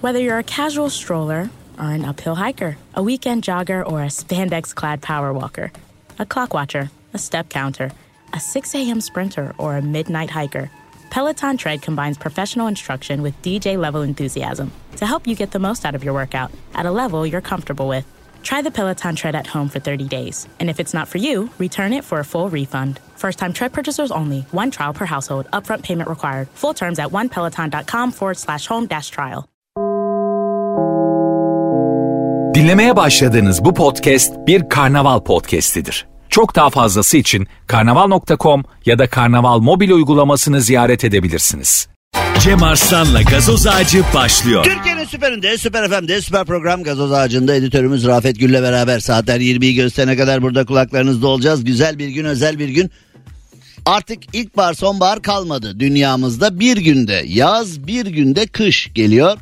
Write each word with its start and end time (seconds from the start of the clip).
Whether 0.00 0.18
you're 0.18 0.38
a 0.38 0.42
casual 0.42 0.88
stroller 0.88 1.50
or 1.78 1.90
an 1.90 2.06
uphill 2.06 2.34
hiker, 2.34 2.78
a 2.94 3.02
weekend 3.02 3.44
jogger 3.44 3.86
or 3.86 4.02
a 4.02 4.06
spandex 4.06 4.74
clad 4.74 5.02
power 5.02 5.30
walker, 5.30 5.72
a 6.18 6.24
clock 6.24 6.54
watcher, 6.54 6.90
a 7.12 7.18
step 7.18 7.50
counter, 7.50 7.92
a 8.32 8.40
6 8.40 8.74
a.m. 8.76 9.02
sprinter, 9.02 9.54
or 9.58 9.76
a 9.76 9.82
midnight 9.82 10.30
hiker, 10.30 10.70
Peloton 11.10 11.58
Tread 11.58 11.82
combines 11.82 12.16
professional 12.16 12.66
instruction 12.66 13.20
with 13.20 13.42
DJ 13.42 13.76
level 13.76 14.00
enthusiasm 14.00 14.72
to 14.96 15.04
help 15.04 15.26
you 15.26 15.34
get 15.34 15.50
the 15.50 15.58
most 15.58 15.84
out 15.84 15.94
of 15.94 16.02
your 16.02 16.14
workout 16.14 16.50
at 16.74 16.86
a 16.86 16.90
level 16.90 17.26
you're 17.26 17.42
comfortable 17.42 17.86
with. 17.86 18.06
Try 18.42 18.62
the 18.62 18.70
Peloton 18.70 19.16
Tread 19.16 19.34
at 19.34 19.46
home 19.46 19.68
for 19.68 19.80
30 19.80 20.08
days. 20.08 20.48
And 20.60 20.70
if 20.70 20.80
it's 20.80 20.94
not 20.94 21.08
for 21.08 21.18
you, 21.18 21.50
return 21.58 21.92
it 21.92 22.06
for 22.06 22.20
a 22.20 22.24
full 22.24 22.48
refund. 22.48 23.00
First 23.16 23.38
time 23.38 23.52
tread 23.52 23.74
purchasers 23.74 24.10
only. 24.10 24.42
One 24.50 24.70
trial 24.70 24.94
per 24.94 25.04
household. 25.04 25.46
Upfront 25.52 25.82
payment 25.82 26.08
required. 26.08 26.48
Full 26.56 26.72
terms 26.72 26.98
at 26.98 27.08
onepeloton.com 27.08 28.12
forward 28.12 28.38
slash 28.38 28.66
home 28.66 28.86
dash 28.86 29.10
trial. 29.10 29.49
Dinlemeye 32.54 32.96
başladığınız 32.96 33.64
bu 33.64 33.74
podcast 33.74 34.32
bir 34.46 34.68
karnaval 34.68 35.20
podcastidir. 35.20 36.06
Çok 36.28 36.56
daha 36.56 36.70
fazlası 36.70 37.16
için 37.16 37.46
karnaval.com 37.66 38.64
ya 38.86 38.98
da 38.98 39.10
karnaval 39.10 39.58
mobil 39.58 39.90
uygulamasını 39.90 40.60
ziyaret 40.60 41.04
edebilirsiniz. 41.04 41.88
Cem 42.40 42.62
Arslan'la 42.62 43.22
gazoz 43.22 43.66
ağacı 43.66 44.04
başlıyor. 44.14 44.64
Türkiye'nin 44.64 45.04
süperinde, 45.04 45.58
süper 45.58 45.88
FM'de, 45.88 46.20
süper 46.20 46.44
program 46.44 46.82
gazoz 46.82 47.12
ağacında 47.12 47.54
editörümüz 47.54 48.06
Rafet 48.06 48.40
Gül'le 48.40 48.62
beraber 48.62 49.00
saatler 49.00 49.40
20'yi 49.40 49.74
gösterene 49.74 50.16
kadar 50.16 50.42
burada 50.42 50.64
kulaklarınızda 50.64 51.26
olacağız. 51.26 51.64
Güzel 51.64 51.98
bir 51.98 52.08
gün, 52.08 52.24
özel 52.24 52.58
bir 52.58 52.68
gün. 52.68 52.90
Artık 53.86 54.34
ilkbahar, 54.34 54.74
sonbahar 54.74 55.22
kalmadı 55.22 55.80
dünyamızda. 55.80 56.60
Bir 56.60 56.76
günde 56.76 57.24
yaz, 57.26 57.86
bir 57.86 58.06
günde 58.06 58.46
kış 58.46 58.90
geliyor. 58.94 59.38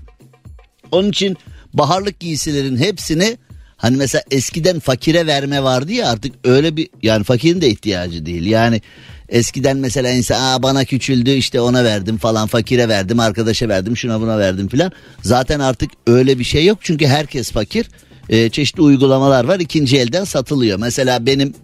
Onun 0.92 1.09
için 1.09 1.37
baharlık 1.74 2.20
giysilerin 2.20 2.77
hepsini 2.77 3.38
hani 3.77 3.97
mesela 3.97 4.22
eskiden 4.31 4.78
fakire 4.78 5.27
verme 5.27 5.62
vardı 5.62 5.92
ya 5.92 6.11
artık 6.11 6.33
öyle 6.45 6.77
bir 6.77 6.89
yani 7.03 7.25
fakirin 7.25 7.61
de 7.61 7.69
ihtiyacı 7.69 8.27
değil. 8.27 8.47
Yani 8.47 8.83
eskiden 9.28 9.77
mesela 9.77 10.11
insan 10.11 10.41
Aa, 10.41 10.62
bana 10.62 10.84
küçüldü 10.84 11.30
işte 11.30 11.61
ona 11.61 11.84
verdim 11.84 12.19
falan 12.19 12.47
fakire 12.47 12.89
verdim 12.89 13.20
arkadaşa 13.20 13.69
verdim 13.69 13.97
şuna 13.97 14.20
buna 14.20 14.39
verdim 14.39 14.69
filan. 14.69 14.92
Zaten 15.22 15.61
artık 15.61 15.91
öyle 16.06 16.39
bir 16.39 16.45
şey 16.45 16.67
yok 16.67 16.78
çünkü 16.83 17.06
herkes 17.06 17.50
fakir. 17.52 17.86
Ee, 18.28 18.48
çeşitli 18.48 18.83
uygulamalar 18.83 19.45
var 19.45 19.61
ikinci 19.61 19.98
elden 19.98 20.25
satılıyor. 20.25 20.78
Mesela 20.78 21.27
benim 21.27 21.55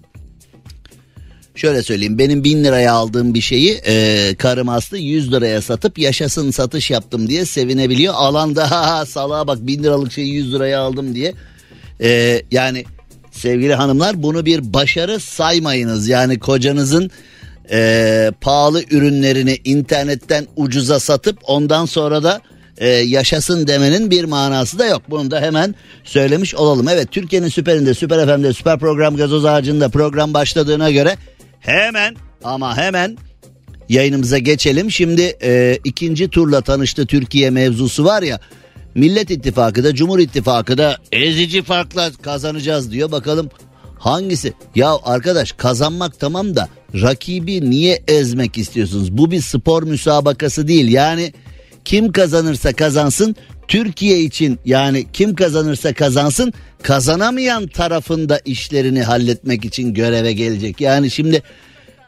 Şöyle 1.54 1.82
söyleyeyim 1.82 2.18
benim 2.18 2.44
bin 2.44 2.64
liraya 2.64 2.92
aldığım 2.92 3.34
bir 3.34 3.40
şeyi 3.40 3.80
e, 3.86 4.34
karım 4.38 4.68
Aslı 4.68 4.98
100 4.98 5.32
liraya 5.32 5.62
satıp 5.62 5.98
yaşasın 5.98 6.50
satış 6.50 6.90
yaptım 6.90 7.28
diye 7.28 7.44
sevinebiliyor. 7.44 8.14
Alanda 8.16 8.70
ha 8.70 9.06
salağa 9.06 9.46
bak 9.46 9.58
bin 9.60 9.82
liralık 9.82 10.12
şeyi 10.12 10.34
100 10.34 10.54
liraya 10.54 10.80
aldım 10.80 11.14
diye. 11.14 11.34
E, 12.00 12.42
yani 12.50 12.84
sevgili 13.32 13.74
hanımlar 13.74 14.22
bunu 14.22 14.46
bir 14.46 14.74
başarı 14.74 15.20
saymayınız. 15.20 16.08
Yani 16.08 16.38
kocanızın 16.38 17.10
e, 17.70 18.32
pahalı 18.40 18.82
ürünlerini 18.90 19.58
internetten 19.64 20.46
ucuza 20.56 21.00
satıp 21.00 21.38
ondan 21.46 21.86
sonra 21.86 22.22
da 22.22 22.40
e, 22.78 22.88
yaşasın 22.88 23.66
demenin 23.66 24.10
bir 24.10 24.24
manası 24.24 24.78
da 24.78 24.86
yok. 24.86 25.02
Bunu 25.10 25.30
da 25.30 25.40
hemen 25.40 25.74
söylemiş 26.04 26.54
olalım. 26.54 26.88
Evet 26.88 27.10
Türkiye'nin 27.10 27.48
süperinde, 27.48 27.94
süper 27.94 28.26
FM'de, 28.26 28.52
süper 28.52 28.78
program 28.78 29.16
gazoz 29.16 29.44
ağacında 29.44 29.88
program 29.88 30.34
başladığına 30.34 30.90
göre 30.90 31.16
hemen 31.64 32.16
ama 32.44 32.76
hemen 32.76 33.16
yayınımıza 33.88 34.38
geçelim. 34.38 34.90
Şimdi 34.90 35.36
e, 35.42 35.78
ikinci 35.84 36.28
turla 36.28 36.60
tanıştı 36.60 37.06
Türkiye 37.06 37.50
mevzusu 37.50 38.04
var 38.04 38.22
ya. 38.22 38.40
Millet 38.94 39.30
İttifakı 39.30 39.84
da 39.84 39.94
Cumhur 39.94 40.18
İttifakı 40.18 40.78
da 40.78 40.96
ezici 41.12 41.62
farkla 41.62 42.12
kazanacağız 42.22 42.92
diyor. 42.92 43.12
Bakalım 43.12 43.50
hangisi? 43.98 44.52
Ya 44.74 44.96
arkadaş 45.04 45.52
kazanmak 45.52 46.20
tamam 46.20 46.56
da 46.56 46.68
rakibi 46.94 47.70
niye 47.70 48.02
ezmek 48.08 48.58
istiyorsunuz? 48.58 49.18
Bu 49.18 49.30
bir 49.30 49.40
spor 49.40 49.82
müsabakası 49.82 50.68
değil. 50.68 50.88
Yani 50.88 51.32
kim 51.84 52.12
kazanırsa 52.12 52.72
kazansın 52.72 53.36
Türkiye 53.68 54.20
için 54.20 54.58
yani 54.64 55.06
kim 55.12 55.34
kazanırsa 55.34 55.94
kazansın 55.94 56.52
kazanamayan 56.82 57.66
tarafında 57.66 58.40
işlerini 58.44 59.02
halletmek 59.02 59.64
için 59.64 59.94
göreve 59.94 60.32
gelecek. 60.32 60.80
Yani 60.80 61.10
şimdi 61.10 61.42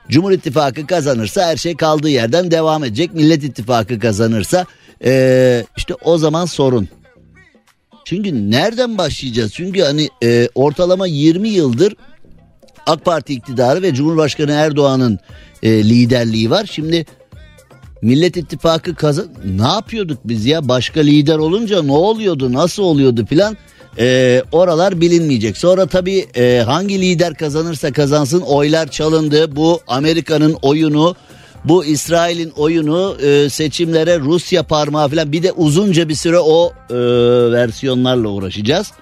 Cumhur 0.08 0.32
İttifakı 0.32 0.86
kazanırsa 0.86 1.46
her 1.46 1.56
şey 1.56 1.76
kaldığı 1.76 2.08
yerden 2.08 2.50
devam 2.50 2.84
edecek. 2.84 3.14
Millet 3.14 3.44
İttifakı 3.44 3.98
kazanırsa 3.98 4.66
ee, 5.04 5.64
işte 5.76 5.94
o 5.94 6.18
zaman 6.18 6.44
sorun. 6.44 6.88
Çünkü 8.04 8.50
nereden 8.50 8.98
başlayacağız? 8.98 9.52
Çünkü 9.52 9.82
hani 9.82 10.08
e, 10.22 10.48
ortalama 10.54 11.06
20 11.06 11.48
yıldır 11.48 11.94
AK 12.86 13.04
Parti 13.04 13.34
iktidarı 13.34 13.82
ve 13.82 13.94
Cumhurbaşkanı 13.94 14.52
Erdoğan'ın 14.52 15.18
e, 15.62 15.70
liderliği 15.70 16.50
var. 16.50 16.68
Şimdi 16.70 17.06
Millet 18.02 18.36
İttifakı 18.36 18.94
kazan 18.94 19.26
ne 19.44 19.66
yapıyorduk 19.66 20.18
biz 20.24 20.46
ya? 20.46 20.68
Başka 20.68 21.00
lider 21.00 21.38
olunca 21.38 21.82
ne 21.82 21.92
oluyordu 21.92 22.52
nasıl 22.52 22.82
oluyordu 22.82 23.26
filan? 23.26 23.56
E, 23.98 24.42
oralar 24.52 25.00
bilinmeyecek. 25.00 25.56
Sonra 25.56 25.86
tabii 25.86 26.26
e, 26.36 26.62
hangi 26.66 27.00
lider 27.00 27.34
kazanırsa 27.34 27.92
kazansın 27.92 28.40
oylar 28.40 28.90
çalındı. 28.90 29.56
Bu 29.56 29.80
Amerika'nın 29.86 30.56
oyunu 30.62 31.16
bu 31.64 31.84
İsrail'in 31.84 32.50
oyunu 32.50 33.16
e, 33.22 33.48
seçimlere 33.48 34.18
Rusya 34.18 34.62
parmağı 34.62 35.08
falan 35.08 35.32
bir 35.32 35.42
de 35.42 35.52
uzunca 35.52 36.08
bir 36.08 36.14
süre 36.14 36.38
o 36.38 36.72
e, 36.90 36.94
versiyonlarla 37.52 38.28
uğraşacağız. 38.28 38.92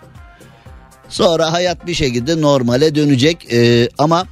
Sonra 1.08 1.52
hayat 1.52 1.86
bir 1.86 1.94
şekilde 1.94 2.40
normale 2.40 2.94
dönecek. 2.94 3.52
E, 3.52 3.88
ama 3.98 4.26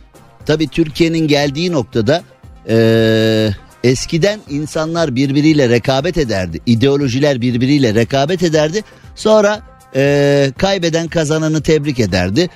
tabii 0.46 0.68
Türkiye'nin 0.68 1.28
geldiği 1.28 1.72
noktada 1.72 2.22
e, 2.68 3.48
eskiden 3.84 4.40
insanlar 4.50 5.16
birbiriyle 5.16 5.68
rekabet 5.68 6.18
ederdi. 6.18 6.60
ideolojiler 6.66 7.40
birbiriyle 7.40 7.94
rekabet 7.94 8.42
ederdi. 8.42 8.82
Sonra 9.14 9.60
e, 9.96 10.52
kaybeden 10.58 11.08
kazananı 11.08 11.62
tebrik 11.62 12.00
ederdi. 12.00 12.50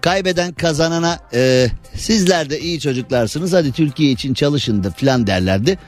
Kaybeden 0.00 0.52
kazanana 0.52 1.18
e, 1.34 1.66
sizler 1.94 2.50
de 2.50 2.60
iyi 2.60 2.80
çocuklarsınız 2.80 3.52
hadi 3.52 3.72
Türkiye 3.72 4.10
için 4.10 4.34
çalışın 4.34 4.84
da 4.84 4.90
filan 4.90 5.26
derlerdi. 5.26 5.78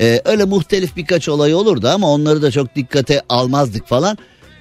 E, 0.00 0.22
öyle 0.24 0.44
muhtelif 0.44 0.96
birkaç 0.96 1.28
olay 1.28 1.54
olurdu 1.54 1.88
ama 1.88 2.12
onları 2.12 2.42
da 2.42 2.50
çok 2.50 2.74
dikkate 2.76 3.22
almazdık 3.28 3.88
falan. 3.88 4.18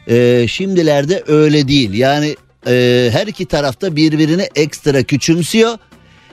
E, 0.08 0.46
şimdilerde 0.48 1.24
öyle 1.28 1.68
değil 1.68 1.94
yani 1.94 2.36
e, 2.68 3.10
her 3.12 3.28
iki 3.28 3.46
tarafta 3.46 3.96
birbirini 3.96 4.50
ekstra 4.56 5.04
küçümsüyor 5.04 5.78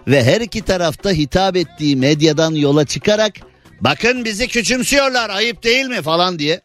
ve 0.09 0.25
her 0.25 0.41
iki 0.41 0.63
tarafta 0.63 1.13
hitap 1.13 1.57
ettiği 1.57 1.97
medyadan 1.97 2.55
yola 2.55 2.85
çıkarak 2.85 3.33
bakın 3.81 4.25
bizi 4.25 4.49
küçümsüyorlar 4.49 5.31
ayıp 5.31 5.65
değil 5.65 5.87
mi 5.87 6.03
falan 6.03 6.39
diye. 6.39 6.61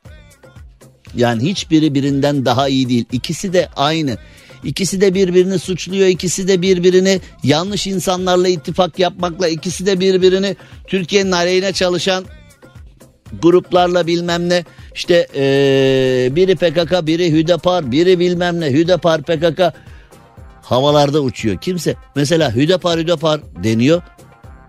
Yani 1.16 1.44
hiçbiri 1.44 1.94
birinden 1.96 2.46
daha 2.46 2.68
iyi 2.68 2.90
değil. 2.90 3.06
İkisi 3.12 3.54
de 3.54 3.70
aynı. 3.76 4.18
İkisi 4.64 5.02
de 5.02 5.14
birbirini 5.14 5.60
suçluyor. 5.60 6.08
ikisi 6.08 6.48
de 6.48 6.62
birbirini 6.62 7.22
yanlış 7.44 7.88
insanlarla 7.88 8.48
ittifak 8.48 9.00
yapmakla, 9.00 9.48
ikisi 9.48 9.86
de 9.86 10.00
birbirini 10.00 10.56
Türkiye'nin 10.88 11.32
aleyhine 11.32 11.74
çalışan 11.74 12.26
gruplarla 13.42 14.08
bilmem 14.08 14.50
ne 14.50 14.66
işte 14.96 15.28
ee, 15.36 16.30
biri 16.32 16.56
PKK 16.56 17.08
biri 17.08 17.32
Hüdapar 17.32 17.92
biri 17.92 18.20
bilmem 18.20 18.60
ne 18.60 18.66
Hüdapar 18.66 19.22
PKK 19.22 19.62
havalarda 20.62 21.22
uçuyor. 21.22 21.58
Kimse 21.58 21.96
mesela 22.16 22.56
Hüdapar 22.56 23.00
Hüdapar 23.00 23.42
deniyor 23.64 24.02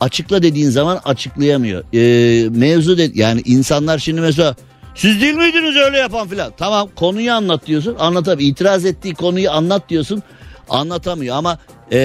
açıkla 0.01 0.43
dediğin 0.43 0.71
zaman 0.71 1.01
açıklayamıyor. 1.05 1.85
Ee, 1.95 2.49
mevzu 2.49 2.99
de, 2.99 3.11
yani 3.15 3.43
insanlar 3.45 3.99
şimdi 3.99 4.21
mesela 4.21 4.57
siz 4.95 5.21
değil 5.21 5.35
miydiniz 5.35 5.77
öyle 5.77 5.99
yapan 5.99 6.29
filan? 6.29 6.53
Tamam 6.57 6.89
konuyu 6.97 7.33
anlat 7.33 7.67
diyorsun. 7.67 7.97
Anlatamıyor. 7.99 8.51
İtiraz 8.51 8.85
ettiği 8.85 9.15
konuyu 9.15 9.51
anlat 9.51 9.89
diyorsun. 9.89 10.23
Anlatamıyor 10.69 11.37
ama 11.37 11.59
e, 11.91 11.99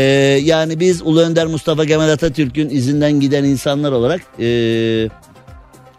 yani 0.43 0.79
biz 0.79 1.01
Ulu 1.01 1.21
Önder 1.21 1.45
Mustafa 1.45 1.85
Kemal 1.85 2.09
Atatürk'ün 2.09 2.69
izinden 2.69 3.19
giden 3.19 3.43
insanlar 3.43 3.91
olarak 3.91 4.21
e, 4.39 4.47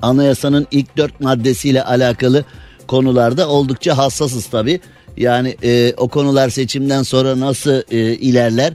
anayasanın 0.03 0.67
ilk 0.71 0.97
dört 0.97 1.21
maddesiyle 1.21 1.85
alakalı 1.85 2.45
konularda 2.87 3.49
oldukça 3.49 3.99
hassasız 3.99 4.47
tabi. 4.47 4.81
Yani 5.17 5.57
e, 5.63 5.95
o 5.97 6.09
konular 6.09 6.51
seçimden 6.51 7.03
sonra 7.03 7.41
nasıl 7.41 7.83
e, 7.91 7.99
ilerler? 8.15 8.73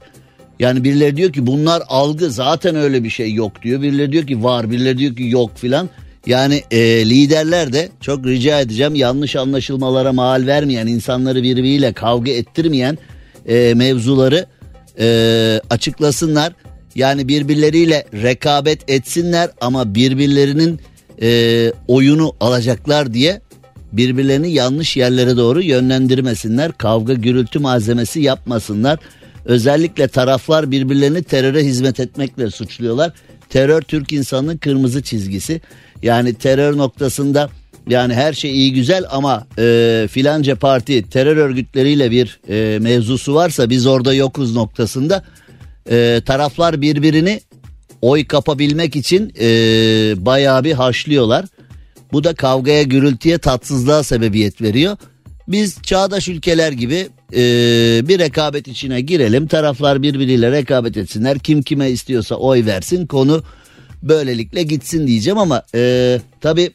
Yani 0.60 0.84
birileri 0.84 1.18
diyor 1.18 1.34
ki 1.34 1.48
bunlar 1.48 1.84
algı 1.88 2.32
zaten 2.32 2.76
öyle 2.76 3.04
bir 3.04 3.10
şey 3.10 3.34
yok 3.34 3.62
diyor. 3.62 3.82
Birileri 3.82 4.12
diyor 4.12 4.28
ki 4.28 4.44
var 4.44 4.72
birileri 4.72 4.98
diyor 4.98 5.16
ki 5.16 5.24
yok 5.24 5.52
filan. 5.56 5.90
Yani 6.26 6.64
e, 6.72 6.80
liderler 7.10 7.74
de 7.74 7.90
çok 8.02 8.26
rica 8.26 8.62
edeceğim 8.62 8.96
yanlış 8.96 9.36
anlaşılmalara 9.36 10.14
mal 10.14 10.48
vermeyen 10.48 10.88
insanları 10.88 11.44
birbiriyle 11.44 11.94
kavga 11.94 12.32
ettirmeyen 12.32 12.98
e, 13.48 13.74
mevzuları 13.74 14.46
e, 15.00 15.06
açıklasınlar. 15.70 16.54
Yani 16.96 17.28
birbirleriyle 17.28 18.06
rekabet 18.14 18.90
etsinler 18.90 19.50
ama 19.62 19.96
birbirlerinin 19.96 20.80
e, 21.22 21.72
oyunu 21.88 22.36
alacaklar 22.40 23.14
diye 23.14 23.42
birbirlerini 23.92 24.52
yanlış 24.52 24.98
yerlere 24.98 25.38
doğru 25.38 25.62
yönlendirmesinler. 25.62 26.72
Kavga 26.72 27.14
gürültü 27.14 27.60
malzemesi 27.60 28.22
yapmasınlar. 28.22 29.00
Özellikle 29.46 30.08
taraflar 30.08 30.72
birbirlerini 30.72 31.24
teröre 31.24 31.64
hizmet 31.64 32.00
etmekle 32.00 32.52
suçluyorlar. 32.52 33.12
Terör 33.50 33.82
Türk 33.82 34.14
insanının 34.14 34.58
kırmızı 34.58 35.02
çizgisi. 35.02 35.62
Yani 36.02 36.34
terör 36.34 36.78
noktasında 36.78 37.50
yani 37.90 38.14
her 38.14 38.34
şey 38.34 38.52
iyi 38.52 38.74
güzel 38.74 39.04
ama 39.12 39.48
e, 39.60 40.08
filanca 40.12 40.56
parti 40.56 41.10
terör 41.10 41.38
örgütleriyle 41.38 42.12
bir 42.12 42.40
e, 42.50 42.80
mevzusu 42.80 43.36
varsa 43.36 43.70
biz 43.70 43.86
orada 43.86 44.14
yokuz 44.14 44.56
noktasında 44.56 45.24
e, 45.90 46.22
taraflar 46.26 46.82
birbirini 46.82 47.42
oy 48.02 48.26
kapabilmek 48.26 48.96
için 48.96 49.34
e, 49.40 49.46
bayağı 50.26 50.64
bir 50.64 50.74
haşlıyorlar. 50.74 51.46
Bu 52.14 52.24
da 52.24 52.34
kavgaya 52.34 52.84
gürültüye 52.84 53.38
tatsızlığa 53.38 54.04
sebebiyet 54.04 54.62
veriyor. 54.62 54.98
Biz 55.48 55.82
çağdaş 55.84 56.28
ülkeler 56.28 56.72
gibi 56.72 57.10
e, 57.34 57.40
bir 58.08 58.20
rekabet 58.20 58.68
içine 58.68 59.02
girelim. 59.02 59.48
Taraflar 59.48 60.02
birbiriyle 60.02 60.52
rekabet 60.52 60.98
etsinler. 60.98 61.40
Kim 61.40 61.62
kime 61.62 61.90
istiyorsa 61.90 62.36
oy 62.36 62.66
versin. 62.66 63.08
Konu 63.08 63.44
böylelikle 64.04 64.64
gitsin 64.64 65.08
diyeceğim 65.08 65.38
ama 65.38 65.64
e, 65.76 66.20
tabii 66.42 66.72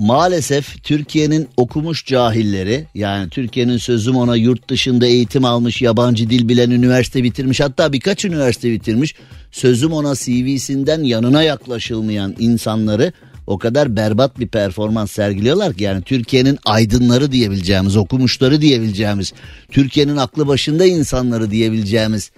maalesef 0.00 0.84
Türkiye'nin 0.84 1.48
okumuş 1.56 2.06
cahilleri 2.06 2.86
yani 2.94 3.30
Türkiye'nin 3.30 3.76
sözüm 3.76 4.16
ona 4.16 4.36
yurt 4.36 4.68
dışında 4.68 5.06
eğitim 5.06 5.44
almış 5.44 5.82
yabancı 5.82 6.30
dil 6.30 6.48
bilen 6.48 6.70
üniversite 6.70 7.24
bitirmiş 7.24 7.60
hatta 7.60 7.92
birkaç 7.92 8.24
üniversite 8.24 8.72
bitirmiş 8.72 9.14
sözüm 9.52 9.92
ona 9.92 10.14
CV'sinden 10.14 11.02
yanına 11.02 11.42
yaklaşılmayan 11.42 12.34
insanları 12.38 13.12
o 13.46 13.58
kadar 13.58 13.96
berbat 13.96 14.38
bir 14.38 14.48
performans 14.48 15.12
sergiliyorlar 15.12 15.74
ki 15.74 15.84
yani 15.84 16.02
Türkiye'nin 16.02 16.58
aydınları 16.64 17.32
diyebileceğimiz 17.32 17.96
okumuşları 17.96 18.60
diyebileceğimiz 18.60 19.32
Türkiye'nin 19.70 20.16
aklı 20.16 20.46
başında 20.46 20.84
insanları 20.84 21.50
diyebileceğimiz 21.50 22.30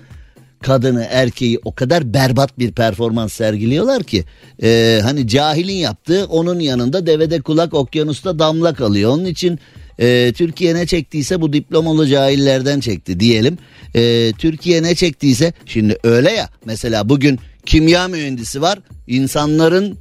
kadını 0.63 1.07
erkeği 1.11 1.59
o 1.65 1.75
kadar 1.75 2.15
berbat 2.15 2.59
bir 2.59 2.73
performans 2.73 3.33
sergiliyorlar 3.33 4.03
ki 4.03 4.25
e, 4.63 5.01
hani 5.03 5.29
cahilin 5.29 5.75
yaptığı 5.75 6.27
onun 6.27 6.61
yanında 6.61 7.07
devede 7.07 7.41
kulak 7.41 7.75
okyanusta 7.75 8.39
damla 8.39 8.75
kalıyor. 8.75 9.11
Onun 9.11 9.25
için 9.25 9.59
e, 9.99 10.33
Türkiye 10.37 10.75
ne 10.75 10.87
çektiyse 10.87 11.41
bu 11.41 11.53
diplomalı 11.53 12.07
cahillerden 12.09 12.81
çekti 12.81 13.21
diyelim. 13.21 13.59
E, 13.95 14.33
Türkiye 14.39 14.83
ne 14.83 14.95
çektiyse 14.95 15.53
şimdi 15.67 15.99
öyle 16.05 16.33
ya 16.33 16.49
mesela 16.65 17.09
bugün 17.09 17.39
kimya 17.67 18.09
mühendisi 18.09 18.63
var 18.63 18.79
insanların 19.07 19.99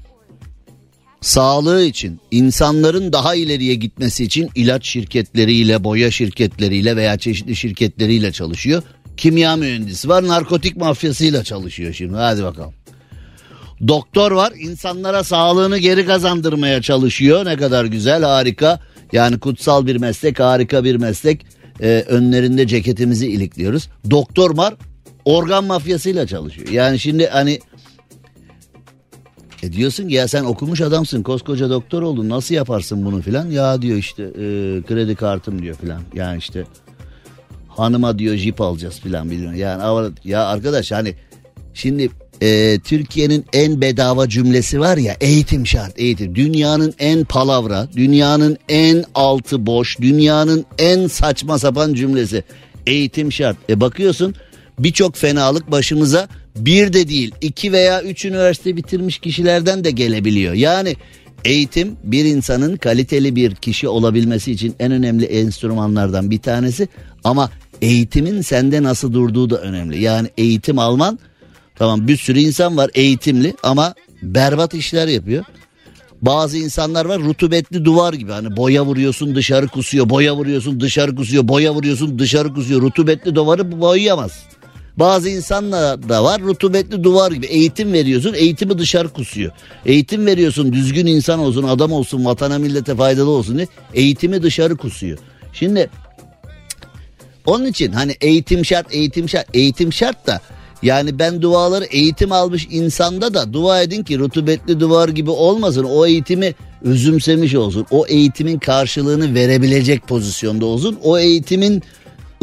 sağlığı 1.21 1.83
için 1.83 2.19
insanların 2.31 3.13
daha 3.13 3.35
ileriye 3.35 3.75
gitmesi 3.75 4.23
için 4.23 4.49
ilaç 4.55 4.87
şirketleriyle 4.87 5.83
boya 5.83 6.11
şirketleriyle 6.11 6.95
veya 6.95 7.17
çeşitli 7.17 7.55
şirketleriyle 7.55 8.31
çalışıyor 8.31 8.83
kimya 9.21 9.55
mühendisi 9.55 10.09
var 10.09 10.27
narkotik 10.27 10.77
mafyasıyla 10.77 11.43
çalışıyor 11.43 11.93
şimdi. 11.93 12.15
Hadi 12.15 12.43
bakalım. 12.43 12.73
Doktor 13.87 14.31
var 14.31 14.53
insanlara 14.59 15.23
sağlığını 15.23 15.77
geri 15.77 16.05
kazandırmaya 16.05 16.81
çalışıyor. 16.81 17.45
Ne 17.45 17.57
kadar 17.57 17.85
güzel 17.85 18.23
harika. 18.23 18.79
Yani 19.13 19.39
kutsal 19.39 19.85
bir 19.85 19.95
meslek 19.95 20.39
harika 20.39 20.83
bir 20.83 20.95
meslek. 20.95 21.45
Ee, 21.81 22.05
önlerinde 22.07 22.67
ceketimizi 22.67 23.27
ilikliyoruz. 23.27 23.89
Doktor 24.09 24.57
var 24.57 24.73
organ 25.25 25.63
mafyasıyla 25.63 26.27
çalışıyor. 26.27 26.67
Yani 26.69 26.99
şimdi 26.99 27.27
hani 27.27 27.59
e 29.63 29.73
diyorsun 29.73 30.07
ki 30.07 30.13
ya 30.13 30.27
sen 30.27 30.43
okumuş 30.43 30.81
adamsın 30.81 31.23
koskoca 31.23 31.69
doktor 31.69 32.01
oldun 32.01 32.29
nasıl 32.29 32.55
yaparsın 32.55 33.05
bunu 33.05 33.21
filan? 33.21 33.49
Ya 33.49 33.81
diyor 33.81 33.97
işte 33.97 34.23
e, 34.23 34.45
kredi 34.87 35.15
kartım 35.15 35.61
diyor 35.61 35.75
filan. 35.75 36.01
Yani 36.13 36.37
işte 36.37 36.65
hanıma 37.81 38.19
diyor 38.19 38.35
jip 38.35 38.61
alacağız 38.61 38.99
filan 38.99 39.31
biliyor. 39.31 39.53
Yani 39.53 40.11
ya 40.23 40.45
arkadaş 40.45 40.91
hani 40.91 41.15
şimdi 41.73 42.09
e, 42.41 42.79
Türkiye'nin 42.83 43.45
en 43.53 43.81
bedava 43.81 44.29
cümlesi 44.29 44.79
var 44.79 44.97
ya 44.97 45.17
eğitim 45.21 45.67
şart 45.67 45.99
eğitim. 45.99 46.35
Dünyanın 46.35 46.93
en 46.99 47.23
palavra, 47.23 47.87
dünyanın 47.95 48.57
en 48.69 49.03
altı 49.15 49.65
boş, 49.65 49.99
dünyanın 49.99 50.65
en 50.77 51.07
saçma 51.07 51.59
sapan 51.59 51.93
cümlesi. 51.93 52.43
Eğitim 52.87 53.31
şart. 53.31 53.57
E 53.69 53.81
bakıyorsun 53.81 54.35
birçok 54.79 55.15
fenalık 55.15 55.71
başımıza 55.71 56.27
bir 56.55 56.93
de 56.93 57.09
değil 57.09 57.31
iki 57.41 57.71
veya 57.71 58.01
üç 58.01 58.25
üniversite 58.25 58.75
bitirmiş 58.75 59.19
kişilerden 59.19 59.83
de 59.83 59.91
gelebiliyor. 59.91 60.53
Yani 60.53 60.95
eğitim 61.45 61.97
bir 62.03 62.25
insanın 62.25 62.77
kaliteli 62.77 63.35
bir 63.35 63.55
kişi 63.55 63.87
olabilmesi 63.87 64.51
için 64.51 64.75
en 64.79 64.91
önemli 64.91 65.25
enstrümanlardan 65.25 66.31
bir 66.31 66.39
tanesi. 66.39 66.87
Ama 67.23 67.49
eğitimin 67.81 68.41
sende 68.41 68.83
nasıl 68.83 69.13
durduğu 69.13 69.49
da 69.49 69.57
önemli. 69.57 70.01
Yani 70.01 70.29
eğitim 70.37 70.79
alman 70.79 71.19
tamam 71.75 72.07
bir 72.07 72.17
sürü 72.17 72.39
insan 72.39 72.77
var 72.77 72.91
eğitimli 72.93 73.55
ama 73.63 73.93
berbat 74.21 74.73
işler 74.73 75.07
yapıyor. 75.07 75.45
Bazı 76.21 76.57
insanlar 76.57 77.05
var 77.05 77.19
rutubetli 77.19 77.85
duvar 77.85 78.13
gibi 78.13 78.31
hani 78.31 78.57
boya 78.57 78.85
vuruyorsun 78.85 79.35
dışarı 79.35 79.67
kusuyor 79.67 80.09
boya 80.09 80.35
vuruyorsun 80.35 80.79
dışarı 80.79 81.15
kusuyor 81.15 81.47
boya 81.47 81.73
vuruyorsun 81.73 82.19
dışarı 82.19 82.53
kusuyor 82.53 82.81
rutubetli 82.81 83.35
duvarı 83.35 83.81
boyayamaz. 83.81 84.31
Bazı 84.97 85.29
insanlar 85.29 86.09
da 86.09 86.23
var 86.23 86.41
rutubetli 86.41 87.03
duvar 87.03 87.31
gibi 87.31 87.45
eğitim 87.45 87.93
veriyorsun 87.93 88.33
eğitimi 88.33 88.77
dışarı 88.77 89.09
kusuyor. 89.09 89.51
Eğitim 89.85 90.25
veriyorsun 90.25 90.73
düzgün 90.73 91.05
insan 91.05 91.39
olsun 91.39 91.63
adam 91.63 91.91
olsun 91.91 92.25
vatana 92.25 92.59
millete 92.59 92.95
faydalı 92.95 93.29
olsun 93.29 93.57
diye 93.57 93.67
eğitimi 93.93 94.43
dışarı 94.43 94.77
kusuyor. 94.77 95.17
Şimdi 95.53 95.89
onun 97.45 97.65
için 97.65 97.91
hani 97.91 98.15
eğitim 98.21 98.65
şart, 98.65 98.95
eğitim 98.95 99.29
şart, 99.29 99.47
eğitim 99.53 99.93
şart 99.93 100.27
da 100.27 100.41
yani 100.83 101.19
ben 101.19 101.41
duaları 101.41 101.85
eğitim 101.85 102.31
almış 102.31 102.67
insanda 102.71 103.33
da 103.33 103.53
dua 103.53 103.81
edin 103.81 104.03
ki 104.03 104.19
rutubetli 104.19 104.79
duvar 104.79 105.09
gibi 105.09 105.29
olmasın. 105.29 105.83
O 105.83 106.05
eğitimi 106.05 106.53
üzümsemiş 106.83 107.55
olsun. 107.55 107.85
O 107.91 108.05
eğitimin 108.07 108.59
karşılığını 108.59 109.33
verebilecek 109.33 110.07
pozisyonda 110.07 110.65
olsun. 110.65 110.99
O 111.03 111.19
eğitimin 111.19 111.83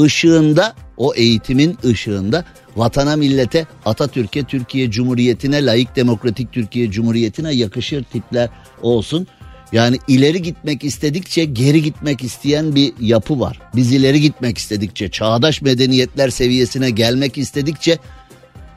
ışığında, 0.00 0.74
o 0.96 1.14
eğitimin 1.14 1.78
ışığında 1.84 2.44
vatana 2.76 3.16
millete 3.16 3.66
Atatürk'e 3.84 4.42
Türkiye 4.42 4.90
Cumhuriyeti'ne 4.90 5.66
layık 5.66 5.96
demokratik 5.96 6.52
Türkiye 6.52 6.90
Cumhuriyeti'ne 6.90 7.52
yakışır 7.52 8.04
tipler 8.04 8.48
olsun. 8.82 9.26
Yani 9.72 9.98
ileri 10.08 10.42
gitmek 10.42 10.84
istedikçe 10.84 11.44
geri 11.44 11.82
gitmek 11.82 12.24
isteyen 12.24 12.74
bir 12.74 12.92
yapı 13.00 13.40
var. 13.40 13.60
Biz 13.76 13.92
ileri 13.92 14.20
gitmek 14.20 14.58
istedikçe 14.58 15.10
çağdaş 15.10 15.62
medeniyetler 15.62 16.30
seviyesine 16.30 16.90
gelmek 16.90 17.38
istedikçe 17.38 17.98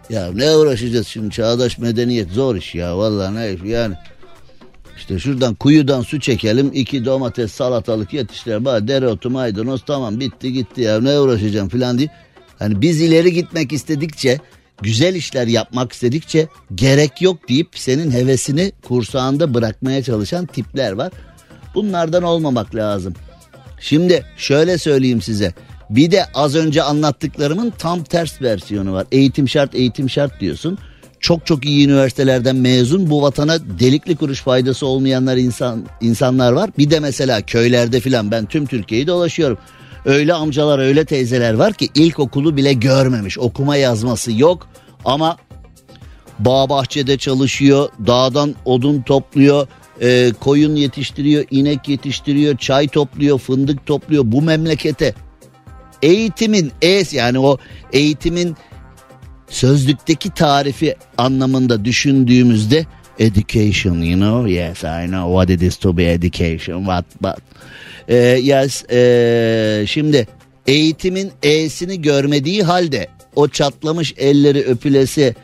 ya 0.10 0.32
ne 0.34 0.56
uğraşacağız 0.56 1.08
şimdi 1.08 1.34
çağdaş 1.34 1.77
medeniyet 1.77 2.30
zor 2.30 2.56
iş 2.56 2.75
ya 2.75 2.98
vallahi 2.98 3.36
ne 3.36 3.70
yani. 3.70 3.96
İşte 4.98 5.20
şuradan 5.20 5.56
kuyudan 5.56 6.01
su 6.01 6.20
çekelim 6.20 6.72
iki 6.74 7.06
domates 7.06 7.51
salatalık 7.51 8.13
yetiştirelim. 8.13 8.66
Bana 8.66 8.88
dereotu 8.88 9.30
maydanoz 9.30 9.82
tamam 9.86 10.20
bitti 10.20 10.54
gitti 10.54 10.82
ya 10.82 11.01
ne 11.01 11.20
uğraşacağım 11.20 11.70
falan 11.70 11.98
diye. 11.98 12.10
Hani 12.60 12.82
biz 12.82 13.01
ileri 13.01 13.34
gitmek 13.34 13.74
istedikçe 13.74 14.39
güzel 14.82 15.16
işler 15.16 15.48
yapmak 15.48 15.94
istedikçe 15.94 16.48
gerek 16.76 17.22
yok 17.22 17.50
deyip 17.50 17.68
senin 17.76 18.12
hevesini 18.12 18.72
kursağında 18.88 19.54
bırakmaya 19.54 20.04
çalışan 20.04 20.46
tipler 20.46 20.92
var. 20.92 21.12
Bunlardan 21.76 22.24
olmamak 22.24 22.76
lazım. 22.76 23.14
Şimdi 23.80 24.26
şöyle 24.38 24.78
söyleyeyim 24.78 25.22
size. 25.22 25.54
Bir 25.90 26.12
de 26.12 26.26
az 26.34 26.56
önce 26.56 26.84
anlattıklarımın 26.84 27.74
tam 27.78 28.04
ters 28.04 28.42
versiyonu 28.42 28.94
var. 28.94 29.08
Eğitim 29.12 29.50
şart, 29.50 29.76
eğitim 29.76 30.10
şart 30.10 30.40
diyorsun. 30.42 30.78
Çok 31.20 31.46
çok 31.46 31.66
iyi 31.66 31.86
üniversitelerden 31.88 32.56
mezun 32.56 33.10
bu 33.10 33.22
vatana 33.22 33.80
delikli 33.80 34.16
kuruş 34.16 34.42
faydası 34.42 34.86
olmayanlar 34.86 35.38
insan 35.38 35.86
insanlar 36.02 36.52
var. 36.52 36.70
Bir 36.78 36.90
de 36.90 37.00
mesela 37.00 37.42
köylerde 37.42 38.00
filan 38.00 38.32
ben 38.32 38.46
tüm 38.46 38.66
Türkiye'yi 38.66 39.08
dolaşıyorum. 39.08 39.58
Öyle 40.05 40.34
amcalar 40.34 40.79
öyle 40.79 41.05
teyzeler 41.05 41.53
var 41.53 41.74
ki 41.74 41.89
ilkokulu 41.96 42.58
bile 42.58 42.74
görmemiş. 42.74 43.39
Okuma 43.39 43.75
yazması 43.75 44.31
yok 44.31 44.67
ama 45.05 45.38
bağ 46.39 46.70
bahçede 46.70 47.17
çalışıyor. 47.17 47.89
Dağdan 48.08 48.55
odun 48.65 49.01
topluyor. 49.01 49.67
E, 50.01 50.31
koyun 50.39 50.75
yetiştiriyor, 50.75 51.46
inek 51.51 51.88
yetiştiriyor, 51.88 52.58
çay 52.58 52.88
topluyor, 52.88 53.39
fındık 53.39 53.86
topluyor. 53.86 54.24
Bu 54.25 54.41
memlekete 54.41 55.13
eğitimin 56.01 56.72
es 56.81 57.13
yani 57.13 57.39
o 57.39 57.58
eğitimin 57.93 58.55
sözlükteki 59.50 60.29
tarifi 60.29 60.96
anlamında 61.17 61.86
düşündüğümüzde 61.86 62.86
education 63.22 64.01
you 64.01 64.16
know 64.16 64.51
yes 64.51 64.84
I 64.84 65.06
know 65.08 65.30
what 65.30 65.50
it 65.50 65.62
is 65.62 65.78
to 65.78 65.98
be 65.98 66.12
education 66.12 66.80
what 66.80 67.06
but 67.22 67.38
e, 68.08 68.16
yes 68.18 68.92
e, 68.92 69.84
şimdi 69.88 70.28
eğitimin 70.68 71.32
e'sini 71.44 72.01
görmediği 72.01 72.63
halde 72.63 73.08
o 73.36 73.48
çatlamış 73.48 74.13
elleri 74.18 74.63
öpülesi 74.63 75.36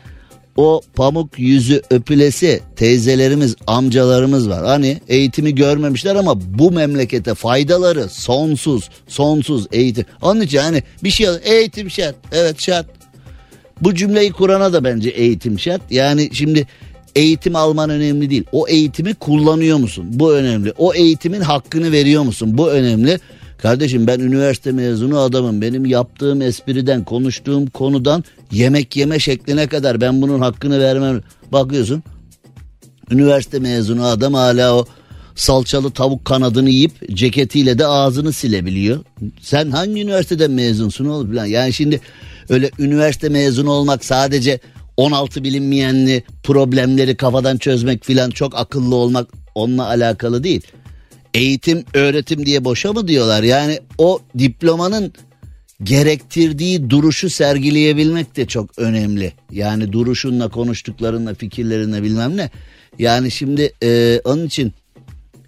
o 0.56 0.80
pamuk 0.94 1.38
yüzü 1.38 1.82
öpülesi 1.90 2.60
teyzelerimiz, 2.76 3.56
amcalarımız 3.66 4.48
var. 4.48 4.64
Hani 4.64 5.00
eğitimi 5.08 5.54
görmemişler 5.54 6.14
ama 6.14 6.58
bu 6.58 6.70
memlekete 6.70 7.34
faydaları 7.34 8.08
sonsuz, 8.08 8.90
sonsuz 9.08 9.66
eğitim. 9.72 10.04
Onun 10.22 10.40
için 10.40 10.58
hani 10.58 10.82
bir 11.04 11.10
şey 11.10 11.26
eğitim 11.44 11.90
şart. 11.90 12.14
Evet 12.32 12.62
şart. 12.62 12.86
Bu 13.80 13.94
cümleyi 13.94 14.32
kurana 14.32 14.72
da 14.72 14.84
bence 14.84 15.08
eğitim 15.08 15.58
şart. 15.58 15.82
Yani 15.90 16.30
şimdi 16.32 16.66
eğitim 17.16 17.56
alman 17.56 17.90
önemli 17.90 18.30
değil. 18.30 18.44
O 18.52 18.68
eğitimi 18.68 19.14
kullanıyor 19.14 19.78
musun? 19.78 20.04
Bu 20.08 20.32
önemli. 20.32 20.72
O 20.78 20.94
eğitimin 20.94 21.40
hakkını 21.40 21.92
veriyor 21.92 22.22
musun? 22.22 22.58
Bu 22.58 22.70
önemli. 22.70 23.18
Kardeşim 23.58 24.06
ben 24.06 24.20
üniversite 24.20 24.72
mezunu 24.72 25.18
adamım. 25.18 25.60
Benim 25.60 25.86
yaptığım 25.86 26.42
espriden, 26.42 27.04
konuştuğum 27.04 27.66
konudan 27.66 28.24
yemek 28.52 28.96
yeme 28.96 29.18
şekline 29.18 29.66
kadar 29.66 30.00
ben 30.00 30.22
bunun 30.22 30.40
hakkını 30.40 30.80
vermem. 30.80 31.22
Bakıyorsun 31.52 32.02
üniversite 33.10 33.58
mezunu 33.58 34.04
adam 34.04 34.34
hala 34.34 34.74
o 34.74 34.86
salçalı 35.34 35.90
tavuk 35.90 36.24
kanadını 36.24 36.70
yiyip 36.70 37.16
ceketiyle 37.16 37.78
de 37.78 37.86
ağzını 37.86 38.32
silebiliyor. 38.32 39.04
Sen 39.40 39.70
hangi 39.70 40.02
üniversiteden 40.02 40.50
mezunsun 40.50 41.04
oğlum 41.04 41.30
falan. 41.30 41.46
Yani 41.46 41.72
şimdi 41.72 42.00
öyle 42.48 42.70
üniversite 42.78 43.28
mezunu 43.28 43.70
olmak 43.70 44.04
sadece 44.04 44.60
16 44.98 45.44
bilinmeyenli 45.44 46.22
problemleri 46.42 47.16
kafadan 47.16 47.56
çözmek 47.56 48.04
filan 48.04 48.30
çok 48.30 48.56
akıllı 48.56 48.94
olmak 48.94 49.28
onunla 49.54 49.86
alakalı 49.86 50.44
değil. 50.44 50.62
Eğitim, 51.34 51.84
öğretim 51.94 52.46
diye 52.46 52.64
boşa 52.64 52.92
mı 52.92 53.08
diyorlar? 53.08 53.42
Yani 53.42 53.78
o 53.98 54.20
diplomanın 54.38 55.12
gerektirdiği 55.82 56.90
duruşu 56.90 57.30
sergileyebilmek 57.30 58.36
de 58.36 58.46
çok 58.46 58.78
önemli. 58.78 59.32
Yani 59.52 59.92
duruşunla, 59.92 60.48
konuştuklarınla, 60.48 61.34
fikirlerinle 61.34 62.02
bilmem 62.02 62.36
ne. 62.36 62.50
Yani 62.98 63.30
şimdi 63.30 63.72
e, 63.82 64.20
onun 64.24 64.46
için 64.46 64.72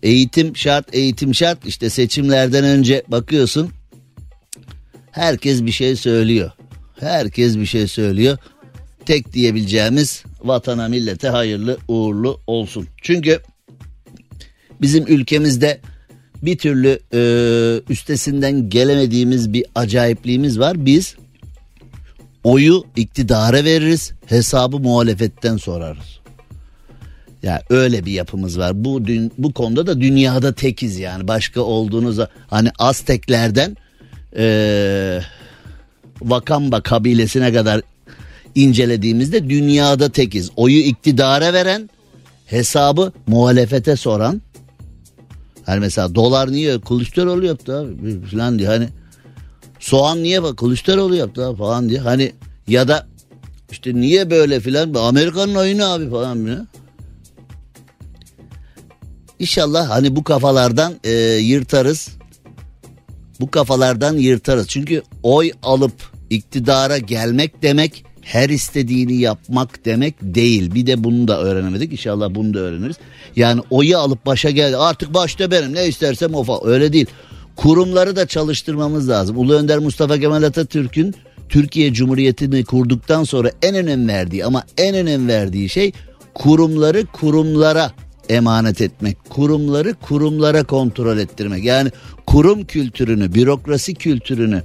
eğitim 0.02 0.56
şart, 0.56 0.94
eğitim 0.94 1.34
şart. 1.34 1.66
İşte 1.66 1.90
seçimlerden 1.90 2.64
önce 2.64 3.02
bakıyorsun 3.08 3.70
herkes 5.10 5.62
bir 5.62 5.72
şey 5.72 5.96
söylüyor. 5.96 6.50
Herkes 7.00 7.56
bir 7.56 7.66
şey 7.66 7.88
söylüyor. 7.88 8.38
Tek 9.06 9.32
diyebileceğimiz 9.32 10.24
vatana 10.44 10.88
millete 10.88 11.28
hayırlı 11.28 11.78
uğurlu 11.88 12.40
olsun. 12.46 12.86
Çünkü 13.02 13.40
bizim 14.80 15.06
ülkemizde 15.06 15.80
bir 16.42 16.58
türlü 16.58 17.00
e, 17.12 17.20
üstesinden 17.92 18.68
gelemediğimiz 18.68 19.52
bir 19.52 19.64
acayipliğimiz 19.74 20.58
var. 20.58 20.86
Biz 20.86 21.16
oyu 22.44 22.84
iktidara 22.96 23.64
veririz, 23.64 24.12
hesabı 24.26 24.78
muhalefetten 24.78 25.56
sorarız. 25.56 26.20
Ya 27.42 27.50
yani 27.50 27.60
öyle 27.70 28.06
bir 28.06 28.12
yapımız 28.12 28.58
var. 28.58 28.84
Bu 28.84 29.06
dün, 29.06 29.32
bu 29.38 29.52
konuda 29.52 29.86
da 29.86 30.00
dünyada 30.00 30.52
tekiz 30.52 30.98
yani. 30.98 31.28
Başka 31.28 31.60
olduğunuzda 31.60 32.28
hani 32.46 32.70
Azteklerden 32.78 33.76
e, 34.36 35.20
Vakamba 36.22 36.80
kabilesine 36.80 37.52
kadar 37.52 37.80
incelediğimizde 38.54 39.50
dünyada 39.50 40.08
tekiz. 40.12 40.50
Oyu 40.56 40.78
iktidara 40.78 41.52
veren, 41.52 41.90
hesabı 42.46 43.12
muhalefete 43.26 43.96
soran 43.96 44.42
Hani 45.70 45.80
mesela 45.80 46.14
dolar 46.14 46.52
niye 46.52 46.80
Kılıçdaroğlu 46.80 47.46
yaptı 47.46 47.78
abi 47.78 48.20
falan 48.26 48.58
diye 48.58 48.68
hani 48.68 48.88
soğan 49.78 50.22
niye 50.22 50.42
bak 50.42 50.56
Kılıçdaroğlu 50.56 51.14
yaptı 51.14 51.46
abi 51.46 51.58
falan 51.58 51.88
diye 51.88 52.00
hani 52.00 52.32
ya 52.68 52.88
da 52.88 53.06
işte 53.70 53.94
niye 53.94 54.30
böyle 54.30 54.60
filan 54.60 54.94
Amerika'nın 54.94 55.54
oyunu 55.54 55.92
abi 55.92 56.10
falan 56.10 56.46
diye. 56.46 56.58
İnşallah 59.38 59.90
hani 59.90 60.16
bu 60.16 60.24
kafalardan 60.24 60.94
e, 61.04 61.10
yırtarız. 61.36 62.08
Bu 63.40 63.50
kafalardan 63.50 64.16
yırtarız. 64.16 64.68
Çünkü 64.68 65.02
oy 65.22 65.50
alıp 65.62 66.12
iktidara 66.30 66.98
gelmek 66.98 67.62
demek 67.62 68.04
her 68.22 68.48
istediğini 68.48 69.16
yapmak 69.16 69.84
demek 69.84 70.14
değil. 70.22 70.74
Bir 70.74 70.86
de 70.86 71.04
bunu 71.04 71.28
da 71.28 71.40
öğrenemedik. 71.40 71.92
İnşallah 71.92 72.34
bunu 72.34 72.54
da 72.54 72.58
öğreniriz. 72.58 72.96
Yani 73.36 73.60
oyu 73.70 73.98
alıp 73.98 74.26
başa 74.26 74.50
geldi. 74.50 74.76
Artık 74.76 75.14
başta 75.14 75.50
benim 75.50 75.74
ne 75.74 75.88
istersem 75.88 76.34
o 76.34 76.44
falan. 76.44 76.68
Öyle 76.68 76.92
değil. 76.92 77.06
Kurumları 77.56 78.16
da 78.16 78.26
çalıştırmamız 78.26 79.08
lazım. 79.08 79.38
Ulu 79.38 79.54
Önder 79.54 79.78
Mustafa 79.78 80.18
Kemal 80.18 80.42
Atatürk'ün 80.42 81.14
Türkiye 81.48 81.92
Cumhuriyeti'ni 81.92 82.64
kurduktan 82.64 83.24
sonra 83.24 83.50
en 83.62 83.74
önem 83.74 84.08
verdiği 84.08 84.44
ama 84.44 84.64
en 84.78 84.94
önem 84.94 85.28
verdiği 85.28 85.68
şey 85.68 85.92
kurumları 86.34 87.06
kurumlara 87.06 87.92
emanet 88.28 88.80
etmek. 88.80 89.16
Kurumları 89.30 89.94
kurumlara 89.94 90.64
kontrol 90.64 91.18
ettirmek. 91.18 91.64
Yani 91.64 91.90
kurum 92.26 92.64
kültürünü, 92.64 93.34
bürokrasi 93.34 93.94
kültürünü, 93.94 94.62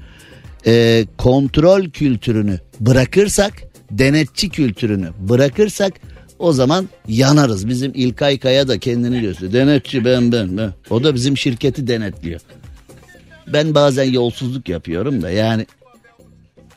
e, 0.68 1.06
kontrol 1.18 1.90
kültürünü 1.90 2.60
bırakırsak, 2.80 3.54
denetçi 3.92 4.50
kültürünü 4.50 5.10
bırakırsak 5.20 5.94
o 6.40 6.54
zaman 6.54 6.90
yanarız. 7.08 7.68
Bizim 7.68 7.92
İlkay 7.96 8.40
Kaya 8.40 8.68
da 8.68 8.80
kendini 8.80 9.22
gösteriyor. 9.22 9.54
Denetçi 9.54 10.06
ben 10.06 10.32
ben 10.32 10.58
ben. 10.58 10.74
O 10.90 11.04
da 11.04 11.16
bizim 11.16 11.38
şirketi 11.38 11.88
denetliyor. 11.88 12.42
Ben 13.48 13.76
bazen 13.76 14.12
yolsuzluk 14.12 14.70
yapıyorum 14.70 15.22
da 15.22 15.30
yani 15.30 15.66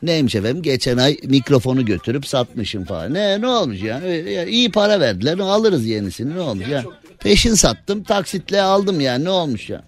neymiş 0.03 0.35
efendim 0.35 0.61
geçen 0.61 0.97
ay 0.97 1.17
mikrofonu 1.23 1.85
götürüp 1.85 2.27
satmışım 2.27 2.85
falan. 2.85 3.13
Ne 3.13 3.41
ne 3.41 3.47
olmuş 3.47 3.81
yani, 3.81 4.31
yani 4.31 4.49
iyi 4.49 4.71
para 4.71 4.99
verdiler 4.99 5.39
alırız 5.39 5.85
yenisini 5.85 6.35
ne 6.35 6.39
olmuş 6.39 6.67
ya. 6.67 6.83
Peşin 7.19 7.53
sattım 7.53 8.03
taksitle 8.03 8.61
aldım 8.61 8.99
yani 8.99 9.23
ne 9.23 9.29
olmuş 9.29 9.69
ya. 9.69 9.83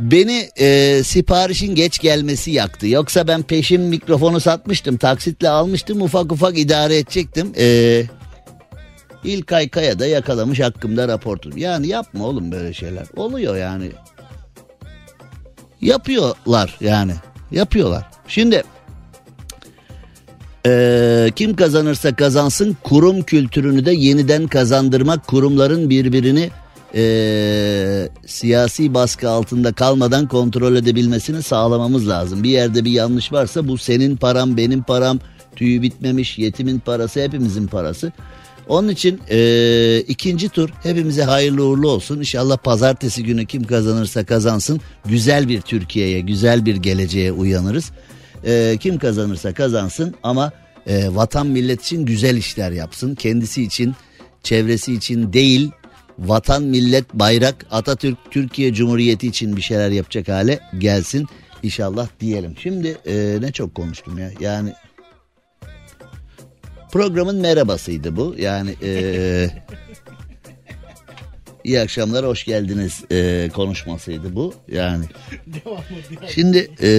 Beni 0.00 0.48
e, 0.56 1.02
siparişin 1.04 1.74
geç 1.74 1.98
gelmesi 1.98 2.50
yaktı. 2.50 2.86
Yoksa 2.86 3.28
ben 3.28 3.42
peşin 3.42 3.80
mikrofonu 3.80 4.40
satmıştım. 4.40 4.96
Taksitle 4.96 5.48
almıştım. 5.48 6.02
Ufak 6.02 6.32
ufak 6.32 6.58
idare 6.58 6.96
edecektim. 6.96 7.52
E, 7.58 8.04
İlkay 9.24 9.68
Kaya 9.68 9.98
da 9.98 10.06
yakalamış 10.06 10.60
hakkımda 10.60 11.08
raportu. 11.08 11.50
Yani 11.56 11.86
yapma 11.86 12.24
oğlum 12.24 12.52
böyle 12.52 12.72
şeyler. 12.72 13.06
Oluyor 13.16 13.56
yani. 13.56 13.90
Yapıyorlar 15.80 16.76
yani. 16.80 17.12
Yapıyorlar. 17.50 18.10
Şimdi 18.28 18.62
ee, 20.66 21.30
kim 21.36 21.56
kazanırsa 21.56 22.16
kazansın 22.16 22.76
kurum 22.82 23.22
kültürünü 23.22 23.86
de 23.86 23.92
yeniden 23.92 24.46
kazandırmak 24.46 25.26
kurumların 25.26 25.90
birbirini 25.90 26.50
e, 26.94 28.08
siyasi 28.26 28.94
baskı 28.94 29.30
altında 29.30 29.72
kalmadan 29.72 30.28
kontrol 30.28 30.76
edebilmesini 30.76 31.42
sağlamamız 31.42 32.08
lazım. 32.08 32.42
Bir 32.42 32.50
yerde 32.50 32.84
bir 32.84 32.90
yanlış 32.90 33.32
varsa 33.32 33.68
bu 33.68 33.78
senin 33.78 34.16
param 34.16 34.56
benim 34.56 34.82
param 34.82 35.18
tüyü 35.56 35.82
bitmemiş 35.82 36.38
yetimin 36.38 36.78
parası 36.78 37.22
hepimizin 37.22 37.66
parası. 37.66 38.12
Onun 38.68 38.88
için 38.88 39.20
e, 39.30 39.98
ikinci 40.08 40.48
tur 40.48 40.70
hepimize 40.82 41.22
hayırlı 41.22 41.64
uğurlu 41.64 41.90
olsun. 41.90 42.18
İnşallah 42.18 42.56
pazartesi 42.56 43.24
günü 43.24 43.46
kim 43.46 43.64
kazanırsa 43.64 44.24
kazansın 44.24 44.80
güzel 45.04 45.48
bir 45.48 45.60
Türkiye'ye 45.60 46.20
güzel 46.20 46.66
bir 46.66 46.76
geleceğe 46.76 47.32
uyanırız. 47.32 47.90
E, 48.44 48.76
kim 48.80 48.98
kazanırsa 48.98 49.54
kazansın 49.54 50.14
ama 50.22 50.52
e, 50.86 51.14
vatan 51.14 51.46
millet 51.46 51.82
için 51.82 52.06
güzel 52.06 52.36
işler 52.36 52.70
yapsın. 52.70 53.14
Kendisi 53.14 53.62
için 53.62 53.94
çevresi 54.42 54.94
için 54.94 55.32
değil 55.32 55.70
vatan, 56.18 56.62
millet, 56.62 57.14
bayrak, 57.14 57.66
Atatürk, 57.70 58.18
Türkiye 58.30 58.74
Cumhuriyeti 58.74 59.26
için 59.26 59.56
bir 59.56 59.62
şeyler 59.62 59.90
yapacak 59.90 60.28
hale 60.28 60.60
gelsin 60.78 61.26
inşallah 61.62 62.08
diyelim. 62.20 62.54
Şimdi 62.62 62.96
e, 63.06 63.38
ne 63.40 63.52
çok 63.52 63.74
konuştum 63.74 64.18
ya 64.18 64.30
yani 64.40 64.72
programın 66.92 67.36
merhabasıydı 67.36 68.16
bu 68.16 68.34
yani 68.38 68.74
e, 68.82 69.50
iyi 71.64 71.80
akşamlar 71.80 72.26
hoş 72.26 72.44
geldiniz 72.44 73.04
e, 73.10 73.50
konuşmasıydı 73.54 74.34
bu 74.34 74.54
yani. 74.68 75.04
Şimdi 76.34 76.70
e, 76.82 76.90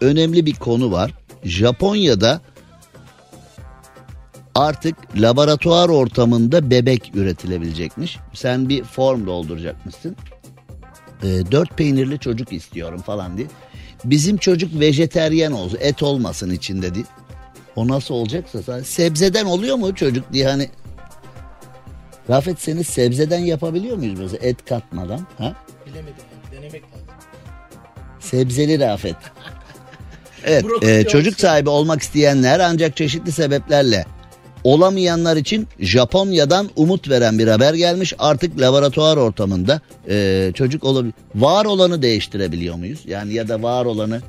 önemli 0.00 0.46
bir 0.46 0.54
konu 0.54 0.92
var 0.92 1.10
Japonya'da 1.44 2.40
artık 4.54 4.96
laboratuvar 5.16 5.88
ortamında 5.88 6.70
bebek 6.70 7.10
üretilebilecekmiş. 7.14 8.18
Sen 8.32 8.68
bir 8.68 8.84
form 8.84 9.26
dolduracakmışsın. 9.26 10.16
E, 11.22 11.26
dört 11.52 11.76
peynirli 11.76 12.18
çocuk 12.18 12.52
istiyorum 12.52 13.02
falan 13.02 13.36
diye. 13.36 13.46
Bizim 14.04 14.36
çocuk 14.36 14.80
vejeteryen 14.80 15.52
olsun 15.52 15.78
et 15.80 16.02
olmasın 16.02 16.50
içinde 16.50 16.94
diye. 16.94 17.04
O 17.76 17.88
nasıl 17.88 18.14
olacaksa 18.14 18.62
sadece 18.62 18.86
sebzeden 18.86 19.44
oluyor 19.44 19.76
mu 19.76 19.94
çocuk 19.94 20.32
diye 20.32 20.46
hani. 20.48 20.68
Rafet 22.30 22.60
seni 22.60 22.84
sebzeden 22.84 23.38
yapabiliyor 23.38 23.96
muyuz 23.96 24.20
mesela 24.20 24.46
et 24.46 24.64
katmadan? 24.64 25.26
Ha? 25.38 25.54
Bilemedim 25.86 26.14
denemek 26.52 26.82
lazım. 26.82 27.06
Sebzeli 28.20 28.80
Rafet. 28.80 29.16
Evet 30.46 30.64
e, 30.82 31.04
çocuk 31.04 31.40
sahibi 31.40 31.68
olmak 31.68 32.02
isteyenler 32.02 32.60
ancak 32.60 32.96
çeşitli 32.96 33.32
sebeplerle 33.32 34.04
olamayanlar 34.64 35.36
için 35.36 35.68
Japonya'dan 35.80 36.70
umut 36.76 37.10
veren 37.10 37.38
bir 37.38 37.48
haber 37.48 37.74
gelmiş. 37.74 38.14
Artık 38.18 38.60
laboratuvar 38.60 39.16
ortamında 39.16 39.80
e, 40.08 40.50
çocuk 40.54 40.84
olabilir. 40.84 41.14
Var 41.34 41.64
olanı 41.64 42.02
değiştirebiliyor 42.02 42.74
muyuz? 42.74 43.00
Yani 43.06 43.34
ya 43.34 43.48
da 43.48 43.62
var 43.62 43.84
olanı 43.84 44.20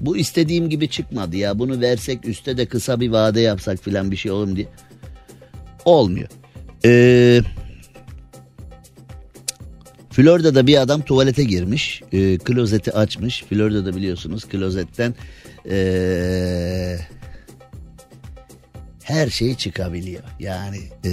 bu 0.00 0.16
istediğim 0.16 0.70
gibi 0.70 0.88
çıkmadı 0.88 1.36
ya 1.36 1.58
bunu 1.58 1.80
versek 1.80 2.28
üstte 2.28 2.56
de 2.56 2.66
kısa 2.66 3.00
bir 3.00 3.10
vade 3.10 3.40
yapsak 3.40 3.82
filan 3.82 4.10
bir 4.10 4.16
şey 4.16 4.30
olur 4.32 4.48
mu 4.48 4.56
diye. 4.56 4.66
Olmuyor. 5.84 6.28
Eee... 6.84 7.42
Florida'da 10.10 10.66
bir 10.66 10.80
adam 10.80 11.02
tuvalete 11.02 11.44
girmiş. 11.44 12.02
E, 12.12 12.38
klozeti 12.38 12.92
açmış. 12.92 13.42
Florida'da 13.42 13.96
biliyorsunuz 13.96 14.44
klozetten 14.44 15.14
e, 15.70 16.98
her 19.06 19.30
şey 19.30 19.54
çıkabiliyor. 19.54 20.22
Yani 20.40 20.80
e, 21.04 21.10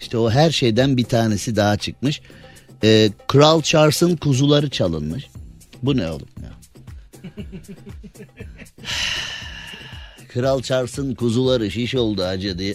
işte 0.00 0.18
o 0.18 0.30
her 0.30 0.50
şeyden 0.50 0.96
bir 0.96 1.04
tanesi 1.04 1.56
daha 1.56 1.76
çıkmış. 1.76 2.20
E, 2.84 3.10
Kral 3.28 3.62
Charles'ın 3.62 4.16
kuzuları 4.16 4.70
çalınmış. 4.70 5.26
Bu 5.82 5.96
ne 5.96 6.10
oğlum 6.10 6.28
ya? 6.42 6.52
Kral 10.28 10.62
Charles'ın 10.62 11.14
kuzuları 11.14 11.70
şiş 11.70 11.94
oldu 11.94 12.22
acı 12.22 12.58
diye. 12.58 12.74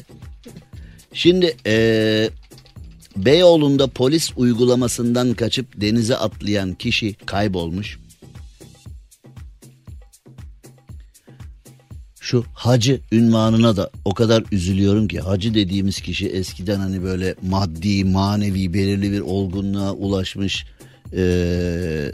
Şimdi 1.14 1.56
eee 1.66 2.30
Beyoğlu'nda 3.18 3.88
polis 3.88 4.32
uygulamasından 4.36 5.34
kaçıp 5.34 5.82
denize 5.82 6.18
atlayan 6.18 6.74
kişi 6.74 7.14
kaybolmuş. 7.14 8.00
Şu 12.28 12.46
hacı 12.54 13.00
ünvanına 13.12 13.78
da 13.78 13.90
o 14.06 14.14
kadar 14.14 14.44
üzülüyorum 14.52 15.08
ki 15.08 15.20
hacı 15.20 15.54
dediğimiz 15.54 16.02
kişi 16.02 16.30
eskiden 16.30 16.80
hani 16.80 17.04
böyle 17.04 17.36
maddi 17.42 18.04
manevi 18.04 18.74
belirli 18.74 19.12
bir 19.12 19.20
olgunluğa 19.20 19.92
ulaşmış 19.94 20.66
ee, 21.14 22.12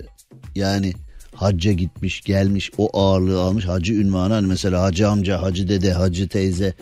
yani 0.55 0.93
hacca 1.35 1.71
gitmiş 1.71 2.21
gelmiş 2.21 2.71
o 2.77 2.99
ağırlığı 2.99 3.41
almış 3.41 3.65
hacı 3.65 3.93
ünvanı 3.93 4.33
hani 4.33 4.47
mesela 4.47 4.83
hacı 4.83 5.09
amca 5.09 5.41
hacı 5.41 5.69
dede 5.69 5.93
hacı 5.93 6.27
teyze 6.27 6.73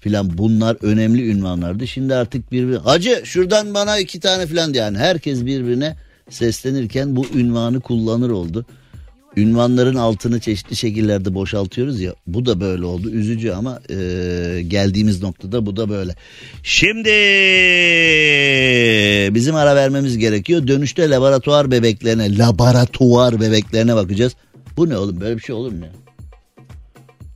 filan 0.00 0.38
bunlar 0.38 0.76
önemli 0.82 1.30
ünvanlardı. 1.30 1.86
Şimdi 1.86 2.14
artık 2.14 2.52
birbiri 2.52 2.78
hacı 2.78 3.22
şuradan 3.24 3.74
bana 3.74 3.98
iki 3.98 4.20
tane 4.20 4.46
filan 4.46 4.72
yani 4.72 4.98
herkes 4.98 5.46
birbirine 5.46 5.96
seslenirken 6.30 7.16
bu 7.16 7.26
ünvanı 7.34 7.80
kullanır 7.80 8.30
oldu. 8.30 8.66
Ünvanların 9.38 9.94
altını 9.94 10.40
çeşitli 10.40 10.76
şekillerde 10.76 11.34
boşaltıyoruz 11.34 12.00
ya 12.00 12.14
bu 12.26 12.46
da 12.46 12.60
böyle 12.60 12.84
oldu 12.84 13.10
üzücü 13.10 13.50
ama 13.50 13.80
e, 13.90 13.94
geldiğimiz 14.68 15.22
noktada 15.22 15.66
bu 15.66 15.76
da 15.76 15.88
böyle. 15.88 16.14
Şimdi 16.62 17.10
bizim 19.34 19.54
ara 19.54 19.76
vermemiz 19.76 20.18
gerekiyor 20.18 20.66
dönüşte 20.66 21.10
laboratuvar 21.10 21.70
bebeklerine 21.70 22.38
laboratuvar 22.38 23.40
bebeklerine 23.40 23.96
bakacağız. 23.96 24.32
Bu 24.76 24.88
ne 24.88 24.98
oğlum 24.98 25.20
böyle 25.20 25.36
bir 25.36 25.42
şey 25.42 25.54
olur 25.54 25.72
mu 25.72 25.84
ya? 25.84 25.92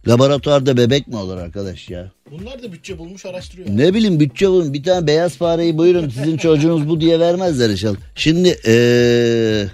Laboratuvarda 0.08 0.76
bebek 0.76 1.08
mi 1.08 1.16
olur 1.16 1.36
arkadaş 1.36 1.90
ya? 1.90 2.12
Bunlar 2.30 2.62
da 2.62 2.72
bütçe 2.72 2.98
bulmuş 2.98 3.26
araştırıyor. 3.26 3.68
Ne 3.70 3.94
bileyim 3.94 4.20
bütçe 4.20 4.48
bulun 4.48 4.74
bir 4.74 4.82
tane 4.82 5.06
beyaz 5.06 5.36
fareyi 5.36 5.78
buyurun 5.78 6.08
sizin 6.08 6.36
çocuğunuz 6.36 6.88
bu 6.88 7.00
diye 7.00 7.20
vermezler 7.20 7.70
inşallah. 7.70 7.96
Şimdi 8.14 8.58
ee, 8.66 9.66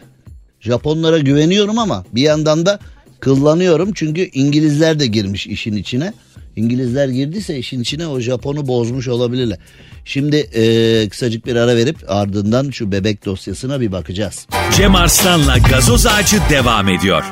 Japonlara 0.61 1.19
güveniyorum 1.19 1.79
ama 1.79 2.05
bir 2.13 2.23
yandan 2.23 2.67
da 2.67 2.79
kullanıyorum 3.23 3.91
çünkü 3.95 4.21
İngilizler 4.21 5.01
de 5.01 5.07
girmiş 5.07 5.47
işin 5.47 5.77
içine. 5.77 6.13
İngilizler 6.57 7.09
girdiyse 7.09 7.59
işin 7.59 7.81
içine 7.81 8.07
o 8.07 8.21
Japon'u 8.21 8.67
bozmuş 8.67 9.09
olabilirler. 9.09 9.59
Şimdi 10.05 10.37
ee, 10.37 11.09
kısacık 11.09 11.47
bir 11.47 11.57
ara 11.57 11.77
verip 11.77 11.97
ardından 12.09 12.71
şu 12.71 12.93
bebek 12.93 13.25
dosyasına 13.25 13.81
bir 13.81 13.93
bakacağız. 13.93 14.47
Cem 14.77 14.95
Arslan'la 14.95 15.59
gazoz 15.59 16.07
ağacı 16.07 16.37
devam 16.51 16.89
ediyor. 16.89 17.25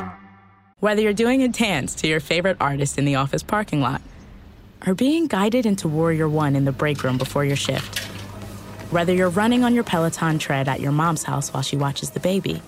Whether 0.79 1.03
you're 1.03 1.17
doing 1.17 1.43
a 1.43 1.53
dance 1.59 1.93
to 2.01 2.07
your 2.07 2.19
favorite 2.19 2.63
artist 2.63 2.99
in 2.99 3.05
the 3.05 3.19
office 3.19 3.45
parking 3.47 3.83
lot 3.83 4.01
or 4.87 4.99
being 4.99 5.27
guided 5.27 5.65
into 5.65 5.89
Warrior 5.89 6.27
One 6.27 6.57
in 6.57 6.65
the 6.65 6.79
break 6.79 7.03
room 7.03 7.17
before 7.17 7.45
your 7.45 7.57
shift. 7.57 7.99
Whether 8.91 9.13
you're 9.13 9.41
running 9.43 9.63
on 9.63 9.73
your 9.73 9.83
Peloton 9.83 10.39
tread 10.39 10.67
at 10.67 10.79
your 10.79 10.91
mom's 10.91 11.23
house 11.23 11.53
while 11.53 11.63
she 11.63 11.75
watches 11.77 12.11
the 12.11 12.19
baby, 12.19 12.61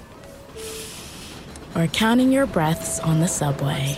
or 1.76 1.88
counting 1.88 2.32
your 2.32 2.46
breaths 2.46 3.00
on 3.00 3.20
the 3.20 3.28
subway. 3.28 3.98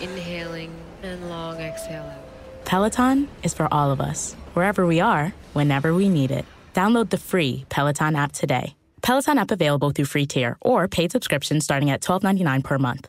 İnhaling 0.00 0.70
and 1.02 1.28
long 1.28 1.60
exhale 1.60 2.04
out. 2.04 2.64
Peloton 2.64 3.28
is 3.42 3.54
for 3.54 3.66
all 3.72 3.90
of 3.90 4.00
us, 4.00 4.34
wherever 4.54 4.86
we 4.86 5.00
are, 5.00 5.32
whenever 5.54 5.94
we 5.94 6.08
need 6.08 6.30
it. 6.30 6.44
Download 6.74 7.08
the 7.08 7.16
free 7.16 7.64
Peloton 7.68 8.14
app 8.16 8.32
today. 8.32 8.74
Peloton 9.02 9.38
app 9.38 9.50
available 9.50 9.90
through 9.90 10.04
free 10.04 10.26
tier 10.26 10.56
or 10.60 10.86
paid 10.88 11.12
subscription 11.12 11.60
starting 11.60 11.90
at 11.90 12.00
$12.99 12.00 12.62
per 12.62 12.78
month. 12.78 13.08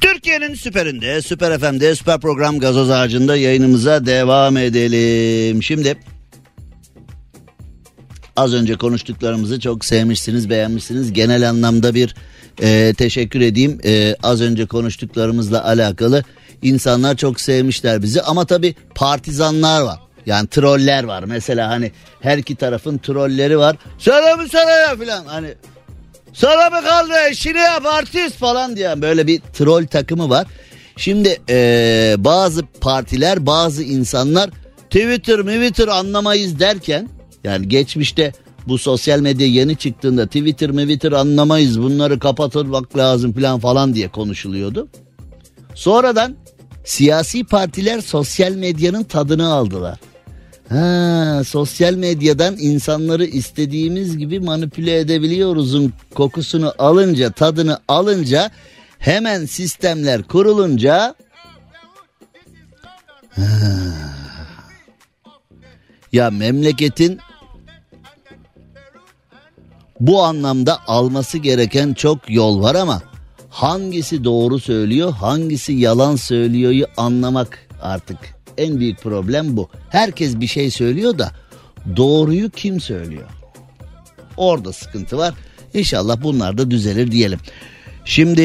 Türkiye'nin 0.00 0.54
süperinde, 0.54 1.22
süper 1.22 1.58
FM'de, 1.58 1.94
süper 1.94 2.20
program 2.20 2.58
gazoz 2.58 2.90
ağacında 2.90 3.36
yayınımıza 3.36 4.06
devam 4.06 4.56
edelim. 4.56 5.62
Şimdi 5.62 5.96
az 8.36 8.54
önce 8.54 8.74
konuştuklarımızı 8.74 9.60
çok 9.60 9.84
sevmişsiniz, 9.84 10.50
beğenmişsiniz. 10.50 11.12
Genel 11.12 11.48
anlamda 11.48 11.94
bir 11.94 12.14
e, 12.62 12.94
teşekkür 12.98 13.40
edeyim. 13.40 13.80
E, 13.84 14.16
az 14.22 14.40
önce 14.40 14.66
konuştuklarımızla 14.66 15.64
alakalı 15.64 16.24
insanlar 16.62 17.16
çok 17.16 17.40
sevmişler 17.40 18.02
bizi. 18.02 18.22
Ama 18.22 18.44
tabii 18.44 18.74
partizanlar 18.94 19.82
var. 19.82 19.98
Yani 20.26 20.48
troller 20.48 21.04
var. 21.04 21.24
Mesela 21.24 21.68
hani 21.68 21.92
her 22.20 22.38
iki 22.38 22.56
tarafın 22.56 22.98
trolleri 22.98 23.58
var. 23.58 23.76
Sana 23.98 24.36
mı 24.36 24.48
sana 24.52 24.70
ya 24.70 24.96
filan. 24.96 25.24
Hani 25.24 25.54
sana 26.32 26.70
mı 26.70 26.86
kaldı 26.86 27.12
işini 27.32 27.58
yap 27.58 27.86
artist 27.86 28.36
falan 28.36 28.76
diye 28.76 29.02
böyle 29.02 29.26
bir 29.26 29.40
troll 29.40 29.86
takımı 29.86 30.30
var. 30.30 30.46
Şimdi 30.96 31.40
ee, 31.50 32.14
bazı 32.18 32.62
partiler 32.80 33.46
bazı 33.46 33.82
insanlar 33.82 34.50
Twitter 34.90 35.40
Twitter 35.40 35.88
anlamayız 35.88 36.60
derken 36.60 37.08
yani 37.44 37.68
geçmişte 37.68 38.32
bu 38.68 38.78
sosyal 38.78 39.20
medya 39.20 39.46
yeni 39.46 39.76
çıktığında 39.76 40.26
Twitter 40.26 40.70
Twitter 40.70 41.12
anlamayız 41.12 41.82
bunları 41.82 42.18
kapatırmak 42.18 42.96
lazım 42.96 43.34
falan 43.34 43.58
falan 43.60 43.94
diye 43.94 44.08
konuşuluyordu. 44.08 44.88
Sonradan 45.74 46.36
siyasi 46.84 47.44
partiler 47.44 48.00
sosyal 48.00 48.52
medyanın 48.52 49.04
tadını 49.04 49.52
aldılar. 49.52 49.98
Ha, 50.68 51.42
sosyal 51.46 51.94
medyadan 51.94 52.56
insanları 52.58 53.24
istediğimiz 53.24 54.18
gibi 54.18 54.40
manipüle 54.40 54.98
edebiliyoruzun 54.98 55.92
kokusunu 56.14 56.74
alınca, 56.78 57.32
tadını 57.32 57.78
alınca 57.88 58.50
hemen 58.98 59.46
sistemler 59.46 60.22
kurulunca 60.22 61.14
ha, 63.30 63.44
ya 66.12 66.30
memleketin 66.30 67.18
bu 70.00 70.22
anlamda 70.22 70.78
alması 70.86 71.38
gereken 71.38 71.94
çok 71.94 72.30
yol 72.30 72.62
var 72.62 72.74
ama 72.74 73.02
hangisi 73.50 74.24
doğru 74.24 74.60
söylüyor, 74.60 75.12
hangisi 75.12 75.72
yalan 75.72 76.16
söylüyor'yu 76.16 76.86
anlamak 76.96 77.68
artık 77.82 78.18
en 78.58 78.80
büyük 78.80 79.00
problem 79.00 79.56
bu. 79.56 79.68
Herkes 79.90 80.40
bir 80.40 80.46
şey 80.46 80.70
söylüyor 80.70 81.18
da 81.18 81.32
doğruyu 81.96 82.50
kim 82.50 82.80
söylüyor? 82.80 83.28
Orada 84.36 84.72
sıkıntı 84.72 85.18
var. 85.18 85.34
İnşallah 85.74 86.22
bunlar 86.22 86.58
da 86.58 86.70
düzelir 86.70 87.10
diyelim. 87.10 87.38
Şimdi 88.04 88.42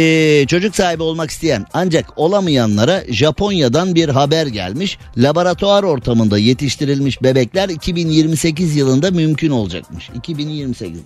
çocuk 0.48 0.76
sahibi 0.76 1.04
olmak 1.04 1.30
isteyen 1.32 1.66
ancak 1.74 2.06
olamayanlara 2.16 3.04
Japonya'dan 3.10 3.96
bir 3.96 4.10
haber 4.10 4.48
gelmiş. 4.48 4.98
Laboratuvar 5.18 5.84
ortamında 5.84 6.38
yetiştirilmiş 6.38 7.24
bebekler 7.24 7.70
2028 7.70 8.76
yılında 8.76 9.12
mümkün 9.12 9.52
olacakmış. 9.52 10.10
2028. 10.16 11.00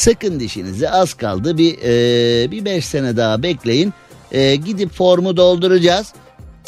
Sıkın 0.00 0.40
dişinizi 0.40 0.90
az 0.90 1.14
kaldı 1.14 1.58
bir 1.58 1.78
e, 1.82 2.50
bir 2.50 2.64
5 2.64 2.84
sene 2.84 3.16
daha 3.16 3.42
bekleyin. 3.42 3.92
E, 4.32 4.56
gidip 4.56 4.92
formu 4.92 5.36
dolduracağız. 5.36 6.12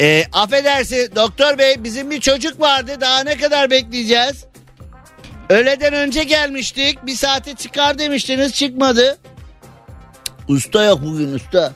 E, 0.01 0.25
affedersin 0.33 1.11
doktor 1.15 1.57
bey 1.57 1.83
bizim 1.83 2.11
bir 2.11 2.19
çocuk 2.19 2.59
vardı 2.59 2.91
daha 3.01 3.23
ne 3.23 3.37
kadar 3.37 3.71
bekleyeceğiz? 3.71 4.45
Öğleden 5.49 5.93
önce 5.93 6.23
gelmiştik 6.23 7.05
bir 7.05 7.15
saate 7.15 7.53
çıkar 7.55 7.99
demiştiniz 7.99 8.53
çıkmadı. 8.53 9.17
Usta 10.47 10.83
yok 10.83 10.99
bugün 11.05 11.33
usta. 11.33 11.73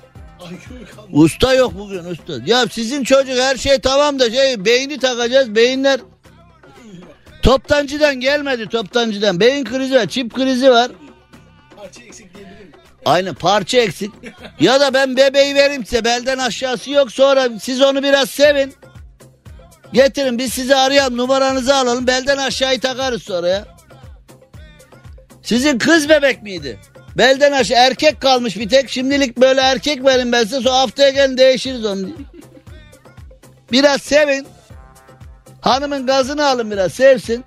Usta 1.11 1.53
yok 1.53 1.73
bugün 1.79 2.05
usta. 2.05 2.33
Ya 2.45 2.65
sizin 2.71 3.03
çocuk 3.03 3.37
her 3.37 3.55
şey 3.55 3.79
tamam 3.79 4.19
da 4.19 4.31
şey 4.31 4.65
beyni 4.65 4.99
takacağız 4.99 5.55
beyinler. 5.55 5.99
Toptancıdan 7.41 8.19
gelmedi 8.19 8.69
toptancıdan. 8.69 9.39
Beyin 9.39 9.65
krizi 9.65 9.95
var 9.95 10.07
çip 10.07 10.33
krizi 10.33 10.71
var. 10.71 10.91
Aynen 13.07 13.33
parça 13.33 13.77
eksik. 13.77 14.11
Ya 14.59 14.79
da 14.79 14.93
ben 14.93 15.17
bebeği 15.17 15.55
vereyim 15.55 15.85
size 15.85 16.03
belden 16.03 16.37
aşağısı 16.37 16.91
yok 16.91 17.11
sonra 17.11 17.49
siz 17.61 17.81
onu 17.81 18.03
biraz 18.03 18.29
sevin. 18.29 18.73
Getirin 19.93 20.37
biz 20.37 20.53
sizi 20.53 20.75
arayalım 20.75 21.17
numaranızı 21.17 21.75
alalım 21.75 22.07
belden 22.07 22.37
aşağıyı 22.37 22.79
takarız 22.79 23.23
sonra 23.23 23.47
ya. 23.47 23.65
Sizin 25.43 25.79
kız 25.79 26.09
bebek 26.09 26.43
miydi? 26.43 26.79
Belden 27.17 27.51
aşağı 27.51 27.77
erkek 27.77 28.21
kalmış 28.21 28.57
bir 28.57 28.69
tek. 28.69 28.89
Şimdilik 28.89 29.37
böyle 29.37 29.61
erkek 29.61 30.05
verin 30.05 30.31
ben 30.31 30.43
size. 30.43 30.61
Sonra 30.61 30.77
haftaya 30.77 31.09
gelin 31.09 31.37
değişiriz 31.37 31.85
onu. 31.85 32.07
Biraz 33.71 34.01
sevin. 34.01 34.47
Hanımın 35.61 36.07
gazını 36.07 36.47
alın 36.47 36.71
biraz 36.71 36.93
sevsin. 36.93 37.45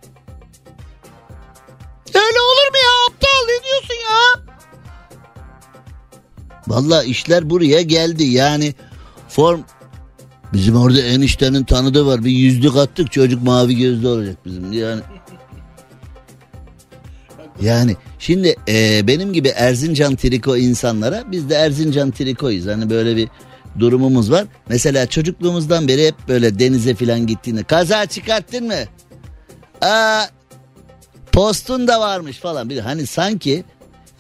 Öyle 2.15 2.41
olur 2.41 2.71
mu 2.71 2.77
ya 2.77 3.07
aptal 3.09 3.47
ne 3.47 3.65
diyorsun 3.65 3.95
ya? 3.95 4.50
Valla 6.71 7.05
işler 7.05 7.51
buraya 7.51 7.83
geldi 7.83 8.25
yani 8.25 8.75
form 9.29 9.61
bizim 10.53 10.77
orada 10.77 11.01
eniştenin 11.01 11.65
tanıdığı 11.65 12.07
var 12.07 12.25
bir 12.25 12.31
yüzlük 12.31 12.77
attık 12.77 13.13
çocuk 13.13 13.43
mavi 13.43 13.77
gözlü 13.77 14.09
olacak 14.09 14.37
bizim 14.45 14.73
yani. 14.73 15.01
Yani 17.63 17.97
şimdi 18.19 18.57
e, 18.69 19.07
benim 19.07 19.33
gibi 19.33 19.49
Erzincan 19.49 20.17
triko 20.17 20.57
insanlara 20.57 21.25
biz 21.33 21.51
de 21.51 21.55
Erzincan 21.55 22.11
trikoyuz. 22.11 22.67
Hani 22.67 22.91
böyle 22.91 23.17
bir 23.17 23.29
durumumuz 23.79 24.31
var. 24.31 24.47
Mesela 24.69 25.07
çocukluğumuzdan 25.07 25.89
beri 25.89 26.07
hep 26.07 26.15
böyle 26.29 26.59
denize 26.59 26.95
falan 26.95 27.27
gittiğinde 27.27 27.63
kaza 27.63 28.07
çıkarttın 28.07 28.67
mı? 28.67 28.75
Aa, 29.81 30.23
postun 31.33 31.89
da 31.89 32.01
varmış 32.01 32.39
falan. 32.39 32.71
Bir 32.71 32.79
hani 32.79 33.07
sanki 33.07 33.65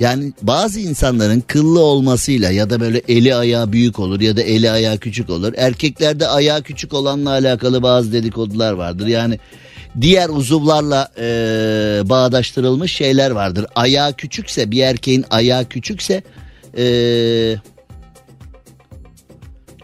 yani 0.01 0.33
bazı 0.43 0.81
insanların 0.81 1.41
kıllı 1.41 1.81
olmasıyla 1.81 2.51
ya 2.51 2.71
da 2.71 2.81
böyle 2.81 3.03
eli 3.09 3.35
ayağı 3.35 3.73
büyük 3.73 3.99
olur 3.99 4.21
ya 4.21 4.37
da 4.37 4.43
eli 4.43 4.71
ayağı 4.71 4.99
küçük 4.99 5.31
olur. 5.31 5.53
Erkeklerde 5.57 6.29
ayağı 6.29 6.63
küçük 6.63 6.95
olanla 6.95 7.31
alakalı 7.31 7.83
bazı 7.83 8.13
dedikodular 8.13 8.73
vardır. 8.73 9.07
Yani 9.07 9.39
diğer 10.01 10.29
uzuvlarla 10.29 11.09
e, 11.19 11.25
bağdaştırılmış 12.05 12.93
şeyler 12.93 13.31
vardır. 13.31 13.67
Ayağı 13.75 14.13
küçükse 14.13 14.71
bir 14.71 14.83
erkeğin 14.83 15.25
ayağı 15.31 15.65
küçükse 15.65 16.23
e, 16.77 16.85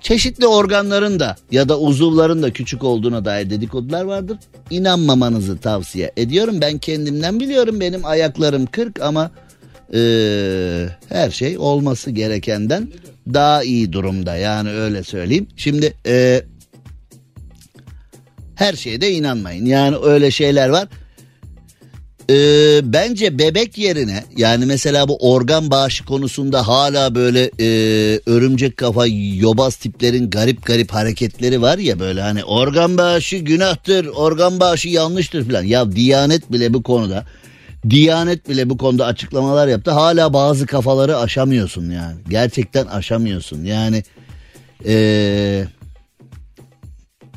çeşitli 0.01 0.47
organların 0.47 1.21
da 1.21 1.37
ya 1.51 1.69
da 1.69 1.79
uzuvların 1.79 2.43
da 2.43 2.53
küçük 2.53 2.85
olduğuna 2.85 3.25
dair 3.25 3.51
dedikodular 3.51 4.05
vardır. 4.05 4.39
İnanmamanızı 4.71 5.59
tavsiye 5.59 6.13
ediyorum. 6.17 6.61
Ben 6.61 6.79
kendimden 6.79 7.41
biliyorum 7.41 7.81
benim 7.81 8.05
ayaklarım 8.05 8.67
40 8.67 9.01
ama 9.01 9.31
e, 9.95 10.01
her 11.09 11.31
şey 11.31 11.59
olması 11.59 12.11
gerekenden 12.11 12.89
daha 13.35 13.63
iyi 13.63 13.93
durumda 13.93 14.37
yani 14.37 14.71
öyle 14.71 15.03
söyleyeyim. 15.03 15.47
Şimdi 15.57 15.95
e, 16.07 16.43
her 18.55 18.73
şeye 18.73 19.01
de 19.01 19.13
inanmayın 19.13 19.65
yani 19.65 19.97
öyle 19.97 20.31
şeyler 20.31 20.69
var. 20.69 20.89
Ee, 22.31 22.81
bence 22.85 23.39
bebek 23.39 23.79
yerine 23.79 24.25
yani 24.37 24.67
mesela 24.67 25.09
bu 25.09 25.33
organ 25.33 25.71
bağışı 25.71 26.05
konusunda 26.05 26.69
hala 26.69 27.15
böyle 27.15 27.51
e, 27.61 27.67
örümcek 28.27 28.77
kafa 28.77 29.07
yobaz 29.37 29.77
tiplerin 29.77 30.31
garip 30.31 30.67
garip 30.67 30.93
hareketleri 30.93 31.63
var 31.63 31.79
ya 31.79 31.99
böyle 31.99 32.21
hani 32.21 32.45
organ 32.45 32.99
bağışı 32.99 33.37
günahtır 33.37 34.07
organ 34.07 34.61
bağışı 34.61 34.89
yanlıştır 34.89 35.49
falan 35.49 35.63
ya 35.63 35.93
Diyanet 35.93 36.53
bile 36.53 36.75
bu 36.75 36.83
konuda 36.83 37.25
Diyanet 37.91 38.49
bile 38.49 38.71
bu 38.71 38.77
konuda 38.77 39.07
açıklamalar 39.07 39.69
yaptı 39.69 39.91
hala 39.91 40.33
bazı 40.33 40.67
kafaları 40.67 41.19
aşamıyorsun 41.19 41.91
yani 41.91 42.17
gerçekten 42.29 42.87
aşamıyorsun 42.87 43.65
yani 43.65 44.03
ee, 44.87 45.65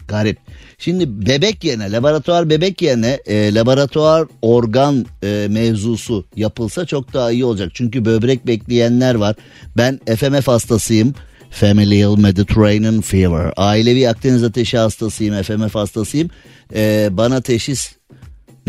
garip. 0.07 0.37
Şimdi 0.77 1.25
bebek 1.27 1.63
yerine 1.63 1.91
laboratuvar 1.91 2.49
bebek 2.49 2.81
yerine 2.81 3.19
e, 3.25 3.53
laboratuvar 3.53 4.27
organ 4.41 5.05
e, 5.23 5.47
mevzusu 5.49 6.25
yapılsa 6.35 6.85
çok 6.85 7.13
daha 7.13 7.31
iyi 7.31 7.45
olacak. 7.45 7.71
Çünkü 7.73 8.05
böbrek 8.05 8.47
bekleyenler 8.47 9.15
var. 9.15 9.35
Ben 9.77 9.99
FMF 10.15 10.47
hastasıyım. 10.47 11.13
Familial 11.51 12.17
Mediterranean 12.17 13.01
Fever. 13.01 13.53
Ailevi 13.57 14.09
Akdeniz 14.09 14.43
ateşi 14.43 14.77
hastasıyım. 14.77 15.43
FMF 15.43 15.75
hastasıyım. 15.75 16.29
E, 16.75 17.09
bana 17.11 17.41
teşhis 17.41 17.98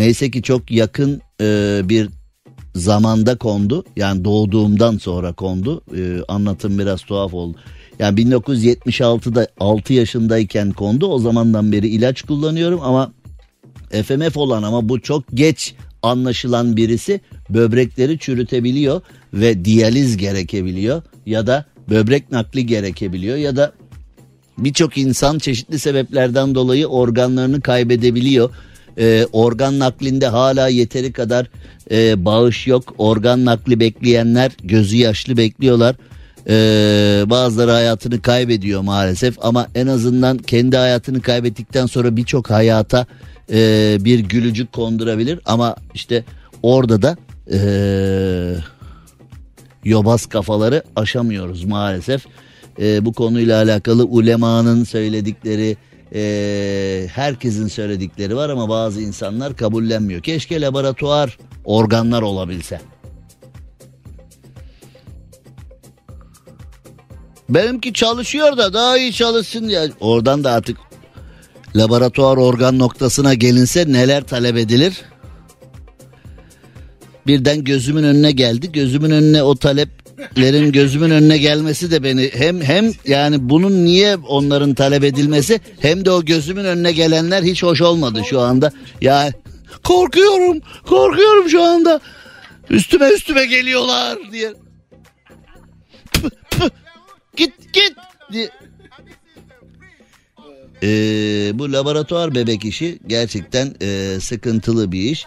neyse 0.01 0.31
ki 0.31 0.43
çok 0.43 0.71
yakın 0.71 1.23
e, 1.41 1.81
bir 1.85 2.09
zamanda 2.75 3.37
kondu. 3.37 3.85
Yani 3.97 4.25
doğduğumdan 4.25 4.99
sonra 4.99 5.33
kondu. 5.33 5.83
E, 5.97 6.23
anlatım 6.29 6.79
biraz 6.79 7.03
tuhaf 7.03 7.35
oldu. 7.35 7.59
Yani 7.99 8.21
1976'da 8.21 9.49
6 9.61 9.93
yaşındayken 9.93 10.73
kondu. 10.73 11.07
O 11.07 11.19
zamandan 11.19 11.73
beri 11.73 11.89
ilaç 11.89 12.23
kullanıyorum 12.23 12.81
ama 12.83 13.13
FMF 13.91 14.37
olan 14.37 14.63
ama 14.63 14.89
bu 14.89 15.01
çok 15.01 15.25
geç 15.35 15.75
anlaşılan 16.03 16.77
birisi 16.77 17.21
böbrekleri 17.51 18.19
çürütebiliyor 18.19 19.01
ve 19.35 19.65
diyaliz 19.65 20.17
gerekebiliyor 20.17 21.03
ya 21.27 21.47
da 21.47 21.65
böbrek 21.91 22.33
nakli 22.33 22.67
gerekebiliyor 22.67 23.37
ya 23.37 23.57
da 23.57 23.73
birçok 24.59 24.99
insan 24.99 25.39
çeşitli 25.39 25.79
sebeplerden 25.79 26.55
dolayı 26.55 26.87
organlarını 26.87 27.61
kaybedebiliyor. 27.61 28.51
Ee, 29.01 29.27
organ 29.33 29.79
naklinde 29.79 30.27
hala 30.27 30.69
yeteri 30.69 31.13
kadar 31.13 31.47
e, 31.91 32.25
bağış 32.25 32.67
yok. 32.67 32.95
Organ 32.99 33.45
nakli 33.45 33.81
bekleyenler 33.81 34.53
gözü 34.63 34.97
yaşlı 34.97 35.37
bekliyorlar. 35.37 35.97
Ee, 36.49 37.23
bazıları 37.27 37.71
hayatını 37.71 38.23
kaybediyor 38.23 38.81
maalesef 38.81 39.37
ama 39.41 39.67
en 39.75 39.87
azından 39.87 40.39
kendi 40.39 40.77
hayatını 40.77 41.21
kaybettikten 41.21 41.87
sonra 41.87 42.17
birçok 42.17 42.51
hayata 42.51 43.07
e, 43.53 43.99
bir 44.01 44.19
gülücük 44.19 44.73
kondurabilir 44.73 45.41
ama 45.47 45.77
işte 45.95 46.25
orada 46.63 47.03
da 47.03 47.17
e, 47.53 47.59
yobaz 49.85 50.27
kafaları 50.27 50.83
aşamıyoruz 50.97 51.65
maalesef. 51.65 52.27
E, 52.81 53.05
bu 53.05 53.13
konuyla 53.13 53.63
alakalı 53.63 54.05
ulemanın 54.05 54.85
söyledikleri 54.85 55.77
e, 56.15 57.07
herkesin 57.15 57.69
söyledikleri 57.69 58.37
var 58.37 58.51
ama 58.51 58.69
bazı 58.69 59.01
insanlar 59.01 59.57
kabullenmiyor. 59.57 60.23
Keşke 60.23 60.61
laboratuvar 60.61 61.39
organlar 61.65 62.23
olabilse. 62.23 62.81
Benimki 67.49 67.93
çalışıyor 67.93 68.57
da 68.57 68.73
daha 68.73 68.99
iyi 68.99 69.13
çalışsın 69.13 69.69
ya. 69.69 69.89
Oradan 70.01 70.45
da 70.45 70.53
artık 70.53 70.77
laboratuvar 71.77 72.37
organ 72.37 72.79
noktasına 72.79 73.35
gelinse 73.35 73.93
neler 73.93 74.25
talep 74.25 74.57
edilir? 74.57 75.03
Birden 77.27 77.65
gözümün 77.65 78.03
önüne 78.03 78.33
geldi. 78.33 78.73
Gözümün 78.73 79.11
önüne 79.11 79.43
o 79.43 79.55
taleplerin 80.21 80.73
gözümün 80.73 81.11
önüne 81.11 81.39
gelmesi 81.39 81.91
de 81.91 82.03
beni 82.03 82.31
hem 82.35 82.61
hem 82.61 82.93
yani 83.07 83.37
bunun 83.41 83.85
niye 83.85 84.17
onların 84.17 84.75
talep 84.75 85.05
edilmesi 85.05 85.61
hem 85.81 86.05
de 86.05 86.11
o 86.11 86.25
gözümün 86.25 86.65
önüne 86.65 86.93
gelenler 86.93 87.43
hiç 87.43 87.63
hoş 87.63 87.81
olmadı 87.81 88.23
şu 88.31 88.41
anda. 88.41 88.73
Ya 89.01 89.33
korkuyorum. 89.85 90.61
Korkuyorum 90.87 91.49
şu 91.49 91.63
anda. 91.63 92.01
Üstüme 92.71 93.09
üstüme 93.09 93.47
geliyorlar 93.47 94.19
diye. 94.33 94.53
Git 97.37 97.73
git 97.73 97.95
diye. 98.33 98.49
Ee, 100.83 101.51
bu 101.55 101.73
laboratuvar 101.73 102.35
bebek 102.35 102.65
işi 102.65 102.99
gerçekten 103.07 103.75
e, 103.83 104.21
sıkıntılı 104.21 104.93
bir 104.93 105.01
iş. 105.01 105.27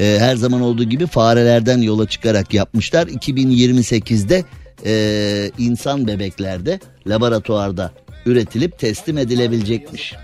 E, 0.00 0.16
her 0.20 0.36
zaman 0.36 0.60
olduğu 0.60 0.84
gibi 0.84 1.06
farelerden 1.06 1.78
yola 1.78 2.08
çıkarak 2.08 2.54
yapmışlar. 2.54 3.06
2028'de 3.06 4.44
e, 4.84 5.50
insan 5.58 6.06
bebeklerde 6.06 6.80
laboratuvarda 7.06 7.92
üretilip 8.26 8.78
teslim 8.78 9.18
edilebilecekmiş. 9.18 10.14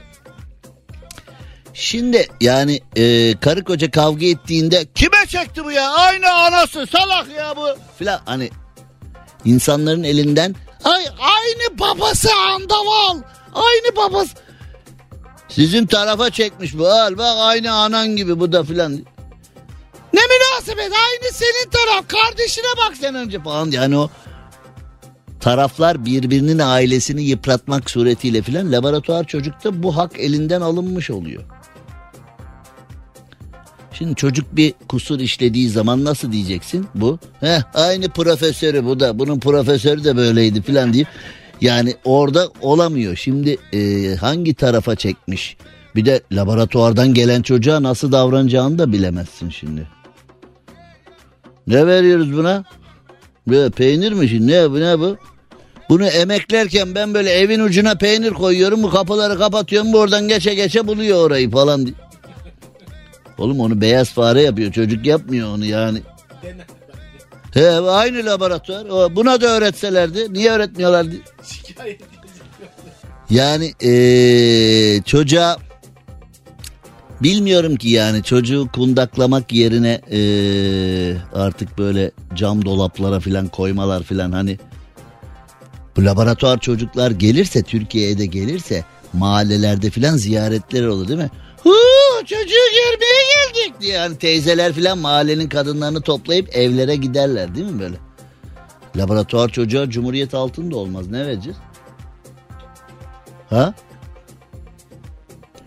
Şimdi 1.75 2.29
yani 2.41 2.81
e, 2.97 3.35
karı 3.41 3.65
koca 3.65 3.91
kavga 3.91 4.27
ettiğinde 4.27 4.87
kime 4.95 5.27
çekti 5.29 5.65
bu 5.65 5.73
ya? 5.73 5.91
Aynı 5.91 6.33
anası 6.33 6.87
salak 6.87 7.29
ya 7.37 7.57
bu 7.57 7.67
filan 7.99 8.21
hani 8.25 8.51
insanların 9.45 10.03
elinden 10.03 10.55
ay 10.85 11.05
aynı 11.07 11.79
babası 11.79 12.29
andaval 12.35 13.23
aynı 13.55 13.97
babası 13.97 14.35
sizin 15.49 15.87
tarafa 15.87 16.31
çekmiş 16.31 16.79
bu 16.79 16.89
al 16.89 17.19
bak 17.19 17.37
aynı 17.39 17.73
anan 17.73 18.17
gibi 18.17 18.41
bu 18.41 18.53
da 18.53 18.65
filan 18.65 19.07
ne 20.13 20.21
münasebet 20.21 20.93
aynı 20.93 21.33
senin 21.33 21.71
taraf 21.71 22.09
kardeşine 22.09 22.67
bak 22.77 22.97
sen 23.01 23.15
önce 23.15 23.43
falan 23.43 23.71
yani 23.71 23.99
o 23.99 24.11
taraflar 25.41 26.05
birbirinin 26.05 26.59
ailesini 26.59 27.23
yıpratmak 27.23 27.91
suretiyle 27.91 28.43
filan 28.43 28.73
laboratuvar 28.73 29.25
çocukta 29.25 29.83
bu 29.83 29.97
hak 29.97 30.19
elinden 30.19 30.61
alınmış 30.61 31.11
oluyor. 31.11 31.43
Şimdi 33.93 34.15
çocuk 34.15 34.57
bir 34.57 34.75
kusur 34.89 35.21
işlediği 35.21 35.69
zaman 35.69 36.05
nasıl 36.05 36.33
diyeceksin 36.33 36.87
bu? 36.95 37.19
Heh, 37.41 37.63
aynı 37.75 38.09
profesörü 38.09 38.85
bu 38.85 39.01
da 39.01 39.19
bunun 39.19 39.41
profesörü 39.41 40.05
de 40.05 40.17
böyleydi 40.17 40.63
filan 40.63 40.93
deyip 40.93 41.09
yani 41.61 41.95
orada 42.05 42.49
olamıyor. 42.61 43.17
Şimdi 43.17 43.59
e, 43.73 44.15
hangi 44.17 44.55
tarafa 44.55 44.97
çekmiş? 44.97 45.57
Bir 45.97 46.05
de 46.05 46.21
laboratuvardan 46.33 47.15
gelen 47.15 47.43
çocuğa 47.43 47.83
nasıl 47.83 48.13
davranacağını 48.13 48.79
da 48.79 48.93
bilemezsin 48.93 49.51
şimdi. 49.51 50.00
Ne 51.67 51.87
veriyoruz 51.87 52.33
buna? 52.37 52.65
Böyle 53.49 53.71
peynir 53.71 54.13
mi 54.13 54.29
şimdi? 54.29 54.53
Ne 54.53 54.71
bu 54.71 54.81
ne 54.81 54.99
bu? 54.99 55.17
Bunu 55.89 56.07
emeklerken 56.07 56.95
ben 56.95 57.15
böyle 57.15 57.31
evin 57.31 57.61
ucuna 57.61 57.95
peynir 57.95 58.31
koyuyorum. 58.31 58.83
Bu 58.83 58.91
kapıları 58.91 59.39
kapatıyorum. 59.39 59.93
Bu 59.93 59.99
oradan 59.99 60.29
geçe 60.29 60.55
geçe 60.55 60.87
buluyor 60.87 61.19
orayı 61.27 61.51
falan. 61.51 61.87
diye. 61.87 61.95
Oğlum 63.39 63.61
onu 63.61 63.81
beyaz 63.81 64.11
fare 64.11 64.43
yapıyor. 64.43 64.73
Çocuk 64.73 65.07
yapmıyor 65.07 65.49
onu 65.49 65.65
yani. 65.65 65.99
He, 67.55 67.71
aynı 67.71 68.27
laboratuvar. 68.27 69.17
Buna 69.17 69.41
da 69.41 69.47
öğretselerdi. 69.47 70.35
Niye 70.35 70.51
öğretmiyorlardı? 70.51 71.15
Şikayet 71.45 72.01
Yani 73.31 73.73
eee, 73.81 75.03
çocuğa 75.03 75.57
bilmiyorum 77.23 77.77
ki 77.77 77.89
yani 77.89 78.23
çocuğu 78.23 78.69
kundaklamak 78.75 79.53
yerine 79.53 80.01
eee, 80.11 81.17
artık 81.35 81.79
böyle 81.79 82.11
cam 82.35 82.65
dolaplara 82.65 83.21
filan 83.21 83.49
koymalar 83.49 84.03
filan 84.03 84.33
hani 84.33 84.59
bu 85.97 86.05
laboratuvar 86.05 86.61
çocuklar 86.61 87.11
gelirse 87.11 87.63
Türkiye'ye 87.63 88.19
de 88.19 88.27
gelirse 88.27 88.85
mahallelerde 89.13 89.91
filan 89.91 90.17
ziyaretler 90.17 90.87
olur 90.87 91.09
değil 91.09 91.19
mi? 91.19 91.31
Hu 91.63 91.73
çocuğu 92.21 92.67
görmeye 92.75 93.23
geldik 93.35 93.81
diye 93.81 93.93
yani 93.95 94.19
teyzeler 94.19 94.73
filan 94.73 94.99
mahallenin 94.99 95.49
kadınlarını 95.49 96.01
toplayıp 96.01 96.57
evlere 96.57 96.97
giderler 96.97 97.55
değil 97.55 97.67
mi 97.67 97.81
böyle? 97.81 97.97
Laboratuvar 98.97 99.49
çocuğa 99.49 99.91
Cumhuriyet 99.91 100.35
altında 100.35 100.77
olmaz 100.77 101.09
ne 101.11 101.27
vereceğiz? 101.27 101.59
Ha? 103.51 103.75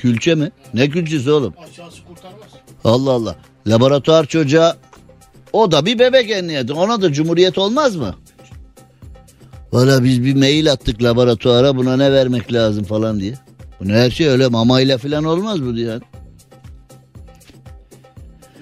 Külçe 0.04 0.36
mi? 0.36 0.52
Ne 0.74 0.90
külçesi 0.90 1.32
oğlum? 1.32 1.54
aşağısı 1.70 2.04
kurtarmaz. 2.04 2.50
Allah 2.84 3.12
Allah. 3.12 3.36
Laboratuvar 3.68 4.26
çocuğa 4.26 4.78
o 5.54 5.72
da 5.72 5.86
bir 5.86 6.00
bebek 6.00 6.32
emniyeti. 6.32 6.74
Ona 6.74 7.02
da 7.02 7.14
cumhuriyet 7.14 7.58
olmaz 7.58 7.96
mı? 7.96 8.16
Valla 9.74 10.04
biz 10.04 10.24
bir 10.24 10.36
mail 10.36 10.72
attık 10.72 11.04
laboratuvara 11.04 11.76
buna 11.76 11.98
ne 11.98 12.12
vermek 12.12 12.54
lazım 12.54 12.84
falan 12.84 13.20
diye. 13.20 13.34
Bu 13.80 13.90
her 13.90 14.12
şey 14.12 14.28
öyle 14.28 14.48
mamayla 14.48 14.98
falan 14.98 15.24
olmaz 15.24 15.62
bu 15.62 15.76
diye. 15.76 16.00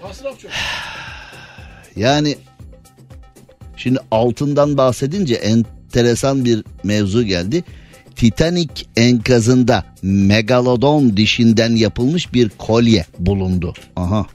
Masraf 0.01 0.39
çok. 0.39 0.51
Yani 1.95 2.35
şimdi 3.77 3.99
altından 4.11 4.77
bahsedince 4.77 5.35
enteresan 5.35 6.45
bir 6.45 6.63
mevzu 6.83 7.23
geldi. 7.23 7.63
Titanic 8.21 8.85
enkazında 8.95 9.85
megalodon 10.01 11.17
dişinden 11.17 11.75
yapılmış 11.75 12.33
bir 12.33 12.49
kolye 12.49 13.05
bulundu. 13.19 13.73
Aha. 13.95 14.27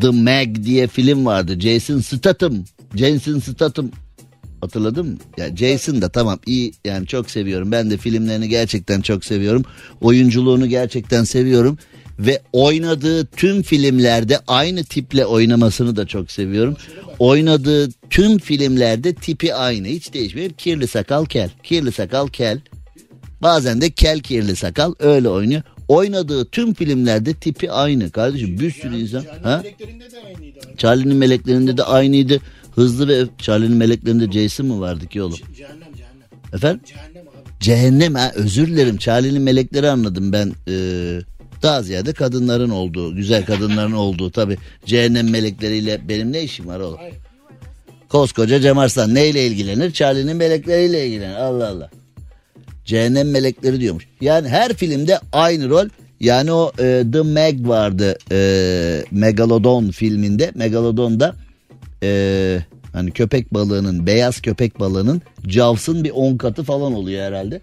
The 0.00 0.10
Meg 0.10 0.64
diye 0.64 0.86
film 0.86 1.26
vardı. 1.26 1.60
Jason 1.60 2.00
Statham. 2.00 2.64
Jason 2.94 3.38
Statham. 3.38 3.90
Hatırladın 4.60 5.06
mı? 5.06 5.16
Ya 5.36 5.56
Jason 5.56 6.02
da 6.02 6.08
tamam 6.08 6.38
iyi 6.46 6.72
yani 6.84 7.06
çok 7.06 7.30
seviyorum. 7.30 7.72
Ben 7.72 7.90
de 7.90 7.96
filmlerini 7.96 8.48
gerçekten 8.48 9.00
çok 9.00 9.24
seviyorum. 9.24 9.64
Oyunculuğunu 10.00 10.66
gerçekten 10.66 11.24
seviyorum. 11.24 11.78
Ve 12.18 12.42
oynadığı 12.52 13.26
tüm 13.26 13.62
filmlerde 13.62 14.38
aynı 14.46 14.84
tiple 14.84 15.26
oynamasını 15.26 15.96
da 15.96 16.06
çok 16.06 16.30
seviyorum. 16.30 16.76
Oynadığı 17.18 17.90
tüm 18.10 18.38
filmlerde 18.38 19.14
tipi 19.14 19.54
aynı 19.54 19.86
hiç 19.86 20.12
değişmiyor. 20.14 20.50
Kirli 20.50 20.86
sakal 20.86 21.24
kel. 21.24 21.50
Kirli 21.62 21.92
sakal 21.92 22.28
kel. 22.28 22.60
Bazen 23.42 23.80
de 23.80 23.90
kel 23.90 24.20
kirli 24.20 24.56
sakal 24.56 24.94
öyle 24.98 25.28
oynuyor. 25.28 25.62
Oynadığı 25.88 26.44
tüm 26.44 26.74
filmlerde 26.74 27.34
tipi 27.34 27.70
aynı 27.70 28.10
kardeşim. 28.10 28.60
Bir 28.60 28.70
sürü 28.70 28.96
insan. 28.96 29.24
Ha? 29.42 29.62
meleklerinde 29.64 30.10
de 30.10 30.20
aynıydı. 30.26 30.58
Aynı. 30.66 30.76
Charlie'nin 30.76 31.16
meleklerinde 31.16 31.76
de 31.76 31.82
aynıydı. 31.82 32.40
Hızlı 32.74 33.08
ve 33.08 33.24
Charlie'nin 33.38 33.76
meleklerinde 33.76 34.32
Jason 34.32 34.66
mı 34.66 34.80
vardı 34.80 35.06
ki 35.06 35.22
oğlum? 35.22 35.38
Cehennem 35.56 35.94
cehennem. 35.96 36.28
Efendim? 36.54 36.80
Cehennem 36.86 37.28
abi. 37.28 37.60
Cehennem 37.60 38.14
ha 38.14 38.32
özür 38.34 38.66
dilerim. 38.66 38.96
Charlie'nin 38.96 39.42
melekleri 39.42 39.90
anladım 39.90 40.32
ben. 40.32 40.52
Ee, 40.68 41.20
daha 41.62 41.82
ziyade 41.82 42.12
kadınların 42.12 42.70
olduğu, 42.70 43.16
güzel 43.16 43.44
kadınların 43.44 43.92
olduğu 44.06 44.30
tabi. 44.30 44.56
Cehennem 44.86 45.30
melekleriyle 45.30 46.08
benim 46.08 46.32
ne 46.32 46.42
işim 46.42 46.66
var 46.66 46.80
oğlum? 46.80 46.98
Koskoca 48.08 48.60
Cem 48.60 48.78
Arslan 48.78 49.14
neyle 49.14 49.46
ilgilenir? 49.46 49.92
Charlie'nin 49.92 50.36
melekleriyle 50.36 51.06
ilgilenir. 51.06 51.34
Allah 51.34 51.68
Allah. 51.68 51.90
Cehennem 52.84 53.30
melekleri 53.30 53.80
diyormuş. 53.80 54.08
Yani 54.20 54.48
her 54.48 54.74
filmde 54.74 55.20
aynı 55.32 55.68
rol. 55.68 55.88
Yani 56.20 56.52
o 56.52 56.72
e, 56.78 57.04
The 57.12 57.22
Meg 57.22 57.68
vardı. 57.68 58.18
E, 58.32 59.04
Megalodon 59.10 59.90
filminde. 59.90 60.52
Megalodon'da 60.54 61.34
e, 62.02 62.58
hani 62.92 63.10
köpek 63.10 63.54
balığının, 63.54 64.06
beyaz 64.06 64.40
köpek 64.40 64.80
balığının 64.80 65.22
Jaws'ın 65.48 66.04
bir 66.04 66.10
10 66.10 66.36
katı 66.36 66.64
falan 66.64 66.94
oluyor 66.94 67.24
herhalde. 67.24 67.60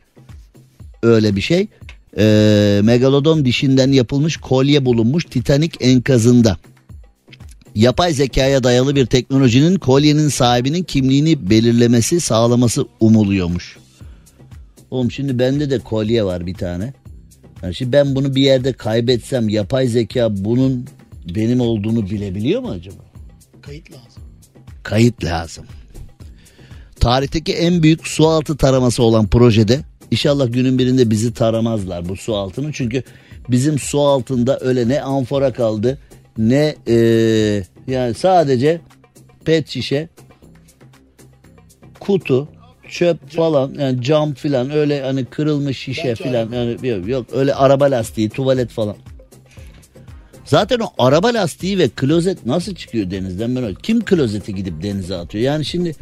Öyle 1.03 1.35
bir 1.35 1.41
şey. 1.41 1.67
E, 2.17 2.81
Megalodon 2.83 3.45
dişinden 3.45 3.91
yapılmış 3.91 4.37
kolye 4.37 4.85
bulunmuş 4.85 5.25
Titanic 5.25 5.77
enkazında. 5.79 6.57
Yapay 7.75 8.13
zekaya 8.13 8.63
dayalı 8.63 8.95
bir 8.95 9.05
teknolojinin 9.05 9.75
kolyenin 9.75 10.29
sahibinin 10.29 10.83
kimliğini 10.83 11.49
belirlemesi 11.49 12.19
sağlaması 12.19 12.85
umuluyormuş. 12.99 13.77
Oğlum 14.91 15.11
şimdi 15.11 15.39
bende 15.39 15.69
de 15.69 15.79
kolye 15.79 16.23
var 16.23 16.45
bir 16.45 16.53
tane. 16.53 16.93
Yani 17.63 17.75
şimdi 17.75 17.91
ben 17.91 18.15
bunu 18.15 18.35
bir 18.35 18.41
yerde 18.41 18.73
kaybetsem 18.73 19.49
yapay 19.49 19.87
zeka 19.87 20.27
bunun 20.37 20.85
benim 21.35 21.61
olduğunu 21.61 22.09
bilebiliyor 22.09 22.61
mu 22.61 22.69
acaba? 22.69 23.03
Kayıt 23.61 23.91
lazım. 23.91 24.23
Kayıt 24.83 25.23
lazım. 25.23 25.65
Tarihteki 26.95 27.53
en 27.53 27.83
büyük 27.83 28.07
su 28.07 28.27
altı 28.27 28.57
taraması 28.57 29.03
olan 29.03 29.27
projede 29.27 29.81
inşallah 30.13 30.53
günün 30.53 30.79
birinde 30.79 31.09
bizi 31.09 31.33
taramazlar 31.33 32.09
bu 32.09 32.15
su 32.15 32.35
altını. 32.35 32.71
Çünkü 32.73 33.03
bizim 33.49 33.79
su 33.79 33.99
altında 34.01 34.59
öyle 34.61 34.87
ne 34.87 35.01
amfora 35.01 35.53
kaldı 35.53 35.97
ne 36.37 36.75
eee, 36.87 37.63
yani 37.87 38.13
sadece 38.13 38.81
pet 39.45 39.69
şişe 39.69 40.09
kutu 41.99 42.47
çöp 42.89 43.29
falan 43.29 43.73
yani 43.79 44.01
cam 44.01 44.33
filan 44.33 44.69
öyle 44.71 45.01
hani 45.01 45.25
kırılmış 45.25 45.77
şişe 45.77 46.15
filan 46.15 46.51
yani 46.51 46.87
yok, 46.87 47.07
yok 47.07 47.25
öyle 47.33 47.55
araba 47.55 47.85
lastiği 47.85 48.29
tuvalet 48.29 48.69
falan. 48.69 48.95
Zaten 50.45 50.79
o 50.79 50.87
araba 50.97 51.27
lastiği 51.33 51.77
ve 51.79 51.89
klozet 51.89 52.45
nasıl 52.45 52.75
çıkıyor 52.75 53.11
denizden 53.11 53.55
ben 53.55 53.63
öyle- 53.63 53.75
kim 53.83 54.05
klozeti 54.05 54.55
gidip 54.55 54.83
denize 54.83 55.15
atıyor? 55.15 55.43
Yani 55.43 55.65
şimdi 55.65 55.95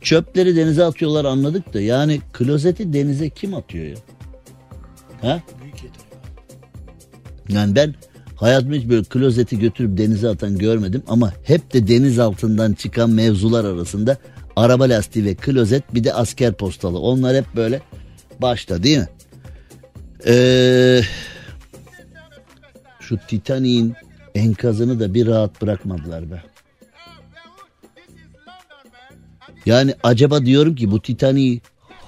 çöpleri 0.00 0.56
denize 0.56 0.84
atıyorlar 0.84 1.24
anladık 1.24 1.74
da 1.74 1.80
yani 1.80 2.20
klozeti 2.32 2.92
denize 2.92 3.30
kim 3.30 3.54
atıyor 3.54 3.84
ya? 3.84 3.96
Ha? 5.20 5.42
Yani 7.48 7.74
ben 7.74 7.94
hayatımda 8.36 8.74
hiç 8.74 8.88
böyle 8.88 9.04
klozeti 9.04 9.58
götürüp 9.58 9.98
denize 9.98 10.28
atan 10.28 10.58
görmedim 10.58 11.02
ama 11.08 11.32
hep 11.42 11.72
de 11.72 11.88
deniz 11.88 12.18
altından 12.18 12.72
çıkan 12.72 13.10
mevzular 13.10 13.64
arasında 13.64 14.16
araba 14.56 14.84
lastiği 14.84 15.24
ve 15.24 15.34
klozet 15.34 15.94
bir 15.94 16.04
de 16.04 16.14
asker 16.14 16.52
postalı. 16.52 16.98
Onlar 16.98 17.36
hep 17.36 17.56
böyle 17.56 17.80
başta 18.40 18.82
değil 18.82 18.98
mi? 18.98 19.08
Ee, 20.26 21.00
şu 23.00 23.18
Titanic'in 23.28 23.94
enkazını 24.34 25.00
da 25.00 25.14
bir 25.14 25.26
rahat 25.26 25.62
bırakmadılar 25.62 26.30
be. 26.30 26.42
Yani 29.68 29.94
acaba 30.02 30.46
diyorum 30.46 30.74
ki 30.74 30.90
bu 30.90 31.02
Titanic'i 31.02 31.60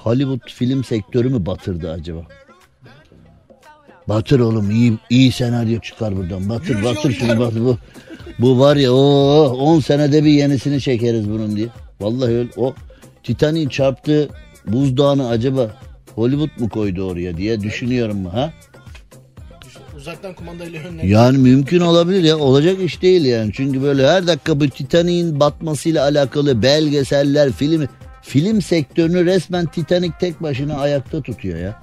Hollywood 0.02 0.50
film 0.50 0.84
sektörü 0.84 1.28
mü 1.28 1.46
batırdı 1.46 1.90
acaba? 1.90 2.20
Batır 4.08 4.40
oğlum 4.40 4.70
iyi 4.70 4.98
iyi 5.10 5.32
senaryo 5.32 5.80
çıkar 5.80 6.16
buradan. 6.16 6.48
Batır 6.48 6.84
batır 6.84 7.12
şunu 7.12 7.38
batır. 7.38 7.60
Bu, 7.60 7.78
bu 8.38 8.58
var 8.60 8.76
ya 8.76 8.92
o 8.92 9.44
10 9.58 9.80
senede 9.80 10.24
bir 10.24 10.30
yenisini 10.30 10.80
çekeriz 10.80 11.30
bunun 11.30 11.56
diye. 11.56 11.68
Vallahi 12.00 12.32
öyle 12.32 12.50
o 12.56 12.74
Titanic'in 13.22 13.68
çarptığı 13.68 14.28
buzdağını 14.66 15.28
acaba 15.28 15.70
Hollywood 16.14 16.60
mu 16.60 16.68
koydu 16.68 17.02
oraya 17.02 17.36
diye 17.36 17.60
düşünüyorum 17.60 18.24
ha? 18.24 18.52
Uzaktan 20.00 20.34
kumandayla 20.34 20.80
önüne. 20.80 21.06
Yani 21.06 21.38
mümkün 21.38 21.80
olabilir 21.80 22.22
ya 22.22 22.38
olacak 22.38 22.80
iş 22.82 23.02
değil 23.02 23.24
yani. 23.24 23.50
Çünkü 23.54 23.82
böyle 23.82 24.08
her 24.08 24.26
dakika 24.26 24.60
bu 24.60 24.68
Titanic'in 24.68 25.40
batmasıyla 25.40 26.02
alakalı 26.02 26.62
belgeseller, 26.62 27.52
film 27.52 27.88
film 28.22 28.62
sektörünü 28.62 29.24
resmen 29.24 29.66
Titanic 29.66 30.12
tek 30.20 30.42
başına 30.42 30.76
ayakta 30.76 31.22
tutuyor 31.22 31.58
ya. 31.58 31.80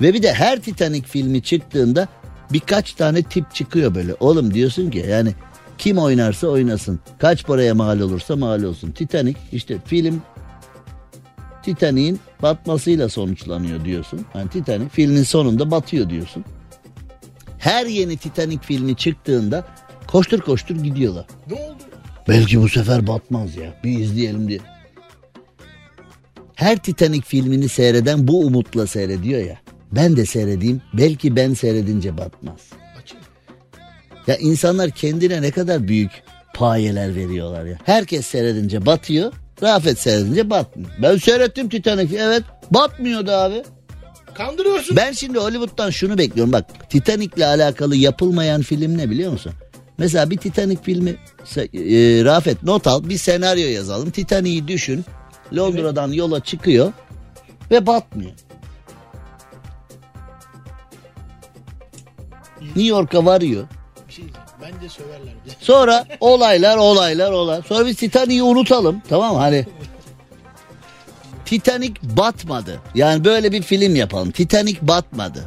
Ve 0.00 0.14
bir 0.14 0.22
de 0.22 0.32
her 0.32 0.60
Titanic 0.60 1.06
filmi 1.08 1.42
çıktığında 1.42 2.08
birkaç 2.52 2.92
tane 2.92 3.22
tip 3.22 3.54
çıkıyor 3.54 3.94
böyle. 3.94 4.14
Oğlum 4.20 4.54
diyorsun 4.54 4.90
ki 4.90 5.04
yani 5.08 5.34
kim 5.78 5.98
oynarsa 5.98 6.46
oynasın. 6.46 7.00
Kaç 7.18 7.44
paraya 7.44 7.74
mal 7.74 8.00
olursa 8.00 8.36
mal 8.36 8.62
olsun. 8.62 8.90
Titanic 8.90 9.38
işte 9.52 9.78
film 9.86 10.22
Titanic'in 11.62 12.20
batmasıyla 12.42 13.08
sonuçlanıyor 13.08 13.84
diyorsun. 13.84 14.20
Yani 14.34 14.50
Titanic 14.50 14.88
filmin 14.88 15.22
sonunda 15.22 15.70
batıyor 15.70 16.10
diyorsun. 16.10 16.44
Her 17.62 17.86
yeni 17.86 18.16
Titanic 18.16 18.60
filmi 18.62 18.96
çıktığında 18.96 19.66
koştur 20.06 20.40
koştur 20.40 20.76
gidiyorlar. 20.76 21.26
Ne 21.50 21.54
oldu? 21.54 21.82
Belki 22.28 22.62
bu 22.62 22.68
sefer 22.68 23.06
batmaz 23.06 23.56
ya. 23.56 23.74
Bir 23.84 23.98
izleyelim 23.98 24.48
diye. 24.48 24.58
Her 26.54 26.76
Titanic 26.78 27.22
filmini 27.26 27.68
seyreden 27.68 28.28
bu 28.28 28.40
umutla 28.40 28.86
seyrediyor 28.86 29.44
ya. 29.44 29.58
Ben 29.92 30.16
de 30.16 30.26
seyredeyim. 30.26 30.82
Belki 30.94 31.36
ben 31.36 31.54
seyredince 31.54 32.18
batmaz. 32.18 32.60
Ya 34.26 34.36
insanlar 34.36 34.90
kendine 34.90 35.42
ne 35.42 35.50
kadar 35.50 35.88
büyük 35.88 36.10
payeler 36.54 37.14
veriyorlar 37.14 37.64
ya. 37.64 37.78
Herkes 37.84 38.26
seyredince 38.26 38.86
batıyor. 38.86 39.32
Rafet 39.62 39.98
seyredince 39.98 40.50
batmıyor. 40.50 40.90
Ben 41.02 41.16
seyrettim 41.16 41.68
Titanic. 41.68 42.16
Evet 42.18 42.42
batmıyordu 42.70 43.30
abi. 43.30 43.62
Kandırıyorsun. 44.34 44.96
Ben 44.96 45.12
şimdi 45.12 45.38
Hollywood'dan 45.38 45.90
şunu 45.90 46.18
bekliyorum. 46.18 46.52
Bak 46.52 46.90
Titanic'le 46.90 47.42
alakalı 47.42 47.96
yapılmayan 47.96 48.62
film 48.62 48.98
ne 48.98 49.10
biliyor 49.10 49.32
musun? 49.32 49.52
Mesela 49.98 50.30
bir 50.30 50.36
Titanic 50.36 50.82
filmi 50.82 51.10
e, 51.10 51.16
Rafet 52.24 52.62
not 52.62 52.86
al 52.86 53.08
bir 53.08 53.18
senaryo 53.18 53.68
yazalım. 53.68 54.10
Titanic'i 54.10 54.68
düşün. 54.68 55.04
Londra'dan 55.56 56.12
yola 56.12 56.40
çıkıyor 56.40 56.92
ve 57.70 57.86
batmıyor. 57.86 58.32
New 62.60 62.82
York'a 62.82 63.24
varıyor. 63.24 63.66
Şey. 64.08 64.24
Bence 64.62 64.88
söverler. 64.88 65.34
Sonra 65.60 66.04
olaylar 66.20 66.76
olaylar 66.76 67.32
olay. 67.32 67.62
Sonra 67.68 67.86
biz 67.86 67.96
Titanic'i 67.96 68.42
unutalım 68.42 69.02
tamam 69.08 69.34
mı? 69.34 69.38
Hani 69.38 69.66
Titanic 71.52 71.94
batmadı. 72.02 72.80
Yani 72.94 73.24
böyle 73.24 73.52
bir 73.52 73.62
film 73.62 73.96
yapalım. 73.96 74.30
Titanic 74.30 74.78
batmadı. 74.82 75.44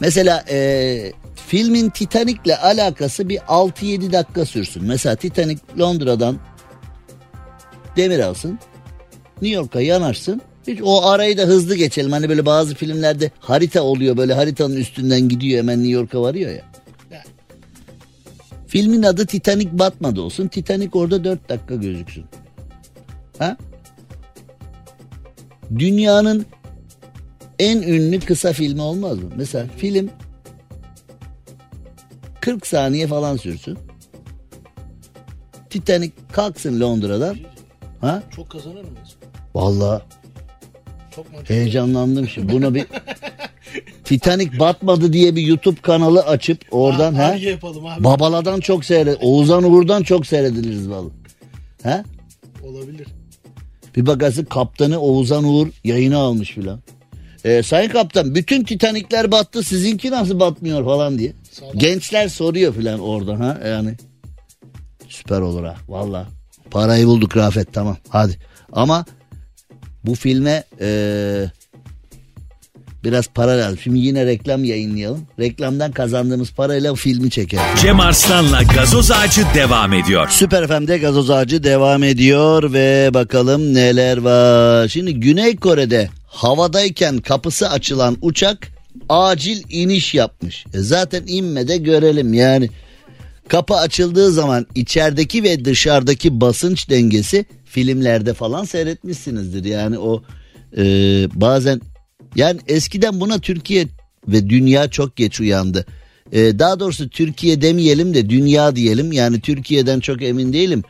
Mesela 0.00 0.44
eee, 0.50 1.12
filmin 1.48 1.90
Titanic'le 1.90 2.58
alakası 2.62 3.28
bir 3.28 3.38
6-7 3.38 4.12
dakika 4.12 4.44
sürsün. 4.44 4.84
Mesela 4.84 5.16
Titanic 5.16 5.60
Londra'dan 5.78 6.38
demir 7.96 8.18
alsın. 8.18 8.58
New 9.42 9.56
York'a 9.56 9.80
yanaşsın. 9.80 10.42
Hiç 10.66 10.80
o 10.82 11.06
arayı 11.06 11.38
da 11.38 11.42
hızlı 11.42 11.74
geçelim. 11.74 12.12
Hani 12.12 12.28
böyle 12.28 12.46
bazı 12.46 12.74
filmlerde 12.74 13.30
harita 13.40 13.82
oluyor. 13.82 14.16
Böyle 14.16 14.34
haritanın 14.34 14.76
üstünden 14.76 15.28
gidiyor 15.28 15.58
hemen 15.58 15.78
New 15.78 15.92
York'a 15.92 16.22
varıyor 16.22 16.50
ya. 16.50 16.64
Filmin 18.66 19.02
adı 19.02 19.26
Titanic 19.26 19.78
batmadı 19.78 20.20
olsun. 20.20 20.48
Titanic 20.48 20.90
orada 20.92 21.24
4 21.24 21.48
dakika 21.48 21.74
gözüksün. 21.74 22.24
Ha? 23.38 23.56
Dünyanın 25.78 26.46
en 27.58 27.82
ünlü 27.82 28.20
kısa 28.20 28.52
filmi 28.52 28.82
olmaz 28.82 29.18
mı? 29.18 29.30
Mesela 29.36 29.66
film 29.76 30.10
40 32.40 32.66
saniye 32.66 33.06
falan 33.06 33.36
sürsün. 33.36 33.78
Titanic 35.70 36.12
kalksın 36.32 36.80
Londra'dan. 36.80 37.36
Ha? 38.00 38.22
Çok 38.36 38.50
kazanır 38.50 38.74
mıyız? 38.84 39.16
Vallahi 39.54 40.02
Çok 41.16 41.32
mantıklı. 41.32 41.54
heyecanlandım 41.54 42.28
şimdi. 42.28 42.52
Buna 42.52 42.74
bir 42.74 42.86
Titanic 44.04 44.58
batmadı 44.58 45.12
diye 45.12 45.36
bir 45.36 45.42
YouTube 45.46 45.80
kanalı 45.80 46.20
açıp 46.20 46.58
oradan 46.70 47.14
Ha, 47.14 47.28
ha? 47.28 47.34
yapalım 47.34 47.86
abi. 47.86 48.04
Babaladan 48.04 48.60
çok 48.60 48.84
seyred. 48.84 49.16
Oğuzhan 49.20 49.64
Uğur'dan 49.64 50.02
çok 50.02 50.26
seyrediliriz 50.26 50.90
vallahi. 50.90 51.12
He? 51.82 52.02
Olabilir. 52.64 53.06
Bir 53.96 54.06
bakarsın 54.06 54.44
kaptanı 54.44 55.00
Oğuzhan 55.00 55.44
Uğur 55.44 55.68
yayına 55.84 56.18
almış 56.18 56.50
filan. 56.50 56.80
Ee, 57.44 57.62
sayın 57.62 57.90
kaptan 57.90 58.34
bütün 58.34 58.64
Titanikler 58.64 59.32
battı 59.32 59.62
sizinki 59.62 60.10
nasıl 60.10 60.40
batmıyor 60.40 60.84
falan 60.84 61.18
diye. 61.18 61.32
Gençler 61.76 62.28
soruyor 62.28 62.74
filan 62.74 63.00
oradan 63.00 63.40
ha 63.40 63.60
yani. 63.66 63.94
Süper 65.08 65.40
olur 65.40 65.64
ha 65.64 65.76
valla. 65.88 66.28
Parayı 66.70 67.06
bulduk 67.06 67.36
Rafet 67.36 67.72
tamam 67.72 67.96
hadi. 68.08 68.38
Ama 68.72 69.04
bu 70.04 70.14
filme 70.14 70.64
ee, 70.80 71.46
biraz 73.04 73.26
para 73.26 73.58
lazım. 73.58 73.78
Şimdi 73.82 73.98
yine 73.98 74.26
reklam 74.26 74.64
yayınlayalım. 74.64 75.26
Reklamdan 75.38 75.92
kazandığımız 75.92 76.52
parayla 76.52 76.94
filmi 76.94 77.30
çekelim. 77.30 77.62
Cem 77.82 78.00
Arslan'la 78.00 78.62
gazoz 78.62 79.10
ağacı 79.10 79.42
devam 79.54 79.92
ediyor. 79.92 80.28
Süper 80.30 80.66
FM'de 80.66 80.98
gazoz 80.98 81.30
ağacı 81.30 81.64
devam 81.64 82.02
ediyor 82.02 82.72
ve 82.72 83.10
bakalım 83.14 83.74
neler 83.74 84.16
var. 84.16 84.88
Şimdi 84.88 85.14
Güney 85.14 85.56
Kore'de 85.56 86.08
havadayken 86.26 87.18
kapısı 87.18 87.70
açılan 87.70 88.16
uçak 88.22 88.68
acil 89.08 89.62
iniş 89.70 90.14
yapmış. 90.14 90.64
E 90.74 90.78
zaten 90.78 91.22
inme 91.26 91.68
de 91.68 91.76
görelim 91.76 92.34
yani. 92.34 92.70
Kapı 93.48 93.74
açıldığı 93.74 94.32
zaman 94.32 94.66
içerideki 94.74 95.42
ve 95.42 95.64
dışarıdaki 95.64 96.40
basınç 96.40 96.90
dengesi 96.90 97.44
filmlerde 97.64 98.34
falan 98.34 98.64
seyretmişsinizdir. 98.64 99.64
Yani 99.64 99.98
o 99.98 100.22
e, 100.76 100.84
bazen 101.34 101.80
yani 102.36 102.60
eskiden 102.68 103.20
buna 103.20 103.38
Türkiye 103.38 103.88
ve 104.28 104.48
dünya 104.48 104.90
çok 104.90 105.16
geç 105.16 105.40
uyandı. 105.40 105.86
E, 106.32 106.58
daha 106.58 106.80
doğrusu 106.80 107.08
Türkiye 107.08 107.62
demeyelim 107.62 108.14
de 108.14 108.30
dünya 108.30 108.76
diyelim. 108.76 109.12
Yani 109.12 109.40
Türkiye'den 109.40 110.00
çok 110.00 110.22
emin 110.22 110.52
değilim. 110.52 110.82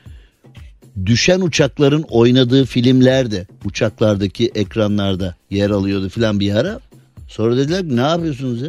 Düşen 1.06 1.40
uçakların 1.40 2.04
oynadığı 2.10 2.64
filmlerde 2.64 3.46
uçaklardaki 3.64 4.50
ekranlarda 4.54 5.34
yer 5.50 5.70
alıyordu 5.70 6.08
filan 6.08 6.40
bir 6.40 6.54
ara. 6.54 6.80
Sonra 7.28 7.56
dediler 7.56 7.82
ki 7.82 7.96
ne 7.96 8.00
yapıyorsunuz 8.00 8.62
ya? 8.62 8.68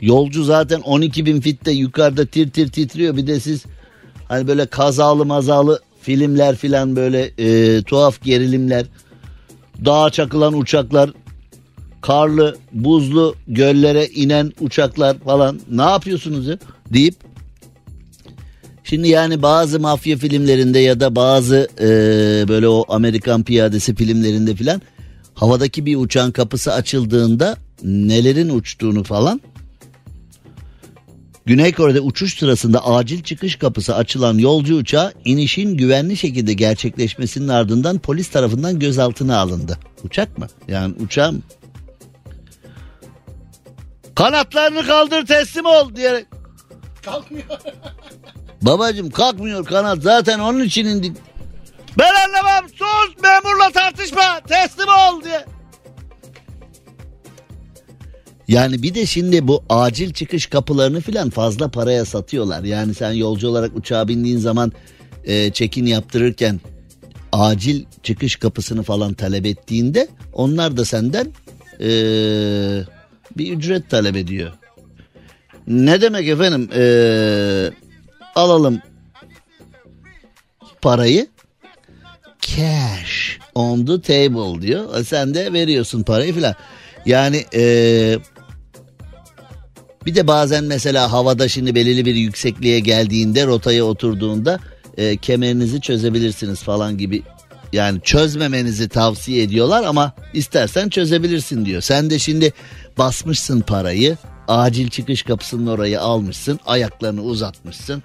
Yolcu 0.00 0.44
zaten 0.44 0.80
12 0.80 1.26
bin 1.26 1.40
fitte 1.40 1.72
yukarıda 1.72 2.26
tir 2.26 2.50
tir 2.50 2.68
titriyor. 2.68 3.16
Bir 3.16 3.26
de 3.26 3.40
siz 3.40 3.64
hani 4.28 4.48
böyle 4.48 4.66
kazalı 4.66 5.26
mazalı 5.26 5.80
filmler 6.02 6.56
filan 6.56 6.96
böyle 6.96 7.30
e, 7.38 7.82
tuhaf 7.82 8.22
gerilimler. 8.22 8.86
Dağa 9.84 10.10
çakılan 10.10 10.58
uçaklar 10.58 11.10
karlı 12.00 12.56
buzlu 12.72 13.34
göllere 13.48 14.06
inen 14.06 14.52
uçaklar 14.60 15.18
falan 15.18 15.60
ne 15.70 15.82
yapıyorsunuz 15.82 16.46
ya 16.46 16.58
deyip 16.92 17.14
Şimdi 18.84 19.08
yani 19.08 19.42
bazı 19.42 19.80
mafya 19.80 20.16
filmlerinde 20.16 20.78
ya 20.78 21.00
da 21.00 21.16
bazı 21.16 21.68
e, 21.80 21.88
böyle 22.48 22.68
o 22.68 22.84
Amerikan 22.88 23.42
piyadesi 23.42 23.94
filmlerinde 23.94 24.54
filan 24.54 24.82
havadaki 25.34 25.86
bir 25.86 25.96
uçağın 25.96 26.30
kapısı 26.30 26.72
açıldığında 26.72 27.56
nelerin 27.82 28.48
uçtuğunu 28.48 29.04
falan 29.04 29.40
Güney 31.46 31.72
Kore'de 31.72 32.00
uçuş 32.00 32.38
sırasında 32.38 32.86
acil 32.86 33.22
çıkış 33.22 33.56
kapısı 33.56 33.96
açılan 33.96 34.38
yolcu 34.38 34.76
uçağı 34.76 35.12
inişin 35.24 35.76
güvenli 35.76 36.16
şekilde 36.16 36.52
gerçekleşmesinin 36.52 37.48
ardından 37.48 37.98
polis 37.98 38.28
tarafından 38.28 38.78
gözaltına 38.78 39.38
alındı. 39.38 39.78
Uçak 40.04 40.38
mı? 40.38 40.46
Yani 40.68 40.94
uçağım. 41.00 41.42
Kanatlarını 44.14 44.86
kaldır 44.86 45.26
teslim 45.26 45.66
ol 45.66 45.94
diyerek. 45.96 46.26
Kalkmıyor. 47.02 47.44
Babacım 48.62 49.10
kalkmıyor 49.10 49.64
kanat 49.64 49.98
zaten 50.02 50.38
onun 50.38 50.60
için 50.60 50.84
indik. 50.84 51.16
Ben 51.98 52.28
anlamam 52.28 52.68
sus 52.68 53.22
memurla 53.22 53.70
tartışma 53.74 54.40
teslim 54.48 54.88
ol 54.88 55.24
diye. 55.24 55.44
Yani 58.48 58.82
bir 58.82 58.94
de 58.94 59.06
şimdi 59.06 59.48
bu 59.48 59.64
acil 59.68 60.12
çıkış 60.12 60.46
kapılarını 60.46 61.00
filan 61.00 61.30
fazla 61.30 61.70
paraya 61.70 62.04
satıyorlar. 62.04 62.62
Yani 62.64 62.94
sen 62.94 63.12
yolcu 63.12 63.48
olarak 63.48 63.76
uçağa 63.76 64.08
bindiğin 64.08 64.38
zaman 64.38 64.72
e, 65.24 65.52
check-in 65.52 65.86
yaptırırken 65.86 66.60
acil 67.32 67.84
çıkış 68.02 68.36
kapısını 68.36 68.82
falan 68.82 69.14
talep 69.14 69.46
ettiğinde 69.46 70.08
onlar 70.32 70.76
da 70.76 70.84
senden 70.84 71.32
e, 71.80 71.90
bir 73.36 73.52
ücret 73.52 73.90
talep 73.90 74.16
ediyor. 74.16 74.52
Ne 75.66 76.00
demek 76.00 76.28
efendim? 76.28 76.70
E, 76.74 76.82
alalım 78.34 78.82
parayı 80.82 81.26
cash 82.40 83.38
on 83.54 83.86
the 83.86 84.00
table 84.00 84.62
diyor. 84.62 85.04
Sen 85.04 85.34
de 85.34 85.52
veriyorsun 85.52 86.02
parayı 86.02 86.34
filan. 86.34 86.54
Yani 87.06 87.44
eee 87.52 88.18
bir 90.06 90.14
de 90.14 90.26
bazen 90.26 90.64
mesela 90.64 91.12
havada 91.12 91.48
şimdi 91.48 91.74
belirli 91.74 92.04
bir 92.04 92.14
yüksekliğe 92.14 92.80
geldiğinde 92.80 93.46
rotaya 93.46 93.84
oturduğunda 93.84 94.58
e, 94.96 95.16
kemerinizi 95.16 95.80
çözebilirsiniz 95.80 96.62
falan 96.62 96.98
gibi. 96.98 97.22
Yani 97.72 98.00
çözmemenizi 98.00 98.88
tavsiye 98.88 99.42
ediyorlar 99.42 99.84
ama 99.84 100.12
istersen 100.34 100.88
çözebilirsin 100.88 101.64
diyor. 101.64 101.80
Sen 101.80 102.10
de 102.10 102.18
şimdi 102.18 102.52
basmışsın 102.98 103.60
parayı 103.60 104.16
acil 104.48 104.88
çıkış 104.88 105.22
kapısının 105.22 105.66
orayı 105.66 106.00
almışsın. 106.00 106.60
Ayaklarını 106.66 107.22
uzatmışsın. 107.22 108.02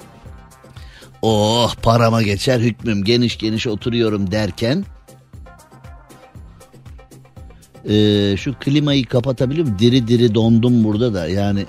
Oh 1.22 1.76
parama 1.82 2.22
geçer 2.22 2.60
hükmüm 2.60 3.04
geniş 3.04 3.38
geniş 3.38 3.68
oturuyorum 3.68 4.32
derken 4.32 4.86
Ee, 7.90 8.36
şu 8.38 8.54
klimayı 8.60 9.06
kapatabilir 9.06 9.62
miyim? 9.62 9.80
Diri 9.80 10.08
diri 10.08 10.36
dondum 10.36 10.84
burada 10.84 11.14
da 11.14 11.28
yani 11.28 11.66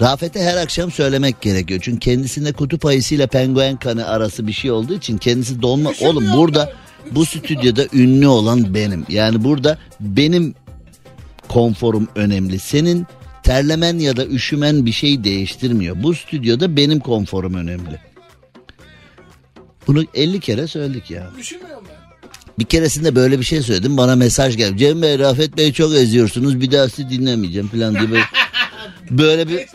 Rafet'e 0.00 0.42
her 0.42 0.56
akşam 0.56 0.90
söylemek 0.90 1.40
gerekiyor. 1.40 1.80
Çünkü 1.82 1.98
kendisinde 1.98 2.52
kutup 2.52 2.86
ayısıyla 2.86 3.26
penguen 3.26 3.76
kanı 3.76 4.06
arası 4.06 4.46
bir 4.46 4.52
şey 4.52 4.70
olduğu 4.70 4.94
için 4.94 5.18
kendisi 5.18 5.62
donma. 5.62 5.92
Oğlum 6.00 6.24
burada 6.36 6.72
bu 7.10 7.26
stüdyoda 7.26 7.86
ünlü 7.92 8.26
olan 8.26 8.74
benim. 8.74 9.06
Yani 9.08 9.44
burada 9.44 9.78
benim 10.00 10.54
konforum 11.48 12.08
önemli. 12.14 12.58
Senin 12.58 13.06
terlemen 13.42 13.98
ya 13.98 14.16
da 14.16 14.26
üşümen 14.26 14.86
bir 14.86 14.92
şey 14.92 15.24
değiştirmiyor. 15.24 16.02
Bu 16.02 16.14
stüdyoda 16.14 16.76
benim 16.76 17.00
konforum 17.00 17.54
önemli. 17.54 18.00
Bunu 19.86 20.04
50 20.14 20.40
kere 20.40 20.66
söyledik 20.66 21.10
ya. 21.10 21.30
Bir 22.58 22.64
keresinde 22.64 23.14
böyle 23.16 23.38
bir 23.38 23.44
şey 23.44 23.62
söyledim 23.62 23.96
bana 23.96 24.16
mesaj 24.16 24.56
geldi. 24.56 24.78
Cem 24.78 25.02
Bey 25.02 25.18
Rafet 25.18 25.56
Bey 25.56 25.72
çok 25.72 25.94
eziyorsunuz 25.94 26.60
bir 26.60 26.70
daha 26.72 26.88
sizi 26.88 27.10
dinlemeyeceğim 27.10 27.68
falan 27.68 27.94
diye 27.94 28.10
böyle, 28.10 28.22
böyle 29.10 29.48
bir 29.48 29.66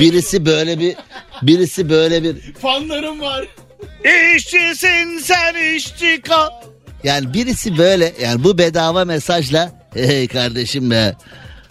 birisi 0.00 0.46
böyle 0.46 0.78
bir 0.78 0.96
birisi 1.42 1.90
böyle 1.90 2.22
bir 2.22 2.36
Fanlarım 2.52 3.20
var. 3.20 3.46
İşçisin 4.36 5.18
sen 5.18 5.74
işçi 5.76 6.22
kal. 6.22 6.50
Yani 7.04 7.34
birisi 7.34 7.78
böyle 7.78 8.12
yani 8.20 8.44
bu 8.44 8.58
bedava 8.58 9.04
mesajla 9.04 9.72
hey 9.94 10.28
kardeşim 10.28 10.90
be 10.90 11.14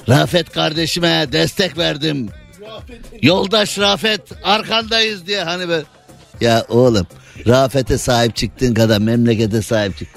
Rafet 0.09 0.49
kardeşime 0.49 1.27
destek 1.31 1.77
verdim. 1.77 2.29
Rafet 2.61 2.99
Yoldaş 3.21 3.79
Rafet 3.79 4.21
arkandayız 4.43 5.27
diye 5.27 5.43
hani 5.43 5.67
böyle. 5.67 5.85
Ya 6.41 6.65
oğlum 6.69 7.07
Rafet'e 7.47 7.97
sahip 7.97 8.35
çıktığın 8.35 8.73
kadar 8.73 8.97
memlekete 8.97 9.61
sahip 9.61 9.97
çık. 9.97 10.07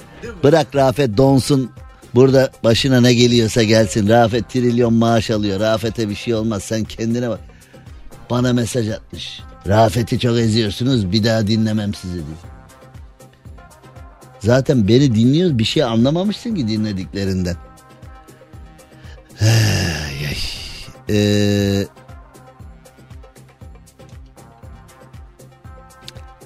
Bırak 0.43 0.75
Rafet 0.75 1.17
donsun 1.17 1.71
burada 2.15 2.51
başına 2.63 3.01
ne 3.01 3.13
geliyorsa 3.13 3.63
gelsin. 3.63 4.09
Rafet 4.09 4.49
trilyon 4.49 4.93
maaş 4.93 5.31
alıyor. 5.31 5.59
Rafet'e 5.59 6.09
bir 6.09 6.15
şey 6.15 6.33
olmaz 6.33 6.63
sen 6.63 6.83
kendine 6.83 7.29
bak. 7.29 7.39
Bana 8.29 8.53
mesaj 8.53 8.89
atmış. 8.89 9.39
Rafet'i 9.67 10.19
çok 10.19 10.37
eziyorsunuz 10.37 11.11
bir 11.11 11.23
daha 11.23 11.47
dinlemem 11.47 11.93
sizi 11.93 12.13
diye. 12.13 12.23
Zaten 14.39 14.87
beni 14.87 15.15
dinliyoruz 15.15 15.57
bir 15.57 15.63
şey 15.63 15.83
anlamamışsın 15.83 16.55
ki 16.55 16.67
dinlediklerinden. 16.67 17.55
Ee, 21.09 21.85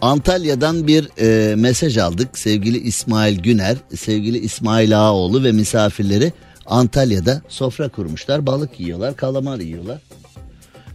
Antalya'dan 0.06 0.88
bir 0.88 1.10
e, 1.20 1.56
mesaj 1.56 1.98
aldık. 1.98 2.38
Sevgili 2.38 2.78
İsmail 2.78 3.40
Güner, 3.40 3.78
sevgili 3.96 4.38
İsmail 4.38 5.00
Ağaoğlu 5.00 5.44
ve 5.44 5.52
misafirleri 5.52 6.34
Antalya'da 6.66 7.42
sofra 7.48 7.90
kurmuşlar. 7.90 8.46
Balık 8.46 8.80
yiyorlar, 8.80 9.16
kalamar 9.16 9.60
yiyorlar. 9.60 10.02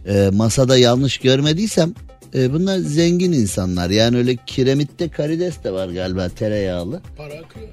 E, 0.07 0.29
masada 0.33 0.77
yanlış 0.77 1.17
görmediysem 1.17 1.93
e, 2.35 2.53
bunlar 2.53 2.77
zengin 2.77 3.31
insanlar. 3.31 3.89
Yani 3.89 4.17
öyle 4.17 4.35
kiremitte 4.45 5.09
karides 5.09 5.63
de 5.63 5.71
var 5.71 5.89
galiba 5.89 6.29
tereyağlı. 6.29 7.01
para 7.17 7.33
akıyor. 7.33 7.67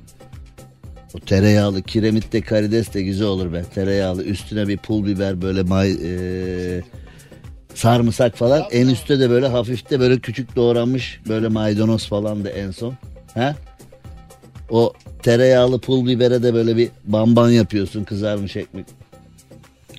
O 1.14 1.20
tereyağlı 1.20 1.82
kiremitte 1.82 2.41
karides 2.41 2.95
de 2.95 3.03
güzel 3.03 3.26
olur 3.26 3.53
be. 3.53 3.64
Tereyağlı 3.74 4.24
üstüne 4.24 4.68
bir 4.68 4.76
pul 4.76 5.07
biber 5.07 5.43
böyle 5.43 5.62
may, 5.62 5.91
e, 5.91 6.82
sarımsak 7.79 8.37
falan. 8.37 8.62
En 8.70 8.89
üstte 8.89 9.20
de 9.20 9.31
böyle 9.31 9.47
hafif 9.47 9.91
de 9.91 10.01
böyle 10.01 10.18
küçük 10.18 10.57
doğranmış 10.57 11.20
böyle 11.29 11.49
maydanoz 11.49 12.09
falan 12.09 12.45
da 12.45 12.51
en 12.51 12.70
son. 12.70 12.95
Ha? 13.35 13.57
O 14.70 14.93
tereyağlı 15.22 15.81
pul 15.81 16.07
bibere 16.07 16.43
de 16.43 16.55
böyle 16.55 16.76
bir 16.76 16.91
bamban 17.05 17.51
yapıyorsun 17.51 18.05
kızarmış 18.05 18.57
ekmek. 18.57 18.87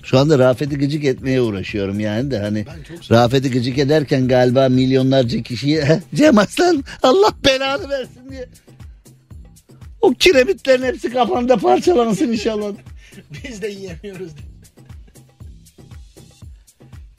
Şu 0.02 0.18
anda 0.18 0.38
Rafet'i 0.38 0.78
gıcık 0.78 1.04
etmeye 1.04 1.40
uğraşıyorum 1.40 2.00
yani 2.00 2.30
de 2.30 2.38
hani 2.38 2.64
Rafet'i 3.10 3.50
gıcık 3.50 3.78
ederken 3.78 4.28
galiba 4.28 4.68
milyonlarca 4.68 5.42
kişiye 5.42 6.00
Cem 6.14 6.38
Aslan 6.38 6.84
Allah 7.02 7.32
belanı 7.44 7.88
versin 7.88 8.30
diye. 8.30 8.48
O 10.00 10.10
kiremitlerin 10.10 10.82
hepsi 10.82 11.12
kafanda 11.12 11.56
parçalansın 11.56 12.32
inşallah. 12.32 12.72
Biz 13.44 13.62
de 13.62 13.68
yiyemiyoruz. 13.68 14.32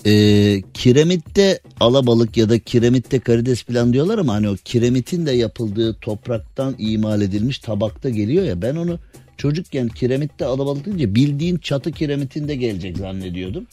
Ee, 0.06 0.62
kiremitte 0.74 1.60
alabalık 1.80 2.38
ya 2.38 2.50
da 2.50 2.60
kiremitte 2.60 3.20
karides 3.20 3.64
falan 3.64 3.94
diyorlar 3.94 4.18
ama 4.18 4.34
hani 4.34 4.50
o 4.50 4.56
kiremitin 4.66 5.26
de 5.26 5.32
yapıldığı 5.32 5.94
topraktan 5.94 6.76
imal 6.78 7.22
edilmiş 7.22 7.60
tabakta 7.60 8.10
geliyor 8.10 8.44
ya 8.44 8.62
ben 8.62 8.76
onu 8.76 9.00
çocukken 9.38 9.88
kiremitte 9.88 10.46
alabalık 10.46 10.86
deyince 10.86 11.16
bildiğin 11.16 11.58
çatı 11.58 11.92
kiremitinde 11.92 12.56
gelecek 12.56 12.98
zannediyordum. 12.98 13.68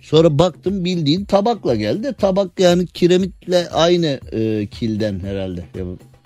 Sonra 0.00 0.38
baktım 0.38 0.84
bildiğin 0.84 1.24
tabakla 1.24 1.74
geldi. 1.74 2.14
Tabak 2.18 2.60
yani 2.60 2.86
kiremitle 2.86 3.68
aynı 3.68 4.20
e, 4.32 4.66
kilden 4.66 5.20
herhalde. 5.20 5.64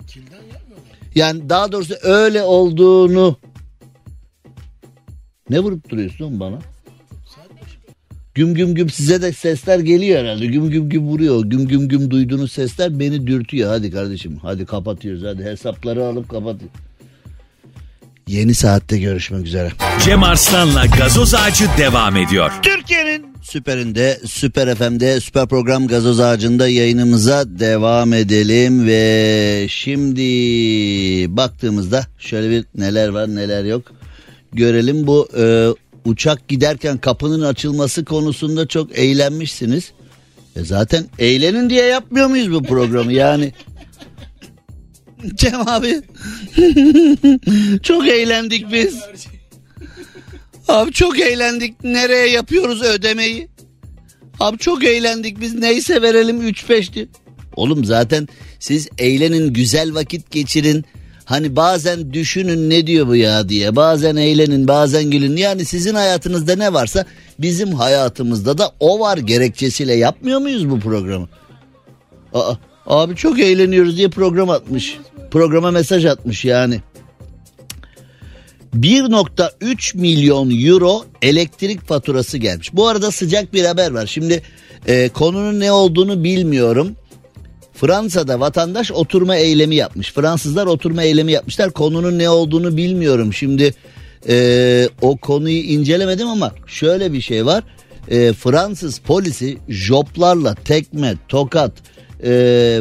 Kilden 0.07 0.41
yapmıyorlar. 0.53 0.97
Yani 1.15 1.49
daha 1.49 1.71
doğrusu 1.71 1.95
öyle 2.01 2.43
olduğunu 2.43 3.37
ne 5.49 5.59
vurup 5.59 5.89
duruyorsun 5.89 6.39
bana? 6.39 6.59
Güm 8.35 8.53
güm 8.53 8.75
güm 8.75 8.89
size 8.89 9.21
de 9.21 9.33
sesler 9.33 9.79
geliyor 9.79 10.19
herhalde. 10.19 10.45
Güm 10.45 10.69
güm 10.69 10.89
güm 10.89 11.03
vuruyor. 11.03 11.45
Güm 11.45 11.67
güm 11.67 11.87
güm 11.87 12.11
duyduğunuz 12.11 12.51
sesler 12.51 12.99
beni 12.99 13.27
dürtüyor. 13.27 13.69
Hadi 13.69 13.91
kardeşim 13.91 14.37
hadi 14.41 14.65
kapatıyoruz. 14.65 15.23
Hadi 15.23 15.43
hesapları 15.43 16.05
alıp 16.05 16.29
kapatıyoruz. 16.29 16.77
Yeni 18.27 18.53
saatte 18.53 18.97
görüşmek 18.97 19.45
üzere. 19.45 19.71
Cem 20.05 20.23
Arslan'la 20.23 20.85
gazoz 20.85 21.33
ağacı 21.33 21.65
devam 21.77 22.17
ediyor. 22.17 22.51
Türkiye'nin 22.61 23.25
süperinde, 23.41 24.19
süper 24.25 24.75
FM'de, 24.75 25.19
süper 25.19 25.47
program 25.47 25.87
gazoz 25.87 26.19
ağacında 26.19 26.67
yayınımıza 26.67 27.59
devam 27.59 28.13
edelim 28.13 28.87
ve 28.87 29.65
şimdi 29.69 30.21
baktığımızda 31.37 32.05
şöyle 32.19 32.49
bir 32.49 32.65
neler 32.75 33.07
var 33.07 33.35
neler 33.35 33.63
yok 33.63 33.83
görelim. 34.53 35.07
Bu 35.07 35.27
e, 35.37 35.67
uçak 36.05 36.47
giderken 36.47 36.97
kapının 36.97 37.41
açılması 37.41 38.05
konusunda 38.05 38.67
çok 38.67 38.97
eğlenmişsiniz. 38.97 39.91
E 40.55 40.63
zaten 40.63 41.05
eğlenin 41.19 41.69
diye 41.69 41.85
yapmıyor 41.85 42.27
muyuz 42.27 42.51
bu 42.51 42.63
programı 42.63 43.13
yani? 43.13 43.53
Cem 45.35 45.67
abi 45.67 46.01
çok 47.83 48.07
eğlendik 48.07 48.71
biz. 48.71 48.99
Abi 50.67 50.91
çok 50.91 51.19
eğlendik. 51.19 51.83
Nereye 51.83 52.29
yapıyoruz 52.29 52.81
ödemeyi? 52.81 53.47
Abi 54.39 54.57
çok 54.57 54.83
eğlendik 54.83 55.41
biz 55.41 55.53
neyse 55.53 56.01
verelim 56.01 56.41
3-5'ti. 56.49 57.07
Oğlum 57.55 57.85
zaten 57.85 58.27
siz 58.59 58.89
eğlenin 58.97 59.53
güzel 59.53 59.93
vakit 59.93 60.31
geçirin. 60.31 60.85
Hani 61.25 61.55
bazen 61.55 62.13
düşünün 62.13 62.69
ne 62.69 62.87
diyor 62.87 63.07
bu 63.07 63.15
ya 63.15 63.49
diye. 63.49 63.75
Bazen 63.75 64.15
eğlenin 64.15 64.67
bazen 64.67 65.03
gülün. 65.03 65.37
Yani 65.37 65.65
sizin 65.65 65.95
hayatınızda 65.95 66.55
ne 66.55 66.73
varsa 66.73 67.05
bizim 67.39 67.73
hayatımızda 67.73 68.57
da 68.57 68.71
o 68.79 68.99
var 68.99 69.17
gerekçesiyle 69.17 69.93
yapmıyor 69.93 70.39
muyuz 70.39 70.69
bu 70.69 70.79
programı? 70.79 71.27
Aa, 72.33 72.53
abi 72.85 73.15
çok 73.15 73.39
eğleniyoruz 73.39 73.97
diye 73.97 74.09
program 74.09 74.49
atmış. 74.49 74.97
Programa 75.31 75.71
mesaj 75.71 76.05
atmış 76.05 76.45
yani. 76.45 76.81
1.3 78.75 79.97
milyon 79.97 80.65
euro 80.65 81.05
elektrik 81.21 81.87
faturası 81.87 82.37
gelmiş. 82.37 82.73
Bu 82.73 82.87
arada 82.87 83.11
sıcak 83.11 83.53
bir 83.53 83.65
haber 83.65 83.91
var. 83.91 84.07
Şimdi 84.07 84.41
e, 84.87 85.09
konunun 85.09 85.59
ne 85.59 85.71
olduğunu 85.71 86.23
bilmiyorum. 86.23 86.95
Fransa'da 87.81 88.39
vatandaş 88.39 88.91
oturma 88.91 89.35
eylemi 89.35 89.75
yapmış. 89.75 90.13
Fransızlar 90.13 90.65
oturma 90.65 91.03
eylemi 91.03 91.31
yapmışlar. 91.31 91.71
Konunun 91.71 92.19
ne 92.19 92.29
olduğunu 92.29 92.77
bilmiyorum. 92.77 93.33
Şimdi 93.33 93.73
e, 94.29 94.89
o 95.01 95.17
konuyu 95.17 95.59
incelemedim 95.61 96.27
ama 96.27 96.51
şöyle 96.67 97.13
bir 97.13 97.21
şey 97.21 97.45
var. 97.45 97.63
E, 98.07 98.33
Fransız 98.33 98.99
polisi 98.99 99.57
joplarla 99.69 100.55
tekme, 100.55 101.13
tokat, 101.27 101.71
e, 102.23 102.29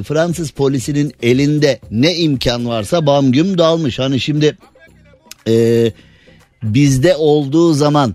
Fransız 0.05 0.51
polisinin 0.51 1.13
elinde 1.23 1.81
ne 1.91 2.17
imkan 2.17 2.67
varsa 2.67 3.07
bam 3.07 3.33
güm 3.33 3.59
dalmış. 3.59 3.99
Hani 3.99 4.21
şimdi 4.21 4.59
e, 5.49 5.93
bizde 6.63 7.17
olduğu 7.17 7.73
zaman 7.73 8.15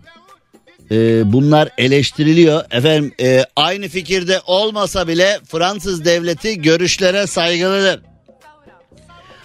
e, 0.92 1.32
bunlar 1.34 1.70
eleştiriliyor. 1.78 2.64
Efendim 2.72 3.14
e, 3.20 3.46
aynı 3.56 3.88
fikirde 3.88 4.42
olmasa 4.46 5.08
bile 5.08 5.40
Fransız 5.48 6.06
devleti 6.06 6.62
görüşlere 6.62 7.28
saygılıdır. 7.28 8.02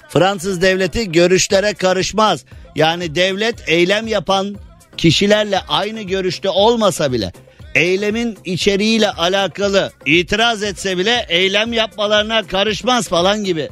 Fransız 0.09 0.63
devleti 0.63 1.13
görüşlere 1.13 1.75
karışmaz. 1.75 2.45
Yani 2.77 3.15
devlet 3.15 3.69
eylem 3.69 4.07
yapan 4.07 4.57
kişilerle 4.97 5.61
aynı 5.69 6.03
görüşte 6.03 6.49
olmasa 6.49 7.13
bile 7.13 7.33
eylemin 7.75 8.39
içeriğiyle 8.45 9.11
alakalı 9.11 9.93
itiraz 10.07 10.63
etse 10.63 10.99
bile 10.99 11.27
eylem 11.29 11.73
yapmalarına 11.73 12.47
karışmaz 12.47 13.09
falan 13.09 13.45
gibi. 13.45 13.69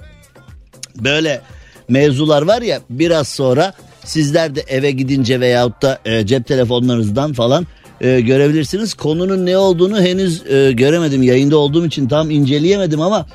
Böyle 0.97 1.41
mevzular 1.89 2.43
var 2.43 2.63
ya 2.63 2.81
biraz 2.91 3.29
sonra 3.29 3.75
sizler 4.09 4.55
de 4.55 4.61
eve 4.61 4.91
gidince 4.91 5.41
veyahut 5.41 5.83
da 5.83 5.99
e, 6.05 6.27
cep 6.27 6.47
telefonlarınızdan 6.47 7.33
falan 7.33 7.67
e, 8.01 8.21
görebilirsiniz. 8.21 8.95
Konunun 8.95 9.47
ne 9.47 9.59
olduğunu 9.59 10.01
henüz 10.01 10.47
e, 10.51 10.73
göremedim 10.73 11.23
yayında 11.23 11.57
olduğum 11.57 11.87
için 11.87 12.09
tam 12.09 12.31
inceleyemedim 12.31 13.01
ama 13.01 13.27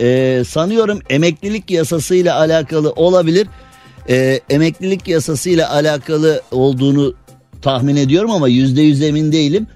e, 0.00 0.42
sanıyorum 0.48 0.98
emeklilik 1.10 1.70
yasasıyla 1.70 2.38
alakalı 2.38 2.92
olabilir. 2.92 3.46
E, 4.08 4.40
emeklilik 4.50 5.08
yasasıyla 5.08 5.70
alakalı 5.70 6.42
olduğunu 6.50 7.14
tahmin 7.62 7.96
ediyorum 7.96 8.30
ama 8.30 8.48
yüzde 8.48 8.82
yüz 8.82 9.02
emin 9.02 9.32
değilim. 9.32 9.66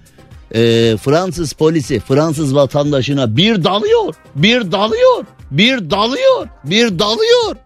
E, 0.54 0.60
Fransız 0.96 1.52
polisi 1.52 2.00
Fransız 2.00 2.54
vatandaşına 2.54 3.36
bir 3.36 3.64
dalıyor, 3.64 4.14
bir 4.36 4.72
dalıyor, 4.72 5.24
bir 5.50 5.90
dalıyor, 5.90 6.48
bir 6.64 6.98
dalıyor. 6.98 7.56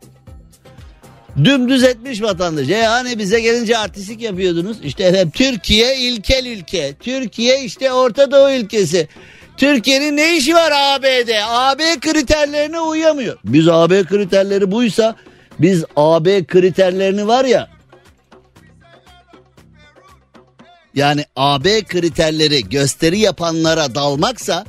Dümdüz 1.44 1.84
etmiş 1.84 2.22
vatandaş. 2.22 2.68
E 2.68 2.82
hani 2.82 3.18
bize 3.18 3.40
gelince 3.40 3.78
artistik 3.78 4.20
yapıyordunuz. 4.22 4.76
İşte 4.82 5.04
efendim 5.04 5.30
Türkiye 5.30 5.96
ilkel 5.96 6.46
ülke. 6.46 6.94
Türkiye 7.00 7.64
işte 7.64 7.92
Orta 7.92 8.30
Doğu 8.30 8.50
ülkesi. 8.50 9.08
Türkiye'nin 9.56 10.16
ne 10.16 10.36
işi 10.36 10.54
var 10.54 10.72
AB'de? 10.76 11.44
AB 11.44 12.00
kriterlerine 12.00 12.80
uyamıyor. 12.80 13.38
Biz 13.44 13.68
AB 13.68 14.04
kriterleri 14.04 14.70
buysa 14.70 15.16
biz 15.58 15.84
AB 15.96 16.46
kriterlerini 16.46 17.26
var 17.26 17.44
ya 17.44 17.68
yani 20.94 21.24
AB 21.36 21.84
kriterleri 21.84 22.68
gösteri 22.68 23.18
yapanlara 23.18 23.94
dalmaksa 23.94 24.64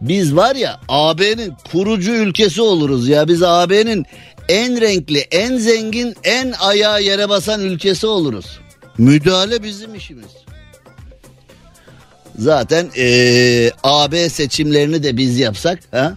biz 0.00 0.36
var 0.36 0.56
ya 0.56 0.80
AB'nin 0.88 1.54
kurucu 1.72 2.12
ülkesi 2.12 2.62
oluruz 2.62 3.08
ya. 3.08 3.28
Biz 3.28 3.42
AB'nin 3.42 4.06
en 4.48 4.80
renkli, 4.80 5.18
en 5.18 5.58
zengin, 5.58 6.14
en 6.24 6.52
ayağı 6.60 7.02
yere 7.02 7.28
basan 7.28 7.60
ülkesi 7.60 8.06
oluruz. 8.06 8.60
Müdahale 8.98 9.62
bizim 9.62 9.94
işimiz. 9.94 10.26
Zaten 12.38 12.90
ee, 12.96 13.70
AB 13.82 14.28
seçimlerini 14.28 15.02
de 15.02 15.16
biz 15.16 15.38
yapsak 15.38 15.78
ha? 15.90 16.16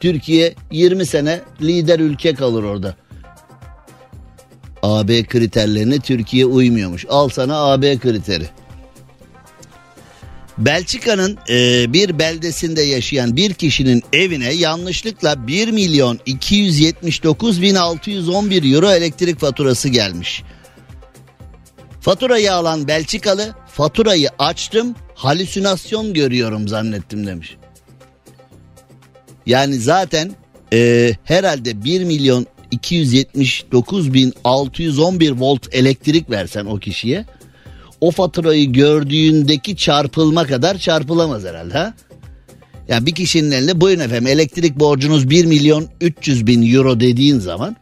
Türkiye 0.00 0.54
20 0.70 1.06
sene 1.06 1.40
lider 1.60 2.00
ülke 2.00 2.34
kalır 2.34 2.62
orada. 2.62 2.94
AB 4.82 5.24
kriterlerine 5.24 5.98
Türkiye 5.98 6.46
uymuyormuş. 6.46 7.06
Al 7.08 7.28
sana 7.28 7.56
AB 7.56 7.98
kriteri. 7.98 8.48
Belçika'nın 10.58 11.38
e, 11.48 11.92
bir 11.92 12.18
beldesinde 12.18 12.82
yaşayan 12.82 13.36
bir 13.36 13.54
kişinin 13.54 14.02
evine 14.12 14.52
yanlışlıkla 14.52 15.46
1 15.46 15.68
milyon 15.68 16.18
279 16.26 17.62
bin 17.62 17.74
611 17.74 18.74
euro 18.74 18.90
elektrik 18.90 19.38
faturası 19.40 19.88
gelmiş. 19.88 20.42
Faturayı 22.00 22.54
alan 22.54 22.88
Belçikalı 22.88 23.54
faturayı 23.72 24.28
açtım 24.38 24.94
halüsinasyon 25.14 26.14
görüyorum 26.14 26.68
zannettim 26.68 27.26
demiş. 27.26 27.56
Yani 29.46 29.74
zaten 29.74 30.32
e, 30.72 31.12
herhalde 31.24 31.84
1 31.84 32.04
milyon 32.04 32.46
279 32.70 34.14
bin 34.14 34.34
611 34.44 35.30
volt 35.30 35.74
elektrik 35.74 36.30
versen 36.30 36.64
o 36.64 36.78
kişiye 36.78 37.24
o 38.00 38.10
faturayı 38.10 38.72
gördüğündeki 38.72 39.76
çarpılma 39.76 40.44
kadar 40.44 40.78
çarpılamaz 40.78 41.44
herhalde 41.44 41.78
ha? 41.78 41.94
Yani 42.88 43.06
bir 43.06 43.14
kişinin 43.14 43.50
eline 43.50 43.80
buyurun 43.80 44.00
efendim 44.02 44.26
elektrik 44.26 44.80
borcunuz 44.80 45.30
1 45.30 45.44
milyon 45.44 45.86
300 46.00 46.46
bin 46.46 46.74
euro 46.74 47.00
dediğin 47.00 47.38
zaman 47.38 47.76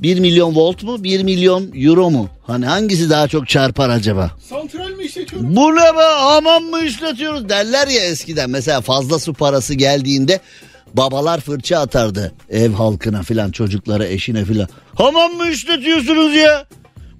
1 0.00 0.20
milyon 0.20 0.54
volt 0.54 0.82
mu 0.82 1.04
1 1.04 1.22
milyon 1.22 1.70
euro 1.74 2.10
mu? 2.10 2.28
Hani 2.46 2.66
hangisi 2.66 3.10
daha 3.10 3.28
çok 3.28 3.48
çarpar 3.48 3.88
acaba? 3.88 4.30
Santral 4.48 4.90
mi 4.90 5.04
işletiyorum? 5.04 5.56
Bu 5.56 5.74
ne 5.74 5.96
be 5.96 6.04
aman 6.20 6.62
mı 6.62 6.80
işletiyoruz 6.80 7.48
derler 7.48 7.88
ya 7.88 8.00
eskiden. 8.04 8.50
Mesela 8.50 8.80
fazla 8.80 9.18
su 9.18 9.34
parası 9.34 9.74
geldiğinde 9.74 10.40
babalar 10.94 11.40
fırça 11.40 11.78
atardı 11.78 12.32
ev 12.50 12.72
halkına 12.72 13.22
filan 13.22 13.50
çocuklara 13.50 14.06
eşine 14.06 14.44
filan. 14.44 14.68
Hamam 14.94 15.32
mı 15.32 15.48
işletiyorsunuz 15.48 16.34
ya? 16.34 16.66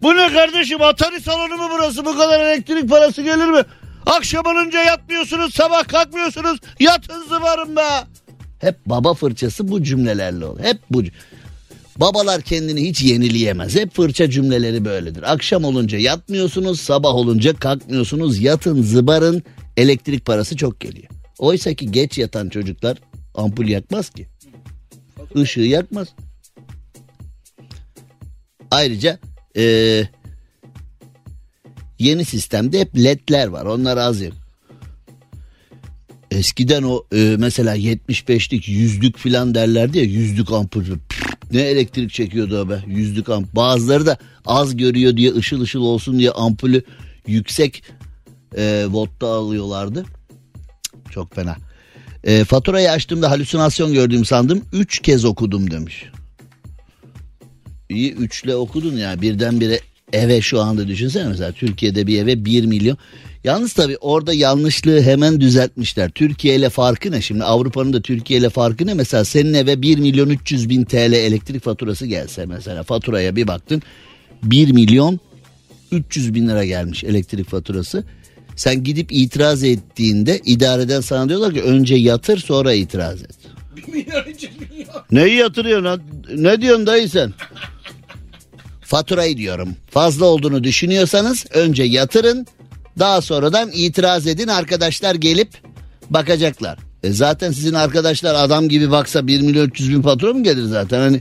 Bu 0.02 0.16
ne 0.16 0.32
kardeşim 0.32 0.82
Atari 0.82 1.20
salonu 1.20 1.56
mu 1.56 1.68
burası 1.72 2.04
bu 2.04 2.16
kadar 2.18 2.40
elektrik 2.40 2.88
parası 2.88 3.22
gelir 3.22 3.46
mi? 3.46 3.62
Akşam 4.06 4.46
olunca 4.46 4.82
yatmıyorsunuz 4.82 5.54
sabah 5.54 5.88
kalkmıyorsunuz 5.88 6.58
yatın 6.80 7.22
zıvarım 7.28 7.76
be. 7.76 7.88
Hep 8.58 8.86
baba 8.86 9.14
fırçası 9.14 9.68
bu 9.68 9.82
cümlelerle 9.82 10.46
olur. 10.46 10.60
Hep 10.60 10.78
bu 10.90 11.02
Babalar 11.96 12.42
kendini 12.42 12.88
hiç 12.88 13.02
yenileyemez. 13.02 13.74
Hep 13.74 13.94
fırça 13.94 14.30
cümleleri 14.30 14.84
böyledir. 14.84 15.32
Akşam 15.32 15.64
olunca 15.64 15.98
yatmıyorsunuz, 15.98 16.80
sabah 16.80 17.14
olunca 17.14 17.54
kalkmıyorsunuz. 17.54 18.38
Yatın, 18.40 18.82
zıbarın, 18.82 19.42
elektrik 19.76 20.26
parası 20.26 20.56
çok 20.56 20.80
geliyor. 20.80 21.08
Oysa 21.38 21.74
ki 21.74 21.92
geç 21.92 22.18
yatan 22.18 22.48
çocuklar 22.48 22.98
ampul 23.34 23.68
yakmaz 23.68 24.10
ki. 24.10 24.28
Işığı 25.34 25.60
yakmaz. 25.60 26.08
Ayrıca 28.70 29.18
ee, 29.56 30.08
yeni 31.98 32.24
sistemde 32.24 32.80
hep 32.80 32.96
ledler 32.96 33.46
var. 33.46 33.64
Onlar 33.64 33.96
az 33.96 34.20
yak. 34.20 34.32
Eskiden 36.30 36.82
o 36.82 37.04
e, 37.14 37.36
mesela 37.38 37.76
75'lik 37.76 38.68
yüzlük 38.68 39.18
filan 39.18 39.54
derlerdi 39.54 39.98
ya 39.98 40.04
yüzlük 40.04 40.52
ampul. 40.52 40.84
Ne 41.52 41.60
elektrik 41.60 42.10
çekiyordu 42.10 42.60
o 42.60 42.68
be 42.68 42.82
yüzlük 42.86 43.28
ampul. 43.28 43.56
Bazıları 43.56 44.06
da 44.06 44.18
az 44.46 44.76
görüyor 44.76 45.16
diye 45.16 45.34
ışıl 45.34 45.60
ışıl 45.60 45.80
olsun 45.80 46.18
diye 46.18 46.30
ampulü 46.30 46.82
yüksek 47.26 47.82
e, 48.56 48.86
voltta 48.88 49.26
alıyorlardı. 49.26 50.04
Çok 51.10 51.34
fena. 51.34 51.56
E, 52.24 52.44
faturayı 52.44 52.90
açtığımda 52.90 53.30
halüsinasyon 53.30 53.92
gördüğüm 53.92 54.24
sandım. 54.24 54.64
Üç 54.72 54.98
kez 54.98 55.24
okudum 55.24 55.70
demiş. 55.70 56.04
İyi 57.92 58.12
üçle 58.12 58.56
okudun 58.56 58.96
ya 58.96 59.20
birdenbire 59.22 59.80
eve 60.12 60.40
şu 60.40 60.60
anda 60.60 60.88
düşünsene 60.88 61.28
mesela 61.28 61.52
Türkiye'de 61.52 62.06
bir 62.06 62.22
eve 62.22 62.44
1 62.44 62.64
milyon. 62.64 62.98
Yalnız 63.44 63.72
tabii 63.72 63.96
orada 64.00 64.32
yanlışlığı 64.32 65.02
hemen 65.02 65.40
düzeltmişler. 65.40 66.10
Türkiye 66.10 66.56
ile 66.56 66.68
farkı 66.68 67.10
ne 67.10 67.20
şimdi 67.20 67.44
Avrupa'nın 67.44 67.92
da 67.92 68.02
Türkiye 68.02 68.40
ile 68.40 68.48
farkı 68.48 68.86
ne? 68.86 68.94
Mesela 68.94 69.24
senin 69.24 69.54
eve 69.54 69.82
1 69.82 69.98
milyon 69.98 70.28
300 70.28 70.68
bin 70.68 70.84
TL 70.84 71.12
elektrik 71.12 71.64
faturası 71.64 72.06
gelse 72.06 72.46
mesela 72.46 72.82
faturaya 72.82 73.36
bir 73.36 73.46
baktın 73.46 73.82
1 74.42 74.72
milyon 74.72 75.20
300 75.92 76.34
bin 76.34 76.48
lira 76.48 76.64
gelmiş 76.64 77.04
elektrik 77.04 77.48
faturası. 77.50 78.04
Sen 78.56 78.84
gidip 78.84 79.12
itiraz 79.12 79.64
ettiğinde 79.64 80.40
idareden 80.44 81.00
sana 81.00 81.28
diyorlar 81.28 81.54
ki 81.54 81.62
önce 81.62 81.94
yatır 81.94 82.38
sonra 82.38 82.72
itiraz 82.72 83.22
et. 83.22 83.36
1 83.76 83.92
milyon 83.92 84.22
300 84.28 84.52
milyon. 84.60 84.86
Neyi 85.12 85.36
yatırıyorsun 85.36 85.84
lan? 85.84 86.00
Ne 86.36 86.60
diyorsun 86.60 86.86
dayı 86.86 87.08
sen? 87.08 87.32
Faturayı 88.92 89.36
diyorum. 89.36 89.76
Fazla 89.90 90.26
olduğunu 90.26 90.64
düşünüyorsanız 90.64 91.44
önce 91.50 91.82
yatırın. 91.82 92.46
Daha 92.98 93.20
sonradan 93.20 93.70
itiraz 93.74 94.26
edin 94.26 94.48
arkadaşlar 94.48 95.14
gelip 95.14 95.48
bakacaklar. 96.10 96.78
E 97.02 97.10
zaten 97.12 97.52
sizin 97.52 97.74
arkadaşlar 97.74 98.34
adam 98.34 98.68
gibi 98.68 98.90
baksa 98.90 99.26
1 99.26 99.40
milyon 99.40 99.68
300 99.68 99.90
bin 99.90 100.02
fatura 100.02 100.32
mı 100.32 100.42
gelir 100.42 100.62
zaten? 100.64 101.00
Hani 101.00 101.20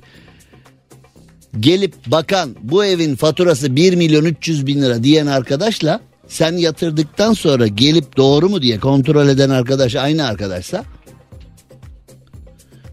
gelip 1.60 1.94
bakan 2.08 2.56
bu 2.62 2.86
evin 2.86 3.16
faturası 3.16 3.76
1 3.76 3.96
milyon 3.96 4.26
300 4.26 4.68
bin 4.68 4.82
lira 4.82 5.04
diyen 5.04 5.28
arkadaşla 5.28 6.02
sen 6.28 6.58
yatırdıktan 6.58 7.34
sonra 7.34 7.68
gelip 7.68 8.18
doğru 8.18 8.50
mu 8.50 8.62
diye 8.62 8.80
kontrol 8.80 9.28
eden 9.28 9.50
arkadaş 9.50 9.96
aynı 9.96 10.26
arkadaşsa 10.26 10.84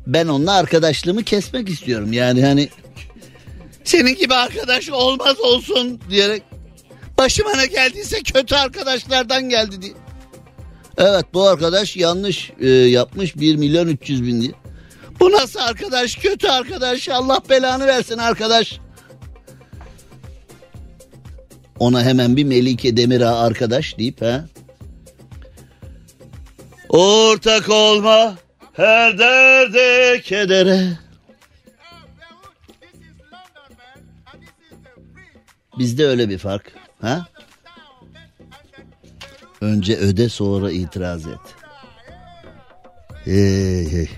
ben 0.06 0.26
onunla 0.28 0.52
arkadaşlığımı 0.52 1.22
kesmek 1.22 1.68
istiyorum. 1.68 2.12
Yani 2.12 2.44
hani 2.44 2.68
senin 3.88 4.14
gibi 4.14 4.34
arkadaş 4.34 4.90
olmaz 4.90 5.40
olsun 5.40 6.00
diyerek 6.10 6.42
başıma 7.18 7.54
ne 7.54 7.66
geldiyse 7.66 8.22
kötü 8.22 8.54
arkadaşlardan 8.54 9.48
geldi 9.48 9.82
diye. 9.82 9.92
Evet 10.98 11.24
bu 11.34 11.48
arkadaş 11.48 11.96
yanlış 11.96 12.50
e, 12.60 12.68
yapmış 12.68 13.36
1 13.36 13.56
milyon 13.56 13.88
300 13.88 14.26
bin 14.26 14.40
diye. 14.40 14.52
Bu 15.20 15.32
nasıl 15.32 15.60
arkadaş 15.60 16.16
kötü 16.16 16.48
arkadaş 16.48 17.08
Allah 17.08 17.40
belanı 17.50 17.86
versin 17.86 18.18
arkadaş. 18.18 18.78
Ona 21.78 22.04
hemen 22.04 22.36
bir 22.36 22.44
Melike 22.44 22.96
Demirağ 22.96 23.38
arkadaş 23.38 23.98
deyip 23.98 24.22
ha. 24.22 24.44
Ortak 26.88 27.68
olma 27.68 28.36
her 28.72 29.18
derde 29.18 30.20
kedere. 30.24 31.07
Bizde 35.78 36.06
öyle 36.06 36.28
bir 36.28 36.38
fark. 36.38 36.72
Ha? 37.00 37.26
Önce 39.60 39.96
öde 39.96 40.28
sonra 40.28 40.70
itiraz 40.70 41.26
et. 41.26 41.38
Hey, 43.24 43.92
hey. 43.92 44.08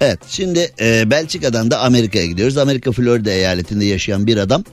Evet 0.00 0.18
şimdi 0.28 0.72
e, 0.80 1.10
Belçika'dan 1.10 1.70
da 1.70 1.80
Amerika'ya 1.80 2.26
gidiyoruz. 2.26 2.58
Amerika 2.58 2.92
Florida 2.92 3.30
eyaletinde 3.30 3.84
yaşayan 3.84 4.26
bir 4.26 4.36
adam 4.36 4.64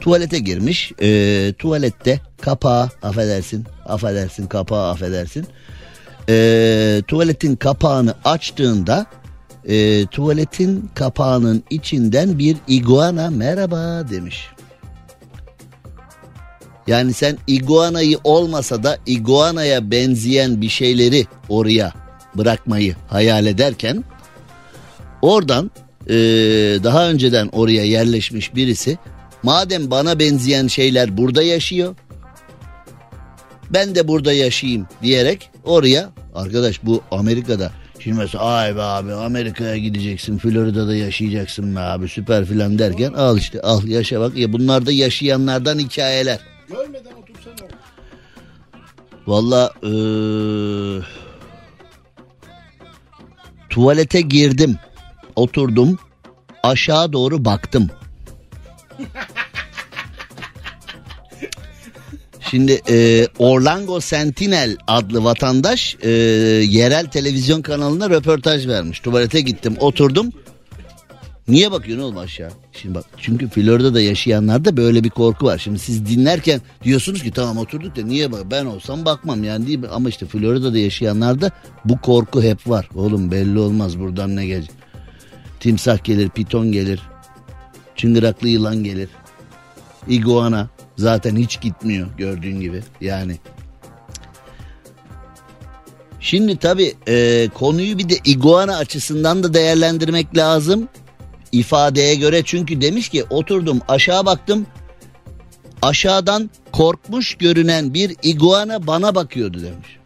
tuvalete 0.00 0.38
girmiş. 0.38 0.92
E, 1.02 1.52
tuvalette 1.58 2.20
kapağı 2.40 2.90
affedersin 3.02 3.64
affedersin 3.84 4.46
kapağı 4.46 4.90
affedersin. 4.90 5.46
E, 6.28 7.02
tuvaletin 7.08 7.56
kapağını 7.56 8.14
açtığında 8.24 9.06
e, 9.68 10.06
tuvaletin 10.06 10.90
kapağının 10.94 11.62
içinden 11.70 12.38
bir 12.38 12.56
iguana 12.68 13.30
merhaba 13.30 14.10
demiş. 14.10 14.48
Yani 16.86 17.12
sen 17.12 17.38
iguanayı 17.46 18.18
olmasa 18.24 18.82
da 18.82 18.98
iguanaya 19.06 19.90
benzeyen 19.90 20.60
bir 20.60 20.68
şeyleri 20.68 21.26
oraya 21.48 21.92
bırakmayı 22.34 22.96
hayal 23.08 23.46
ederken 23.46 24.04
oradan 25.22 25.70
e, 26.08 26.14
daha 26.84 27.08
önceden 27.08 27.48
oraya 27.52 27.84
yerleşmiş 27.84 28.54
birisi 28.54 28.98
madem 29.42 29.90
bana 29.90 30.18
benzeyen 30.18 30.66
şeyler 30.66 31.16
burada 31.16 31.42
yaşıyor 31.42 31.94
ben 33.70 33.94
de 33.94 34.08
burada 34.08 34.32
yaşayayım 34.32 34.86
diyerek 35.02 35.50
oraya 35.64 36.10
arkadaş 36.34 36.84
bu 36.84 37.02
Amerika'da 37.10 37.72
şimdi 38.00 38.18
mesela 38.18 38.44
ay 38.44 38.76
be 38.76 38.82
abi 38.82 39.12
Amerika'ya 39.12 39.76
gideceksin 39.76 40.38
Florida'da 40.38 40.96
yaşayacaksın 40.96 41.76
be 41.76 41.80
abi 41.80 42.08
süper 42.08 42.44
filan 42.44 42.78
derken 42.78 43.12
al 43.12 43.38
işte 43.38 43.60
al 43.60 43.84
yaşa 43.84 44.20
bak 44.20 44.36
ya 44.36 44.52
bunlar 44.52 44.86
da 44.86 44.92
yaşayanlardan 44.92 45.78
hikayeler. 45.78 46.38
Görmeden 46.68 47.12
otursana. 47.12 47.68
Valla 49.26 49.72
eee, 49.82 51.02
tuvalete 53.70 54.20
girdim 54.20 54.76
oturdum 55.36 55.98
aşağı 56.62 57.12
doğru 57.12 57.44
baktım. 57.44 57.90
Şimdi 62.50 62.80
e, 62.88 63.26
Orlango 63.38 64.00
Sentinel 64.00 64.76
adlı 64.86 65.24
vatandaş 65.24 65.96
e, 66.02 66.10
yerel 66.10 67.06
televizyon 67.06 67.62
kanalına 67.62 68.10
röportaj 68.10 68.66
vermiş. 68.66 69.00
Tuvalete 69.00 69.40
gittim 69.40 69.76
oturdum. 69.80 70.32
Niye 71.48 71.72
bakıyorsun 71.72 72.04
oğlum 72.04 72.18
aşağı? 72.18 72.50
Şimdi 72.72 72.94
bak 72.94 73.04
çünkü 73.18 73.48
Florida'da 73.48 74.00
yaşayanlarda 74.00 74.76
böyle 74.76 75.04
bir 75.04 75.10
korku 75.10 75.46
var. 75.46 75.58
Şimdi 75.58 75.78
siz 75.78 76.06
dinlerken 76.06 76.60
diyorsunuz 76.84 77.22
ki 77.22 77.30
tamam 77.30 77.58
oturduk 77.58 77.96
da 77.96 78.02
niye 78.02 78.32
bak 78.32 78.50
ben 78.50 78.64
olsam 78.64 79.04
bakmam 79.04 79.44
yani 79.44 79.66
değil 79.66 79.78
mi? 79.78 79.88
Ama 79.88 80.08
işte 80.08 80.26
Florida'da 80.26 80.78
yaşayanlarda 80.78 81.50
bu 81.84 82.00
korku 82.00 82.42
hep 82.42 82.68
var. 82.68 82.88
Oğlum 82.94 83.30
belli 83.30 83.58
olmaz 83.58 83.98
buradan 83.98 84.36
ne 84.36 84.46
gelecek. 84.46 84.74
Timsah 85.60 86.04
gelir, 86.04 86.28
piton 86.28 86.72
gelir. 86.72 87.02
Çıngıraklı 87.96 88.48
yılan 88.48 88.84
gelir. 88.84 89.08
Iguana 90.08 90.68
zaten 90.96 91.36
hiç 91.36 91.60
gitmiyor 91.60 92.08
gördüğün 92.18 92.60
gibi 92.60 92.82
yani. 93.00 93.36
Şimdi 96.20 96.56
tabii 96.56 96.94
e, 97.08 97.48
konuyu 97.54 97.98
bir 97.98 98.08
de 98.08 98.14
iguana 98.24 98.76
açısından 98.76 99.42
da 99.42 99.54
değerlendirmek 99.54 100.36
lazım. 100.36 100.88
İfadeye 101.52 102.14
göre 102.14 102.42
çünkü 102.44 102.80
demiş 102.80 103.08
ki 103.08 103.24
oturdum 103.30 103.80
aşağı 103.88 104.26
baktım. 104.26 104.66
Aşağıdan 105.82 106.50
korkmuş 106.72 107.34
görünen 107.34 107.94
bir 107.94 108.16
iguana 108.22 108.86
bana 108.86 109.14
bakıyordu 109.14 109.62
demiş. 109.62 109.96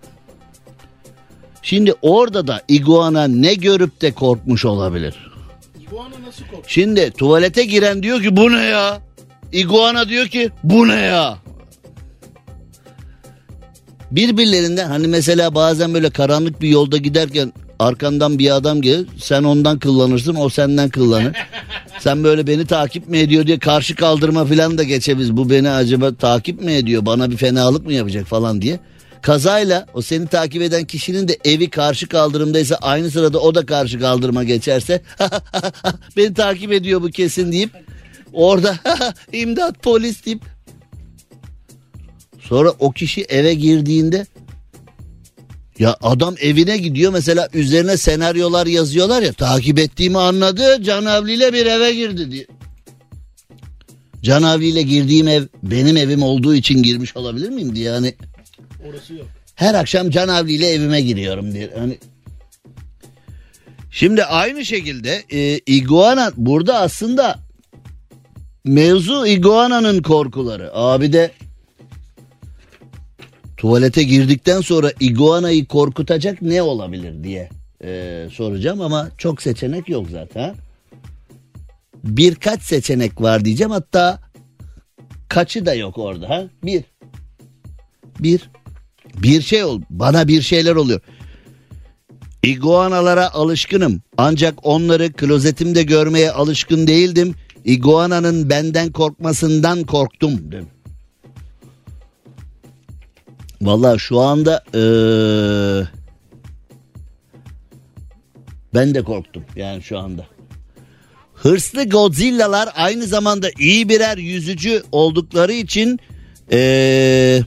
Şimdi 1.62 1.94
orada 2.02 2.46
da 2.46 2.62
iguana 2.68 3.24
ne 3.28 3.54
görüp 3.54 4.00
de 4.00 4.12
korkmuş 4.12 4.64
olabilir? 4.64 5.30
İguana 5.80 6.14
nasıl 6.26 6.44
korktu? 6.44 6.64
Şimdi 6.66 7.10
tuvalete 7.10 7.64
giren 7.64 8.02
diyor 8.02 8.22
ki 8.22 8.36
bu 8.36 8.52
ne 8.52 8.62
ya? 8.62 9.00
İguana 9.52 10.08
diyor 10.08 10.26
ki 10.26 10.50
bu 10.64 10.88
ne 10.88 11.00
ya? 11.00 11.38
Birbirlerinden 14.10 14.88
hani 14.88 15.06
mesela 15.06 15.54
bazen 15.54 15.94
böyle 15.94 16.10
karanlık 16.10 16.62
bir 16.62 16.68
yolda 16.68 16.96
giderken 16.96 17.52
arkandan 17.80 18.38
bir 18.38 18.56
adam 18.56 18.82
gelir 18.82 19.06
sen 19.18 19.42
ondan 19.44 19.78
kullanırsın 19.78 20.34
o 20.34 20.48
senden 20.48 20.90
kullanır. 20.90 21.36
sen 22.00 22.24
böyle 22.24 22.46
beni 22.46 22.66
takip 22.66 23.08
mi 23.08 23.18
ediyor 23.18 23.46
diye 23.46 23.58
karşı 23.58 23.94
kaldırma 23.94 24.44
falan 24.44 24.78
da 24.78 24.82
geçebiz. 24.82 25.36
Bu 25.36 25.50
beni 25.50 25.70
acaba 25.70 26.14
takip 26.14 26.62
mi 26.62 26.72
ediyor 26.72 27.06
bana 27.06 27.30
bir 27.30 27.36
fenalık 27.36 27.86
mı 27.86 27.92
yapacak 27.92 28.26
falan 28.26 28.62
diye. 28.62 28.80
Kazayla 29.22 29.86
o 29.94 30.02
seni 30.02 30.26
takip 30.26 30.62
eden 30.62 30.84
kişinin 30.84 31.28
de 31.28 31.38
evi 31.44 31.70
karşı 31.70 32.08
kaldırımdaysa 32.08 32.76
aynı 32.76 33.10
sırada 33.10 33.38
o 33.38 33.54
da 33.54 33.66
karşı 33.66 34.00
kaldırıma 34.00 34.44
geçerse 34.44 35.02
beni 36.16 36.34
takip 36.34 36.72
ediyor 36.72 37.02
bu 37.02 37.10
kesin 37.10 37.52
deyip 37.52 37.70
orada 38.32 38.76
imdat 39.32 39.82
polis 39.82 40.26
deyip 40.26 40.42
sonra 42.40 42.70
o 42.78 42.92
kişi 42.92 43.22
eve 43.22 43.54
girdiğinde 43.54 44.26
ya 45.80 45.96
adam 46.02 46.34
evine 46.40 46.78
gidiyor 46.78 47.12
mesela 47.12 47.48
üzerine 47.54 47.96
senaryolar 47.96 48.66
yazıyorlar 48.66 49.22
ya 49.22 49.32
takip 49.32 49.78
ettiğimi 49.78 50.18
anladı 50.18 50.82
Canavli 50.82 51.32
ile 51.32 51.52
bir 51.52 51.66
eve 51.66 51.94
girdi 51.94 52.30
diye. 52.30 52.46
Canavli 54.22 54.66
ile 54.66 54.82
girdiğim 54.82 55.28
ev 55.28 55.42
benim 55.62 55.96
evim 55.96 56.22
olduğu 56.22 56.54
için 56.54 56.82
girmiş 56.82 57.16
olabilir 57.16 57.48
miyim 57.50 57.76
diye 57.76 57.90
hani 57.90 58.14
Orası 58.90 59.14
yok. 59.14 59.26
her 59.54 59.74
akşam 59.74 60.10
Canavli 60.10 60.52
ile 60.52 60.68
evime 60.68 61.00
giriyorum 61.00 61.52
diye. 61.52 61.70
Hani 61.78 61.98
Şimdi 63.90 64.24
aynı 64.24 64.64
şekilde 64.64 65.24
e, 65.30 65.58
iguana 65.66 66.32
burada 66.36 66.78
aslında 66.78 67.38
mevzu 68.64 69.26
iguana'nın 69.26 70.02
korkuları. 70.02 70.70
Abi 70.74 71.12
de 71.12 71.30
tuvalete 73.60 74.02
girdikten 74.02 74.60
sonra 74.60 74.92
iguanayı 75.00 75.66
korkutacak 75.66 76.42
ne 76.42 76.62
olabilir 76.62 77.24
diye 77.24 77.48
e, 77.84 78.26
soracağım 78.32 78.80
ama 78.80 79.08
çok 79.18 79.42
seçenek 79.42 79.88
yok 79.88 80.06
zaten. 80.10 80.54
Birkaç 82.04 82.62
seçenek 82.62 83.20
var 83.20 83.44
diyeceğim 83.44 83.70
hatta 83.70 84.20
kaçı 85.28 85.66
da 85.66 85.74
yok 85.74 85.98
orada 85.98 86.28
ha? 86.28 86.44
Bir. 86.64 86.84
Bir. 88.20 88.50
Bir 89.22 89.42
şey 89.42 89.64
ol. 89.64 89.80
Bana 89.90 90.28
bir 90.28 90.42
şeyler 90.42 90.76
oluyor. 90.76 91.00
İguanalara 92.42 93.32
alışkınım. 93.32 94.02
Ancak 94.16 94.66
onları 94.66 95.12
klozetimde 95.12 95.82
görmeye 95.82 96.30
alışkın 96.32 96.86
değildim. 96.86 97.34
İguananın 97.64 98.50
benden 98.50 98.92
korkmasından 98.92 99.84
korktum. 99.84 100.52
dedim. 100.52 100.66
Valla 103.62 103.98
şu 103.98 104.20
anda 104.20 104.64
eee, 104.74 105.88
ben 108.74 108.94
de 108.94 109.02
korktum 109.02 109.44
yani 109.56 109.82
şu 109.82 109.98
anda. 109.98 110.26
Hırslı 111.34 111.84
Godzilla'lar 111.84 112.68
aynı 112.74 113.06
zamanda 113.06 113.48
iyi 113.58 113.88
birer 113.88 114.18
yüzücü 114.18 114.82
oldukları 114.92 115.52
için 115.52 116.00
eee, 116.52 117.42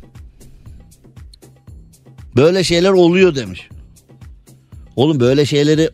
böyle 2.36 2.64
şeyler 2.64 2.90
oluyor 2.90 3.36
demiş. 3.36 3.70
Oğlum 4.96 5.20
böyle 5.20 5.46
şeyleri 5.46 5.90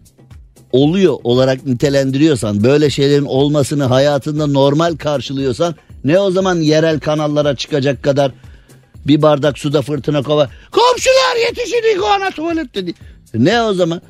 oluyor 0.72 1.17
olarak 1.24 1.65
nitelendiriyorsan, 1.65 2.63
böyle 2.63 2.89
şeylerin 2.89 3.26
olmasını 3.26 3.84
hayatında 3.84 4.47
normal 4.47 4.95
karşılıyorsan 4.97 5.76
ne 6.03 6.20
o 6.20 6.32
zaman 6.32 6.55
yerel 6.55 6.99
kanallara 6.99 7.55
çıkacak 7.55 8.03
kadar 8.03 8.32
bir 9.08 9.22
bardak 9.22 9.58
suda 9.58 9.82
fırtına 9.82 10.24
kova. 10.24 10.50
Komşular 10.72 11.47
yetişin 11.47 11.95
iguana 11.95 12.32
tuvalette 12.32 12.86
diye. 12.86 12.95
Ne 13.34 13.62
o 13.62 13.74
zaman? 13.74 14.02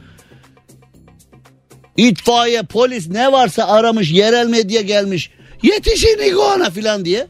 İtfaiye, 1.98 2.64
polis 2.64 3.08
ne 3.10 3.32
varsa 3.32 3.68
aramış, 3.68 4.12
yerel 4.12 4.48
medya 4.48 4.82
gelmiş. 4.82 5.32
Yetişin 5.64 6.20
iguana 6.32 6.70
filan 6.70 7.06
diye. 7.06 7.28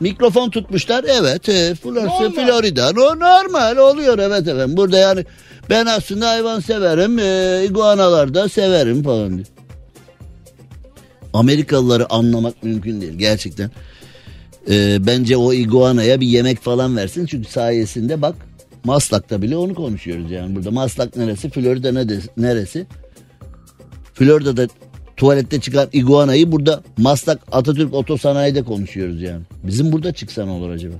Mikrofon 0.00 0.50
tutmuşlar. 0.50 1.04
Evet, 1.08 1.48
e, 1.48 1.74
Normal. 1.84 2.30
Florida. 2.30 2.90
O 2.90 3.18
normal 3.18 3.76
oluyor 3.76 4.18
evet 4.18 4.48
efendim. 4.48 4.76
Burada 4.76 4.98
yani 4.98 5.24
ben 5.70 5.86
aslında 5.86 6.28
hayvan 6.28 6.60
severim. 6.60 7.18
E, 7.18 7.64
iguanalar 7.64 8.34
da 8.34 8.48
severim 8.48 9.02
falan 9.02 9.34
diye. 9.34 9.46
Amerikalıları 11.32 12.12
anlamak 12.12 12.62
mümkün 12.62 13.00
değil 13.00 13.12
gerçekten. 13.12 13.70
E, 14.70 15.06
bence 15.06 15.36
o 15.36 15.52
iguanaya 15.52 16.20
bir 16.20 16.26
yemek 16.26 16.60
falan 16.60 16.96
versin. 16.96 17.26
Çünkü 17.26 17.48
sayesinde 17.48 18.22
bak 18.22 18.34
Maslak'ta 18.84 19.42
bile 19.42 19.56
onu 19.56 19.74
konuşuyoruz 19.74 20.30
yani 20.30 20.56
burada. 20.56 20.70
Maslak 20.70 21.16
neresi? 21.16 21.50
Florida 21.50 22.04
neresi? 22.36 22.86
Florida'da 24.14 24.68
tuvalette 25.16 25.60
çıkan 25.60 25.88
iguanayı 25.92 26.52
burada 26.52 26.82
Maslak 26.96 27.40
Atatürk 27.52 27.94
Otosanayi'de 27.94 28.62
konuşuyoruz 28.62 29.22
yani. 29.22 29.42
Bizim 29.62 29.92
burada 29.92 30.12
çıksa 30.12 30.44
ne 30.44 30.50
olur 30.50 30.70
acaba? 30.70 30.94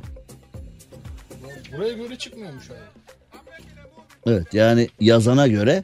Buraya 1.76 1.92
göre 1.92 2.16
çıkmıyormuş 2.16 2.70
abi. 2.70 2.78
Evet 4.26 4.54
yani 4.54 4.88
yazana 5.00 5.48
göre 5.48 5.82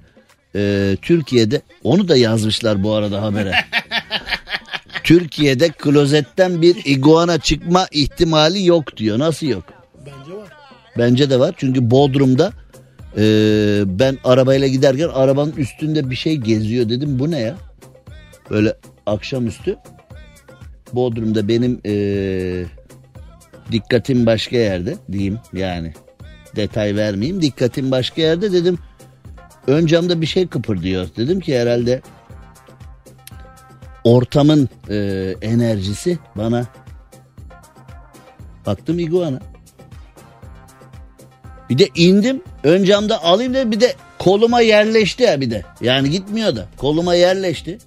e, 0.57 0.97
Türkiye'de 1.03 1.63
onu 1.85 2.09
da 2.09 2.17
yazmışlar 2.17 2.83
bu 2.83 2.93
arada 2.93 3.23
habere. 3.23 3.53
Türkiye'de 5.05 5.69
klozetten 5.69 6.63
bir 6.63 6.77
iguana 6.85 7.39
çıkma 7.39 7.87
ihtimali 7.91 8.67
yok 8.67 8.97
diyor. 8.97 9.19
Nasıl 9.19 9.47
yok? 9.47 9.65
Bence 9.99 10.37
var. 10.37 10.49
Bence 10.99 11.31
de 11.31 11.41
var 11.41 11.55
çünkü 11.57 11.91
Bodrum'da 11.91 12.53
e, 13.17 13.23
ben 13.87 14.19
arabayla 14.25 14.69
giderken 14.69 15.09
arabanın 15.09 15.53
üstünde 15.57 16.11
bir 16.11 16.17
şey 16.17 16.37
geziyor 16.37 16.89
dedim 16.89 17.19
bu 17.19 17.31
ne 17.31 17.41
ya? 17.41 17.57
Böyle 18.51 18.77
akşamüstü 19.07 19.77
Bodrum'da 20.93 21.49
benim 21.49 21.81
e, 21.87 21.95
dikkatim 23.73 24.27
başka 24.27 24.57
yerde 24.57 24.97
diyeyim 25.13 25.39
yani 25.53 25.93
detay 26.57 26.97
vermeyeyim 26.97 27.43
dikkatim 27.43 27.91
başka 27.91 28.23
yerde 28.23 28.53
dedim 28.53 28.79
ön 29.67 29.87
camda 29.87 30.21
bir 30.21 30.27
şey 30.27 30.47
kıpırdıyor 30.47 31.07
dedim 31.17 31.41
ki 31.41 31.59
herhalde 31.59 32.03
ortamın 34.05 34.69
e, 34.91 34.97
enerjisi 35.43 36.19
bana 36.37 36.67
baktım 38.67 38.99
iguana 38.99 39.41
bir 41.71 41.79
de 41.79 41.89
indim 41.95 42.43
ön 42.65 42.85
camda 42.85 43.25
alayım 43.25 43.55
dedim 43.55 43.71
bir 43.71 43.81
de 43.81 43.95
koluma 44.19 44.61
yerleşti 44.61 45.23
ya 45.23 45.41
bir 45.41 45.51
de. 45.51 45.65
Yani 45.81 46.11
gitmiyor 46.11 46.57
da 46.57 46.67
koluma 46.77 47.15
yerleşti. 47.15 47.79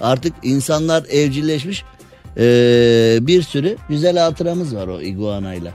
Artık 0.00 0.32
insanlar 0.42 1.04
evcilleşmiş. 1.04 1.84
Ee, 2.36 3.18
bir 3.20 3.42
sürü 3.42 3.76
güzel 3.88 4.18
hatıramız 4.18 4.76
var 4.76 4.88
o 4.88 5.00
iguanayla. 5.00 5.72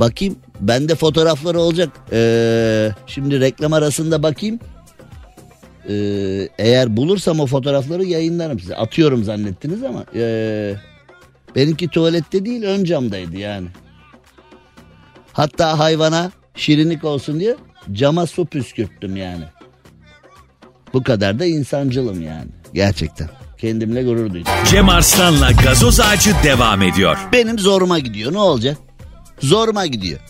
Bakayım 0.00 0.36
bende 0.60 0.94
fotoğrafları 0.94 1.60
olacak. 1.60 1.88
Ee, 2.12 2.90
şimdi 3.06 3.40
reklam 3.40 3.72
arasında 3.72 4.22
bakayım. 4.22 4.58
Ee, 5.88 6.48
eğer 6.58 6.96
bulursam 6.96 7.40
o 7.40 7.46
fotoğrafları 7.46 8.04
yayınlarım 8.04 8.60
size. 8.60 8.76
Atıyorum 8.76 9.24
zannettiniz 9.24 9.82
ama 9.82 10.04
ee, 10.14 10.74
benimki 11.56 11.88
tuvalette 11.88 12.44
değil 12.44 12.62
ön 12.62 12.84
camdaydı 12.84 13.36
yani. 13.36 13.68
Hatta 15.32 15.78
hayvana 15.78 16.32
şirinlik 16.54 17.04
olsun 17.04 17.40
diye 17.40 17.56
cama 17.92 18.26
su 18.26 18.46
püskürttüm 18.46 19.16
yani. 19.16 19.44
Bu 20.92 21.02
kadar 21.02 21.38
da 21.38 21.44
insancılım 21.44 22.22
yani. 22.22 22.48
Gerçekten. 22.74 23.28
Kendimle 23.58 24.02
gurur 24.02 24.32
duydum. 24.34 24.52
Cem 24.70 24.88
Arslan'la 24.88 25.50
gazoz 25.50 26.00
ağacı 26.00 26.30
devam 26.44 26.82
ediyor. 26.82 27.18
Benim 27.32 27.58
zoruma 27.58 27.98
gidiyor. 27.98 28.32
Ne 28.32 28.38
olacak? 28.38 28.76
Zoruma 29.40 29.86
gidiyor. 29.86 30.20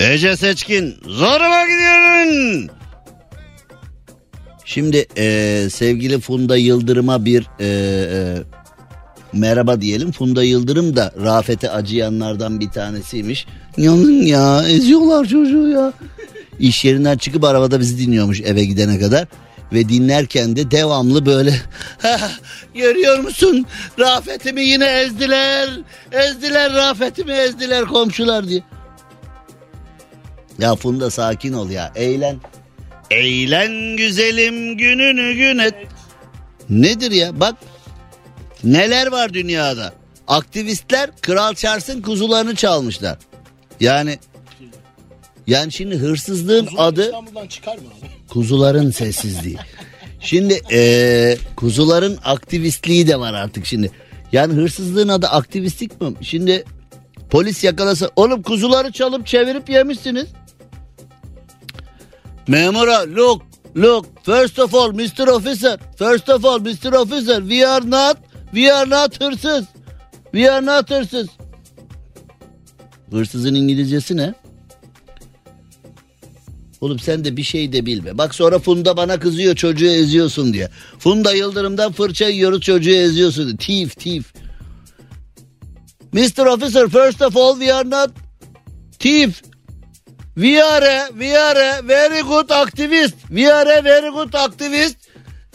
Ece 0.00 0.36
Seçkin 0.36 0.96
zoruma 1.06 1.62
gidiyorsun. 1.62 2.70
Şimdi 4.66 5.06
eee, 5.16 5.70
sevgili 5.70 6.20
Funda 6.20 6.56
Yıldırım'a 6.56 7.24
bir 7.24 7.46
eee, 7.60 7.66
eee, 7.66 8.42
merhaba 9.32 9.80
diyelim. 9.80 10.12
Funda 10.12 10.42
Yıldırım 10.42 10.96
da 10.96 11.12
Rafet'e 11.24 11.70
acıyanlardan 11.70 12.60
bir 12.60 12.70
tanesiymiş. 12.70 13.46
Yanın 13.76 14.22
ya 14.22 14.62
eziyorlar 14.68 15.24
çocuğu 15.24 15.68
ya. 15.68 15.92
İş 16.58 16.84
yerinden 16.84 17.18
çıkıp 17.18 17.44
arabada 17.44 17.80
bizi 17.80 17.98
dinliyormuş 17.98 18.40
eve 18.40 18.64
gidene 18.64 18.98
kadar. 18.98 19.26
Ve 19.72 19.88
dinlerken 19.88 20.56
de 20.56 20.70
devamlı 20.70 21.26
böyle 21.26 21.54
"Ha, 22.02 22.30
görüyor 22.74 23.18
musun 23.18 23.66
Rafet'imi 23.98 24.62
yine 24.64 24.86
ezdiler. 25.00 25.68
Ezdiler 26.12 26.72
Rafet'imi 26.74 27.32
ezdiler 27.32 27.84
komşular 27.84 28.48
diye. 28.48 28.62
Ya 30.58 30.74
Funda 30.76 31.10
sakin 31.10 31.52
ol 31.52 31.70
ya 31.70 31.92
eğlen. 31.96 32.36
Eğlen 33.10 33.96
güzelim 33.96 34.76
gününü 34.76 35.34
gün 35.34 35.58
et. 35.58 35.74
Nedir 36.70 37.10
ya 37.10 37.40
bak 37.40 37.54
neler 38.64 39.06
var 39.06 39.34
dünyada. 39.34 39.92
Aktivistler 40.28 41.10
Kral 41.22 41.54
Charles'ın 41.54 42.02
kuzularını 42.02 42.54
çalmışlar. 42.54 43.18
Yani 43.80 44.18
yani 45.46 45.72
şimdi 45.72 45.96
hırsızlığın 45.96 46.66
Uzun 46.66 46.76
adı 46.76 47.04
İstanbul'dan 47.04 47.46
çıkar 47.46 47.74
mı 47.76 47.82
abi? 48.00 48.06
kuzuların 48.28 48.90
sessizliği. 48.90 49.56
Şimdi 50.20 50.60
eee, 50.70 51.38
kuzuların 51.56 52.18
aktivistliği 52.24 53.08
de 53.08 53.20
var 53.20 53.34
artık 53.34 53.66
şimdi. 53.66 53.90
Yani 54.32 54.52
hırsızlığın 54.54 55.08
adı 55.08 55.26
aktivistlik 55.26 56.00
mi? 56.00 56.12
Şimdi 56.20 56.64
polis 57.30 57.64
yakalasa 57.64 58.10
oğlum 58.16 58.42
kuzuları 58.42 58.92
çalıp 58.92 59.26
çevirip 59.26 59.70
yemişsiniz. 59.70 60.26
Memura 62.48 63.16
look 63.16 63.42
look 63.76 64.24
first 64.24 64.58
of 64.58 64.74
all 64.74 64.92
Mr. 64.92 65.28
Officer 65.28 65.78
first 65.98 66.28
of 66.28 66.44
all 66.44 66.58
Mr. 66.60 66.92
Officer 66.92 67.40
we 67.40 67.66
are 67.66 67.90
not 67.90 68.16
we 68.52 68.72
are 68.72 68.90
not 68.90 69.20
hırsız 69.20 69.64
we 70.32 70.50
are 70.52 70.66
not 70.66 70.90
hırsız. 70.90 71.28
Hırsızın 73.10 73.54
İngilizcesi 73.54 74.16
ne? 74.16 74.34
Oğlum 76.80 76.98
sen 76.98 77.24
de 77.24 77.36
bir 77.36 77.42
şey 77.42 77.72
de 77.72 77.86
bilme. 77.86 78.18
Bak 78.18 78.34
sonra 78.34 78.58
Funda 78.58 78.96
bana 78.96 79.20
kızıyor 79.20 79.56
çocuğu 79.56 79.86
eziyorsun 79.86 80.52
diye. 80.52 80.70
Funda 80.98 81.32
Yıldırım'dan 81.32 81.92
fırça 81.92 82.28
yiyoruz 82.28 82.60
çocuğu 82.60 82.94
eziyorsun 82.94 83.46
diye. 83.46 83.56
Thief 83.56 83.96
thief. 83.96 84.32
Mr. 86.12 86.46
Officer 86.46 86.88
first 86.88 87.22
of 87.22 87.36
all 87.36 87.58
we 87.58 87.74
are 87.74 87.90
not 87.90 88.10
thief. 88.98 89.42
We 90.36 90.60
are 90.60 91.10
we 91.12 91.34
are 91.34 91.82
very 91.82 92.22
good 92.22 92.48
activist. 92.48 93.14
We 93.30 93.50
are 93.50 93.82
very 93.82 94.10
good 94.10 94.32
activist. 94.32 94.96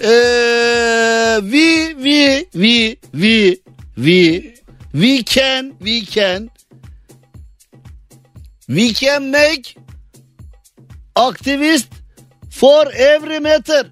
Ee, 0.04 1.40
we, 1.44 1.94
we, 1.94 2.48
we, 2.56 2.98
we, 3.14 3.62
we, 3.96 4.56
we 4.94 5.22
can, 5.24 5.76
we 5.80 6.02
can, 6.06 6.50
we 8.68 8.94
can 8.94 9.30
make 9.30 9.76
activist 11.16 11.88
for 12.50 12.86
every 12.92 13.40
matter. 13.40 13.92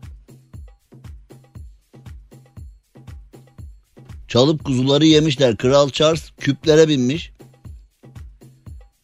Çalıp 4.27 4.63
kuzuları 4.63 5.05
yemişler. 5.05 5.57
Kral 5.57 5.89
Charles 5.89 6.31
küplere 6.39 6.87
binmiş. 6.87 7.31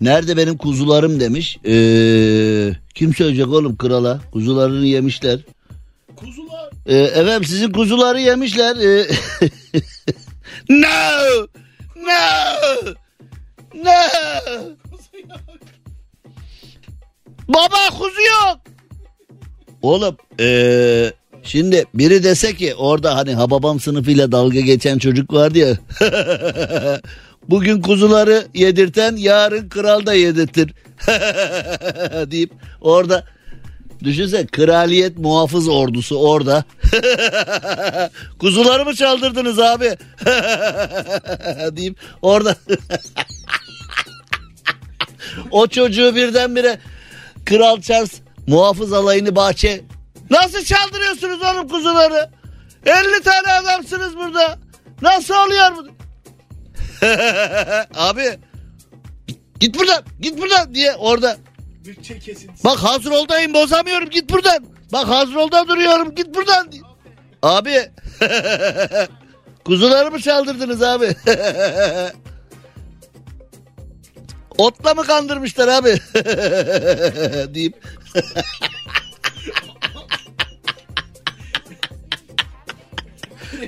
Nerede 0.02 0.38
benim 0.38 0.58
kuzularım 0.58 1.20
demiş. 1.20 1.58
Ee, 1.66 2.74
kim 2.96 3.14
söyleyecek 3.14 3.48
oğlum 3.48 3.78
krala? 3.78 4.22
Kuzularını 4.32 4.86
yemişler. 4.86 5.40
Kuzular. 6.16 6.70
Ee, 6.86 6.96
efendim 6.98 7.44
sizin 7.44 7.72
kuzuları 7.72 8.22
yemişler. 8.22 8.76
Ee, 8.76 9.08
no! 10.70 11.48
No! 11.96 12.96
No! 13.84 13.92
Baba 17.48 17.98
kuzu 17.98 18.22
yok. 18.22 18.60
Oğlum 19.82 20.18
ee, 20.40 21.12
şimdi 21.44 21.86
biri 21.94 22.24
dese 22.24 22.56
ki 22.56 22.76
orada 22.76 23.16
hani 23.16 23.34
Hababam 23.34 23.80
sınıfıyla 23.80 24.32
dalga 24.32 24.60
geçen 24.60 24.98
çocuk 24.98 25.34
vardı 25.34 25.58
ya. 25.58 25.78
Bugün 27.50 27.82
kuzuları 27.82 28.48
yedirten 28.54 29.16
yarın 29.16 29.70
kral 29.70 30.06
da 30.06 30.14
yedirtir. 30.14 30.74
deyip 32.32 32.52
orada 32.82 33.26
düşünse 34.04 34.46
kraliyet 34.48 35.18
muhafız 35.18 35.70
ordusu 35.70 36.16
orada. 36.16 36.64
Kuzuları 38.40 38.86
mı 38.86 38.96
çaldırdınız 38.96 39.60
abi? 39.60 39.86
deyip 41.76 41.98
orada 42.22 42.56
o 45.52 45.68
çocuğu 45.68 46.16
birdenbire 46.16 46.80
Kral 47.46 47.82
Charles 47.82 48.12
muhafız 48.48 48.94
alayını 48.94 49.36
bahçe. 49.36 49.82
Nasıl 50.30 50.64
çaldırıyorsunuz 50.64 51.42
oğlum 51.42 51.68
kuzuları? 51.68 52.30
50 52.86 53.24
tane 53.24 53.52
adamsınız 53.52 54.16
burada. 54.16 54.58
Nasıl 55.02 55.34
oluyor 55.34 55.72
bu? 55.78 55.95
Abi 57.96 58.40
git 59.60 59.80
buradan 59.80 60.04
git 60.22 60.42
buradan 60.42 60.76
diye 60.76 60.96
orada. 60.96 61.38
Bütçe 61.86 62.20
kesintisi. 62.20 62.64
Bak 62.64 62.78
hazır 62.78 63.12
oldayım 63.12 63.54
bozamıyorum 63.54 64.10
git 64.10 64.30
buradan. 64.30 64.66
Bak 64.92 65.08
hazır 65.08 65.36
olda 65.36 65.68
duruyorum 65.68 66.16
git 66.16 66.36
buradan. 66.36 66.72
diye. 66.72 66.82
Abi 67.42 67.76
kuzuları 69.66 70.12
mı 70.12 70.20
çaldırdınız 70.20 70.82
abi? 70.84 71.16
Otla 74.58 74.94
mı 74.94 75.04
kandırmışlar 75.04 75.68
abi? 75.68 75.98
deyip. 77.54 77.76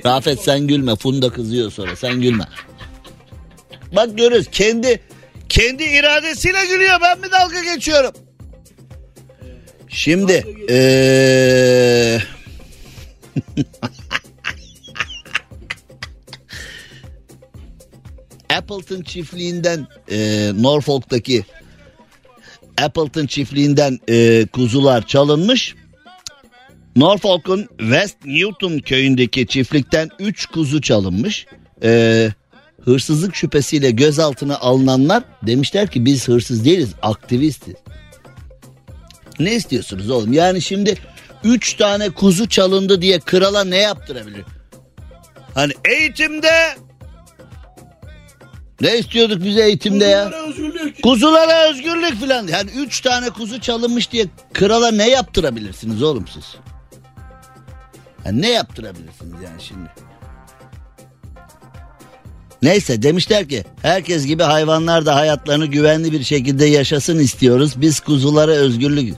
Rafet 0.06 0.40
sen 0.40 0.66
gülme. 0.66 0.96
Funda 0.96 1.30
kızıyor 1.30 1.70
sonra. 1.70 1.96
Sen 1.96 2.20
gülme. 2.20 2.44
Bak 3.92 4.18
görürüz. 4.18 4.46
Kendi 4.52 5.00
kendi 5.48 5.84
iradesiyle 5.84 6.66
gülüyor. 6.66 6.98
Ben 7.02 7.20
mi 7.20 7.26
dalga 7.32 7.74
geçiyorum? 7.74 8.12
Şimdi 9.88 10.44
eee 10.68 12.22
Appleton 18.50 19.02
çiftliğinden 19.02 19.86
e, 20.10 20.50
Norfolk'taki 20.54 21.44
Appleton 22.82 23.26
çiftliğinden 23.26 23.98
e, 24.08 24.46
kuzular 24.52 25.06
çalınmış. 25.06 25.74
Norfolk'un 26.96 27.66
West 27.78 28.16
Newton 28.24 28.78
köyündeki 28.78 29.46
çiftlikten 29.46 30.08
3 30.18 30.46
kuzu 30.46 30.80
çalınmış. 30.80 31.46
E, 31.82 32.28
hırsızlık 32.88 33.36
şüphesiyle 33.36 33.90
gözaltına 33.90 34.58
alınanlar 34.58 35.22
demişler 35.42 35.90
ki 35.90 36.04
biz 36.04 36.28
hırsız 36.28 36.64
değiliz 36.64 36.90
aktivistiz. 37.02 37.74
Ne 39.38 39.54
istiyorsunuz 39.54 40.10
oğlum? 40.10 40.32
Yani 40.32 40.62
şimdi 40.62 40.94
3 41.44 41.74
tane 41.74 42.10
kuzu 42.10 42.48
çalındı 42.48 43.02
diye 43.02 43.20
krala 43.20 43.64
ne 43.64 43.76
yaptırabilir? 43.76 44.44
Hani 45.54 45.72
eğitimde 45.84 46.76
ne 48.80 48.98
istiyorduk 48.98 49.44
biz 49.44 49.56
eğitimde 49.56 50.04
ya? 50.04 50.24
Kuzulara 50.24 50.48
özgürlük. 50.48 51.02
Kuzulara 51.02 51.70
özgürlük 51.70 52.20
filan. 52.20 52.46
Yani 52.46 52.70
üç 52.70 53.00
tane 53.00 53.30
kuzu 53.30 53.60
çalınmış 53.60 54.12
diye 54.12 54.26
krala 54.54 54.90
ne 54.90 55.10
yaptırabilirsiniz 55.10 56.02
oğlum 56.02 56.24
siz? 56.28 56.56
Yani 58.24 58.42
ne 58.42 58.50
yaptırabilirsiniz 58.50 59.42
yani 59.44 59.62
şimdi? 59.62 60.07
Neyse 62.62 63.02
demişler 63.02 63.48
ki 63.48 63.64
herkes 63.82 64.26
gibi 64.26 64.42
hayvanlar 64.42 65.06
da 65.06 65.14
hayatlarını 65.14 65.66
güvenli 65.66 66.12
bir 66.12 66.24
şekilde 66.24 66.64
yaşasın 66.64 67.18
istiyoruz. 67.18 67.72
Biz 67.76 68.00
kuzulara 68.00 68.52
özgürlük. 68.52 69.14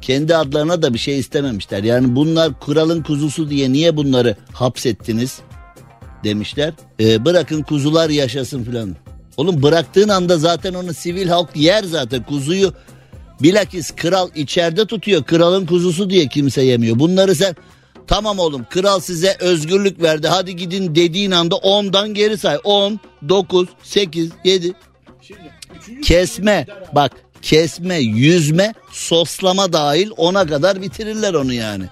Kendi 0.00 0.36
adlarına 0.36 0.82
da 0.82 0.94
bir 0.94 0.98
şey 0.98 1.18
istememişler. 1.18 1.82
Yani 1.82 2.16
bunlar 2.16 2.60
kralın 2.60 3.02
kuzusu 3.02 3.50
diye 3.50 3.72
niye 3.72 3.96
bunları 3.96 4.36
hapsettiniz? 4.52 5.40
demişler. 6.24 6.72
Ee, 7.00 7.24
bırakın 7.24 7.62
kuzular 7.62 8.10
yaşasın 8.10 8.64
filan. 8.64 8.96
Oğlum 9.36 9.62
bıraktığın 9.62 10.08
anda 10.08 10.38
zaten 10.38 10.74
onu 10.74 10.94
sivil 10.94 11.28
halk 11.28 11.48
yer 11.54 11.84
zaten. 11.84 12.22
Kuzuyu 12.22 12.72
bilakis 13.42 13.90
kral 13.90 14.28
içeride 14.34 14.86
tutuyor. 14.86 15.24
Kralın 15.24 15.66
kuzusu 15.66 16.10
diye 16.10 16.28
kimse 16.28 16.62
yemiyor. 16.62 16.98
Bunları 16.98 17.34
sen 17.34 17.56
tamam 18.06 18.38
oğlum 18.38 18.66
kral 18.70 19.00
size 19.00 19.36
özgürlük 19.40 20.02
verdi. 20.02 20.28
Hadi 20.28 20.56
gidin 20.56 20.94
dediğin 20.94 21.30
anda 21.30 21.54
10'dan 21.54 22.14
geri 22.14 22.38
say. 22.38 22.58
10, 22.64 23.00
9, 23.28 23.68
8, 23.82 24.30
7. 24.44 24.72
Şimdi 25.22 25.40
üçüncü 25.76 26.00
Kesme 26.00 26.66
bak 26.94 27.12
kesme, 27.42 27.96
yüzme, 27.96 28.74
soslama 28.90 29.72
dahil 29.72 30.10
ona 30.16 30.46
kadar 30.46 30.82
bitirirler 30.82 31.34
onu 31.34 31.52
yani. 31.52 31.84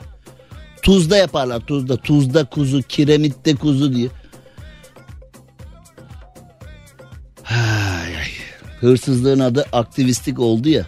Tuzda 0.82 1.16
yaparlar 1.16 1.60
tuzda. 1.60 1.96
Tuzda 1.96 2.44
kuzu, 2.44 2.82
kiremitte 2.82 3.54
kuzu 3.54 3.94
diye. 3.94 4.08
Ay, 7.50 8.16
ay. 8.16 8.28
Hırsızlığın 8.80 9.38
adı 9.40 9.66
aktivistlik 9.72 10.38
oldu 10.38 10.68
ya. 10.68 10.86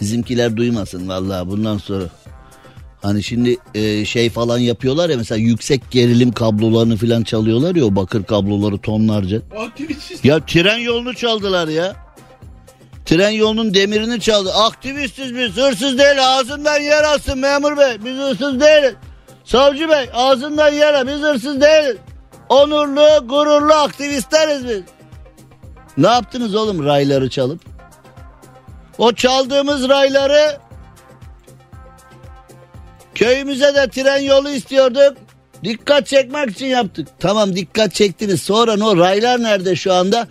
Bizimkiler 0.00 0.56
duymasın 0.56 1.08
vallahi 1.08 1.48
bundan 1.48 1.78
sonra. 1.78 2.04
Hani 3.02 3.22
şimdi 3.22 3.56
e, 3.74 4.04
şey 4.04 4.30
falan 4.30 4.58
yapıyorlar 4.58 5.10
ya 5.10 5.16
mesela 5.16 5.38
yüksek 5.38 5.90
gerilim 5.90 6.32
kablolarını 6.32 6.96
falan 6.96 7.22
çalıyorlar 7.22 7.74
ya 7.74 7.84
o 7.84 7.96
bakır 7.96 8.24
kabloları 8.24 8.78
tonlarca. 8.78 9.42
aktivistiz. 9.58 10.24
Ya 10.24 10.40
tren 10.46 10.78
yolunu 10.78 11.14
çaldılar 11.14 11.68
ya. 11.68 11.96
Tren 13.06 13.30
yolunun 13.30 13.74
demirini 13.74 14.20
çaldı. 14.20 14.52
Aktivistiz 14.52 15.34
biz 15.34 15.56
hırsız 15.56 15.98
değil 15.98 16.16
ağzından 16.28 16.80
yer 16.80 17.04
alsın 17.04 17.38
memur 17.38 17.76
bey. 17.76 18.04
Biz 18.04 18.16
hırsız 18.16 18.60
değiliz. 18.60 18.94
Savcı 19.44 19.88
bey 19.88 20.10
ağzından 20.14 20.72
yer 20.72 20.94
al 20.94 21.06
biz 21.06 21.20
hırsız 21.20 21.60
değiliz. 21.60 21.96
Onurlu 22.48 23.28
gururlu 23.28 23.74
aktivistleriz 23.74 24.68
biz. 24.68 24.82
Ne 25.98 26.06
yaptınız 26.06 26.54
oğlum 26.54 26.84
rayları 26.84 27.30
çalıp? 27.30 27.60
O 28.98 29.12
çaldığımız 29.12 29.88
rayları 29.88 30.58
köyümüze 33.22 33.74
de 33.74 33.88
tren 33.88 34.18
yolu 34.18 34.50
istiyorduk. 34.50 35.16
Dikkat 35.64 36.06
çekmek 36.06 36.50
için 36.50 36.66
yaptık. 36.66 37.08
Tamam 37.20 37.56
dikkat 37.56 37.94
çektiniz. 37.94 38.42
Sonra 38.42 38.86
o 38.86 38.96
raylar 38.96 39.42
nerede 39.42 39.76
şu 39.76 39.92
anda? 39.92 40.28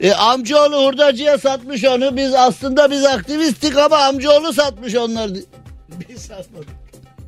E, 0.00 0.12
amcaoğlu 0.12 0.86
hurdacıya 0.86 1.38
satmış 1.38 1.84
onu. 1.84 2.16
Biz 2.16 2.34
aslında 2.34 2.90
biz 2.90 3.04
aktivistik 3.04 3.76
ama 3.76 3.96
amcaoğlu 3.96 4.52
satmış 4.52 4.94
onları. 4.94 5.34
Biz 6.08 6.22
satmadık. 6.22 6.68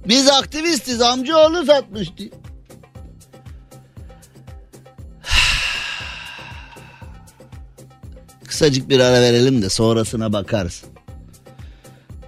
Biz 0.09 0.29
aktivistiz 0.29 1.03
amcaoğlu 1.03 1.67
satmış 1.67 2.17
diye. 2.17 2.31
Kısacık 8.45 8.89
bir 8.89 9.01
ara 9.01 9.21
verelim 9.21 9.63
de 9.63 9.69
sonrasına 9.69 10.33
bakarız. 10.33 10.85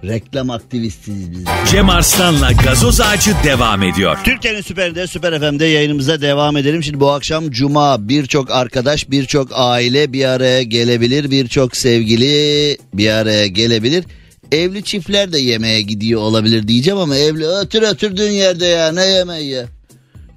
Reklam 0.07 0.49
aktivistiyiz 0.49 1.31
biz. 1.31 1.45
Cem 1.71 1.89
Arslan'la 1.89 2.51
gazoz 2.51 3.01
ağacı 3.01 3.31
devam 3.43 3.83
ediyor. 3.83 4.17
Türkiye'nin 4.23 4.61
süperinde 4.61 5.07
Süper 5.07 5.39
FM'de 5.39 5.65
yayınımıza 5.65 6.21
devam 6.21 6.57
edelim. 6.57 6.83
Şimdi 6.83 6.99
bu 6.99 7.11
akşam 7.11 7.51
Cuma 7.51 8.09
birçok 8.09 8.51
arkadaş, 8.51 9.11
birçok 9.11 9.49
aile 9.53 10.13
bir 10.13 10.25
araya 10.25 10.63
gelebilir. 10.63 11.31
Birçok 11.31 11.77
sevgili 11.77 12.77
bir 12.93 13.09
araya 13.09 13.47
gelebilir. 13.47 14.05
Evli 14.51 14.83
çiftler 14.83 15.33
de 15.33 15.39
yemeğe 15.39 15.81
gidiyor 15.81 16.21
olabilir 16.21 16.67
diyeceğim 16.67 16.99
ama 16.99 17.15
evli 17.15 17.47
ötür 17.47 17.81
ötürdüğün 17.81 18.31
yerde 18.31 18.65
ya 18.65 18.91
ne 18.91 19.05
yemeği 19.05 19.49
ya. 19.49 19.65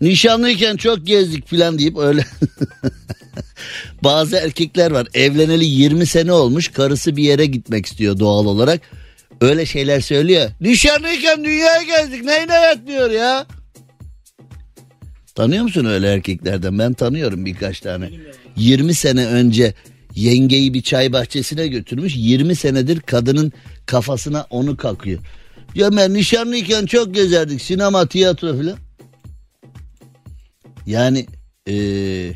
Nişanlıyken 0.00 0.76
çok 0.76 1.06
gezdik 1.06 1.48
filan 1.48 1.78
deyip 1.78 1.98
öyle. 1.98 2.24
Bazı 4.04 4.36
erkekler 4.36 4.90
var 4.90 5.08
evleneli 5.14 5.64
20 5.64 6.06
sene 6.06 6.32
olmuş 6.32 6.68
karısı 6.68 7.16
bir 7.16 7.22
yere 7.22 7.46
gitmek 7.46 7.86
istiyor 7.86 8.18
doğal 8.18 8.46
olarak. 8.46 8.80
Öyle 9.40 9.66
şeyler 9.66 10.00
söylüyor. 10.00 10.50
Nişanlıyken 10.60 11.44
dünyaya 11.44 11.82
gezdik 11.82 12.24
neyine 12.24 12.54
yetmiyor 12.54 13.10
ya. 13.10 13.46
Tanıyor 15.34 15.62
musun 15.62 15.84
öyle 15.84 16.12
erkeklerden? 16.12 16.78
Ben 16.78 16.92
tanıyorum 16.92 17.46
birkaç 17.46 17.80
tane. 17.80 18.10
20 18.56 18.94
sene 18.94 19.26
önce 19.26 19.74
yengeyi 20.14 20.74
bir 20.74 20.82
çay 20.82 21.12
bahçesine 21.12 21.68
götürmüş. 21.68 22.12
20 22.16 22.56
senedir 22.56 23.00
kadının 23.00 23.52
kafasına 23.86 24.46
onu 24.50 24.76
kakıyor. 24.76 25.20
Ya 25.74 25.96
ben 25.96 26.14
nişanlıyken 26.14 26.86
çok 26.86 27.14
gezerdik 27.14 27.62
sinema, 27.62 28.06
tiyatro 28.06 28.58
filan. 28.58 28.78
Yani 30.86 31.26
eee 31.66 32.32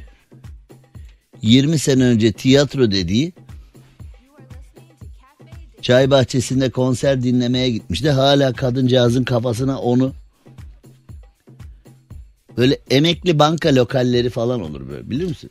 20 1.43 1.79
sene 1.79 2.05
önce 2.05 2.33
tiyatro 2.33 2.91
dediği 2.91 3.33
çay 5.85 6.11
bahçesinde 6.11 6.70
konser 6.70 7.22
dinlemeye 7.22 7.70
gitmişti. 7.70 8.11
Hala 8.11 8.53
kadıncağızın 8.53 9.24
kafasına 9.24 9.80
onu 9.80 10.12
böyle 12.57 12.78
emekli 12.91 13.39
banka 13.39 13.74
lokalleri 13.74 14.30
falan 14.30 14.61
olur 14.61 14.89
böyle 14.89 15.11
bilir 15.11 15.24
misin? 15.24 15.51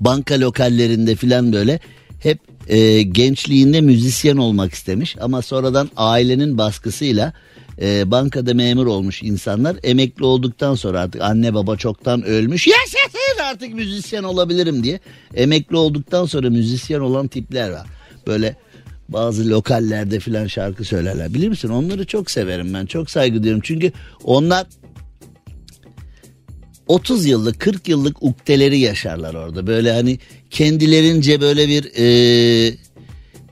Banka 0.00 0.40
lokallerinde 0.40 1.14
filan 1.14 1.52
böyle 1.52 1.80
hep 2.18 2.38
e, 2.68 3.02
gençliğinde 3.02 3.80
müzisyen 3.80 4.36
olmak 4.36 4.72
istemiş 4.72 5.16
ama 5.20 5.42
sonradan 5.42 5.90
ailenin 5.96 6.58
baskısıyla 6.58 7.32
e, 7.80 8.10
bankada 8.10 8.54
memur 8.54 8.86
olmuş 8.86 9.22
insanlar 9.22 9.76
emekli 9.82 10.24
olduktan 10.24 10.74
sonra 10.74 11.00
artık 11.00 11.20
anne 11.22 11.54
baba 11.54 11.76
çoktan 11.76 12.22
ölmüş 12.22 12.66
yaşasın 12.66 13.42
artık 13.50 13.74
müzisyen 13.74 14.22
olabilirim 14.22 14.84
diye 14.84 15.00
emekli 15.34 15.76
olduktan 15.76 16.26
sonra 16.26 16.50
müzisyen 16.50 17.00
olan 17.00 17.28
tipler 17.28 17.70
var. 17.70 17.86
Böyle 18.26 18.56
bazı 19.08 19.50
lokallerde 19.50 20.20
filan 20.20 20.46
şarkı 20.46 20.84
söylerler. 20.84 21.34
Bilir 21.34 21.48
misin? 21.48 21.68
Onları 21.68 22.06
çok 22.06 22.30
severim 22.30 22.74
ben. 22.74 22.86
Çok 22.86 23.10
saygı 23.10 23.42
duyuyorum. 23.42 23.62
Çünkü 23.64 23.92
onlar 24.24 24.66
30 26.88 27.26
yıllık 27.26 27.60
40 27.60 27.88
yıllık 27.88 28.22
ukdeleri 28.22 28.78
yaşarlar 28.78 29.34
orada. 29.34 29.66
Böyle 29.66 29.92
hani 29.92 30.18
kendilerince 30.50 31.40
böyle 31.40 31.68
bir 31.68 31.90
e, 31.98 32.74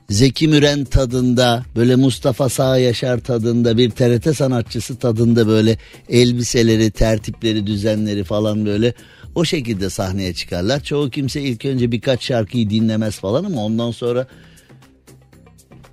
Zeki 0.09 0.47
Müren 0.47 0.85
tadında 0.85 1.65
böyle 1.75 1.95
Mustafa 1.95 2.49
Sağ 2.49 2.77
Yaşar 2.77 3.19
tadında 3.19 3.77
bir 3.77 3.89
TRT 3.89 4.37
sanatçısı 4.37 4.95
tadında 4.95 5.47
böyle 5.47 5.77
elbiseleri 6.09 6.91
tertipleri 6.91 7.67
düzenleri 7.67 8.23
falan 8.23 8.65
böyle 8.65 8.93
o 9.35 9.45
şekilde 9.45 9.89
sahneye 9.89 10.33
çıkarlar. 10.33 10.83
Çoğu 10.83 11.09
kimse 11.09 11.41
ilk 11.41 11.65
önce 11.65 11.91
birkaç 11.91 12.23
şarkıyı 12.23 12.69
dinlemez 12.69 13.19
falan 13.19 13.43
ama 13.43 13.65
ondan 13.65 13.91
sonra 13.91 14.27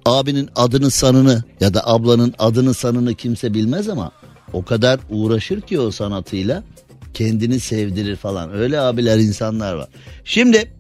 abinin 0.08 0.48
adını 0.56 0.90
sanını 0.90 1.44
ya 1.60 1.74
da 1.74 1.88
ablanın 1.88 2.34
adını 2.38 2.74
sanını 2.74 3.14
kimse 3.14 3.54
bilmez 3.54 3.88
ama 3.88 4.12
o 4.52 4.64
kadar 4.64 5.00
uğraşır 5.10 5.60
ki 5.60 5.80
o 5.80 5.90
sanatıyla 5.90 6.64
kendini 7.14 7.60
sevdirir 7.60 8.16
falan. 8.16 8.54
Öyle 8.54 8.80
abiler 8.80 9.18
insanlar 9.18 9.74
var. 9.74 9.88
Şimdi 10.24 10.72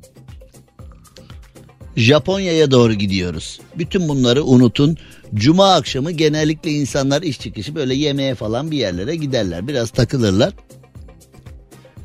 Japonya'ya 1.96 2.70
doğru 2.70 2.94
gidiyoruz. 2.94 3.60
Bütün 3.78 4.08
bunları 4.08 4.44
unutun. 4.44 4.96
Cuma 5.34 5.74
akşamı 5.74 6.10
genellikle 6.10 6.70
insanlar 6.70 7.22
iş 7.22 7.40
çıkışı 7.40 7.74
böyle 7.74 7.94
yemeğe 7.94 8.34
falan 8.34 8.70
bir 8.70 8.78
yerlere 8.78 9.16
giderler. 9.16 9.68
Biraz 9.68 9.90
takılırlar. 9.90 10.52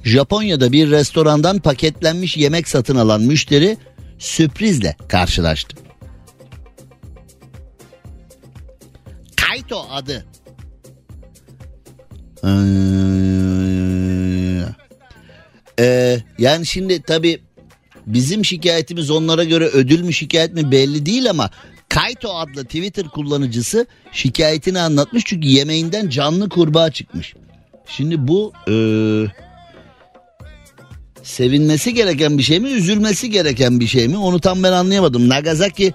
Japonya'da 0.04 0.72
bir 0.72 0.92
restorandan 0.92 1.60
paketlenmiş 1.60 2.38
yemek 2.38 2.68
satın 2.68 2.96
alan 2.96 3.22
müşteri 3.22 3.78
sürprizle 4.20 4.96
karşılaştı. 5.08 5.78
Kaito 9.54 9.86
adı. 9.92 10.26
Ee, 15.80 16.20
yani 16.38 16.66
şimdi 16.66 17.02
tabi 17.02 17.42
bizim 18.08 18.46
şikayetimiz 18.46 19.12
onlara 19.12 19.44
göre 19.44 19.66
ödül 19.66 20.02
mü 20.02 20.14
şikayet 20.14 20.54
mi 20.54 20.72
belli 20.72 21.06
değil 21.06 21.30
ama 21.30 21.50
Kaito 21.90 22.36
adlı 22.36 22.64
Twitter 22.64 23.08
kullanıcısı 23.08 23.86
şikayetini 24.12 24.80
anlatmış 24.80 25.24
çünkü 25.26 25.48
yemeğinden 25.48 26.10
canlı 26.10 26.50
kurbağa 26.50 26.92
çıkmış. 26.92 27.34
Şimdi 27.88 28.28
bu 28.28 28.54
ee, 28.70 29.26
sevinmesi 31.24 31.94
gereken 31.94 32.38
bir 32.38 32.44
şey 32.44 32.60
mi 32.60 32.70
üzülmesi 32.70 33.30
gereken 33.30 33.80
bir 33.80 33.88
şey 33.88 34.08
mi 34.08 34.18
onu 34.18 34.40
tam 34.40 34.64
ben 34.64 34.72
anlayamadım. 34.72 35.30
Nagasaki 35.30 35.94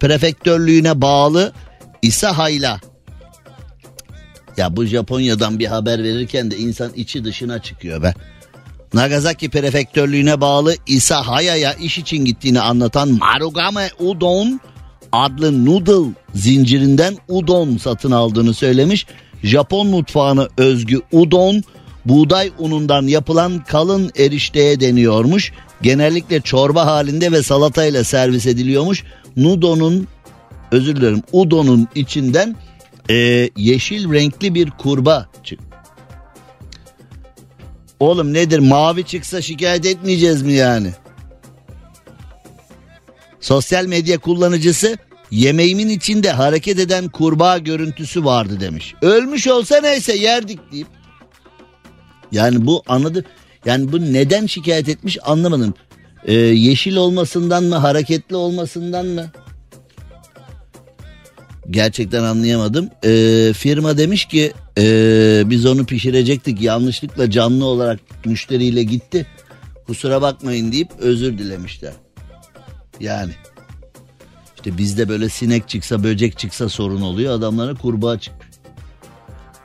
prefektörlüğüne 0.00 1.00
bağlı 1.00 1.52
İsahayla 2.02 2.80
ya 4.56 4.76
bu 4.76 4.84
Japonya'dan 4.84 5.58
bir 5.58 5.66
haber 5.66 6.02
verirken 6.04 6.50
de 6.50 6.56
insan 6.58 6.92
içi 6.96 7.24
dışına 7.24 7.62
çıkıyor 7.62 8.02
be. 8.02 8.14
Nagasaki 8.94 9.50
prefektörlüğüne 9.50 10.40
bağlı 10.40 10.74
Isahaya'ya 10.86 11.74
iş 11.74 11.98
için 11.98 12.24
gittiğini 12.24 12.60
anlatan 12.60 13.08
Marugame 13.08 13.90
Udon 13.98 14.60
adlı 15.12 15.64
noodle 15.64 16.12
zincirinden 16.34 17.16
udon 17.28 17.76
satın 17.76 18.10
aldığını 18.10 18.54
söylemiş. 18.54 19.06
Japon 19.42 19.86
mutfağına 19.86 20.48
özgü 20.58 21.00
udon 21.12 21.62
buğday 22.04 22.50
unundan 22.58 23.02
yapılan 23.02 23.64
kalın 23.64 24.10
erişteye 24.16 24.80
deniyormuş. 24.80 25.52
Genellikle 25.82 26.40
çorba 26.40 26.86
halinde 26.86 27.32
ve 27.32 27.42
salatayla 27.42 28.04
servis 28.04 28.46
ediliyormuş. 28.46 29.04
Nudon'un 29.36 30.08
özür 30.72 30.96
dilerim 30.96 31.22
udon'un 31.32 31.88
içinden 31.94 32.56
e, 33.10 33.50
yeşil 33.56 34.12
renkli 34.12 34.54
bir 34.54 34.70
kurba 34.70 35.28
çık. 35.44 35.60
Oğlum 38.00 38.32
nedir 38.32 38.58
mavi 38.58 39.04
çıksa 39.04 39.42
şikayet 39.42 39.86
etmeyeceğiz 39.86 40.42
mi 40.42 40.52
yani? 40.52 40.90
Sosyal 43.40 43.86
medya 43.86 44.18
kullanıcısı 44.18 44.96
yemeğimin 45.30 45.88
içinde 45.88 46.30
hareket 46.30 46.78
eden 46.78 47.08
kurbağa 47.08 47.58
görüntüsü 47.58 48.24
vardı 48.24 48.60
demiş. 48.60 48.94
Ölmüş 49.02 49.48
olsa 49.48 49.80
neyse 49.80 50.16
yerdik 50.16 50.72
deyip. 50.72 50.86
Yani 52.32 52.66
bu 52.66 52.82
anladı. 52.88 53.24
Yani 53.64 53.92
bu 53.92 54.12
neden 54.12 54.46
şikayet 54.46 54.88
etmiş 54.88 55.18
anlamadım. 55.22 55.74
Ee, 56.24 56.32
yeşil 56.34 56.96
olmasından 56.96 57.64
mı 57.64 57.76
hareketli 57.76 58.36
olmasından 58.36 59.06
mı? 59.06 59.30
Gerçekten 61.70 62.22
anlayamadım. 62.22 62.90
Ee, 63.04 63.52
firma 63.56 63.98
demiş 63.98 64.24
ki 64.24 64.52
ee, 64.78 65.42
biz 65.46 65.66
onu 65.66 65.86
pişirecektik 65.86 66.62
yanlışlıkla 66.62 67.30
canlı 67.30 67.64
olarak 67.64 68.00
müşteriyle 68.24 68.82
gitti. 68.82 69.26
Kusura 69.86 70.22
bakmayın 70.22 70.72
deyip 70.72 70.88
özür 70.98 71.38
dilemişler. 71.38 71.92
Yani 73.00 73.32
işte 74.56 74.78
bizde 74.78 75.08
böyle 75.08 75.28
sinek 75.28 75.68
çıksa 75.68 76.04
böcek 76.04 76.38
çıksa 76.38 76.68
sorun 76.68 77.00
oluyor 77.00 77.34
adamlara 77.34 77.74
kurbağa 77.74 78.18
çıkmış. 78.18 78.45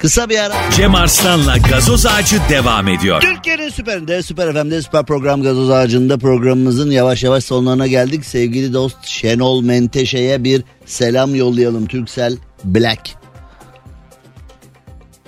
Kısa 0.02 0.30
bir 0.30 0.40
ara. 0.40 0.72
Cem 0.72 0.96
Arslan'la 0.96 1.58
gazoz 1.58 2.06
ağacı 2.06 2.38
devam 2.50 2.88
ediyor. 2.88 3.22
Türkiye'nin 3.22 3.70
süperinde, 3.70 4.24
süper 4.24 4.54
FM'de, 4.54 4.82
süper 4.82 5.06
program 5.06 5.44
gazoz 5.44 5.70
ağacında 5.70 6.18
programımızın 6.18 6.92
yavaş 6.92 7.24
yavaş 7.24 7.44
sonlarına 7.44 7.88
geldik. 7.88 8.26
Sevgili 8.26 8.74
dost 8.74 9.06
Şenol 9.06 9.62
Menteşe'ye 9.62 10.44
bir 10.44 10.64
selam 10.86 11.36
yollayalım. 11.36 11.86
Türksel 11.86 12.38
Black. 12.64 13.16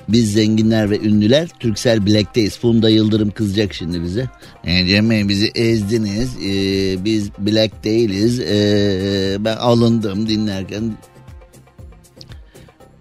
Biz 0.10 0.34
zenginler 0.34 0.90
ve 0.90 1.00
ünlüler 1.00 1.50
Türksel 1.60 2.06
Black'teyiz. 2.06 2.60
Funda 2.60 2.90
Yıldırım 2.90 3.32
kızacak 3.32 3.74
şimdi 3.74 4.04
bize. 4.04 4.30
E, 4.64 4.88
Cem 4.88 5.10
Bey 5.10 5.30
bizi 5.30 5.52
ezdiniz. 5.56 6.30
E, 6.46 7.06
biz 7.06 7.30
Black 7.40 7.84
değiliz. 7.84 8.40
E, 8.40 9.36
ben 9.40 9.56
alındım 9.56 10.30
dinlerken. 10.30 10.98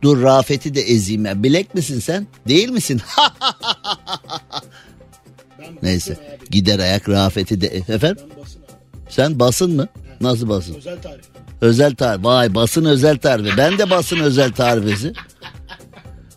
Dur 0.02 0.22
Rafet'i 0.22 0.74
de 0.74 0.80
ezeyim 0.80 1.26
ya. 1.26 1.44
Black 1.44 1.74
misin 1.74 2.00
sen? 2.00 2.26
Değil 2.48 2.68
misin? 2.68 3.00
Neyse. 5.82 6.16
Gider 6.50 6.78
ayak 6.78 7.08
Rafet'i 7.08 7.60
de... 7.60 7.66
Efendim? 7.66 8.24
Sen 9.08 9.38
basın 9.38 9.76
mı? 9.76 9.88
Nasıl 10.20 10.48
basın? 10.48 10.74
Özel 10.74 11.02
tarih. 11.02 11.22
Özel 11.60 11.94
tarif. 11.94 12.24
Vay 12.24 12.54
basın 12.54 12.84
özel 12.84 13.18
tarifi. 13.18 13.56
Ben 13.56 13.78
de 13.78 13.90
basın 13.90 14.20
özel 14.20 14.52
tarifesi. 14.52 15.12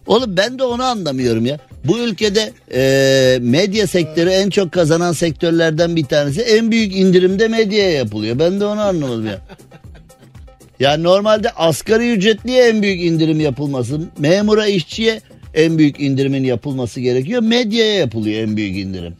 Oğlum 0.08 0.38
ben 0.38 0.60
de 0.60 0.64
onu 0.64 0.84
anlamıyorum 0.84 1.46
ya. 1.46 1.60
Bu 1.84 2.00
ülkede 2.00 2.54
e, 2.74 3.38
medya 3.42 3.88
sektörü 3.88 4.30
en 4.30 4.50
çok 4.50 4.72
kazanan 4.72 5.14
sektörlerden 5.14 5.96
bir 5.96 6.06
tanesi. 6.06 6.42
En 6.42 6.72
büyük 6.72 6.96
indirimde 6.96 7.48
medyaya 7.48 7.92
yapılıyor. 7.92 8.40
Ben 8.40 8.60
de 8.60 8.66
onu 8.66 8.82
anlamadım 8.82 9.26
ya. 9.28 9.42
Yani 10.80 11.04
normalde 11.04 11.50
asgari 11.50 12.12
ücretliye 12.12 12.68
en 12.68 12.82
büyük 12.82 13.04
indirim 13.04 13.40
yapılması, 13.40 14.02
memura 14.20 14.68
işçiye 14.68 15.22
en 15.54 15.78
büyük 15.78 16.00
indirimin 16.00 16.44
yapılması 16.44 17.00
gerekiyor. 17.00 17.42
Medyaya 17.42 17.96
yapılıyor 17.96 18.44
en 18.44 18.58
büyük 18.58 18.78
indirim. 18.78 19.14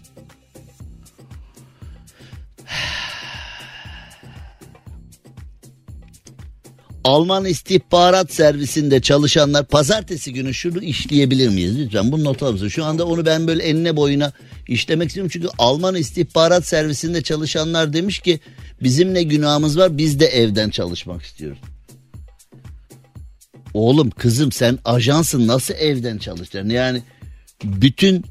Alman 7.06 7.46
istihbarat 7.46 8.34
servisinde 8.34 9.02
çalışanlar 9.02 9.66
pazartesi 9.66 10.34
günü 10.34 10.54
şunu 10.54 10.84
işleyebilir 10.84 11.50
miyiz? 11.50 11.80
Lütfen 11.80 12.12
bunu 12.12 12.24
not 12.24 12.44
alın. 12.44 12.68
Şu 12.68 12.86
anda 12.86 13.06
onu 13.06 13.26
ben 13.26 13.48
böyle 13.48 13.64
enine 13.64 13.96
boyuna 13.96 14.32
işlemek 14.68 15.08
istiyorum. 15.08 15.30
Çünkü 15.34 15.48
Alman 15.58 15.96
istihbarat 15.96 16.66
servisinde 16.66 17.22
çalışanlar 17.22 17.94
demiş 17.94 18.20
ki 18.20 18.40
bizim 18.84 19.14
ne 19.14 19.24
günahımız 19.24 19.78
var 19.78 19.98
biz 19.98 20.20
de 20.20 20.26
evden 20.26 20.70
çalışmak 20.70 21.22
istiyoruz. 21.22 21.60
Oğlum 23.74 24.10
kızım 24.10 24.52
sen 24.52 24.80
ajansın 24.86 25.48
nasıl 25.48 25.74
evden 25.74 26.18
çalışacaksın? 26.18 26.70
Yani 26.70 27.02
bütün 27.64 28.26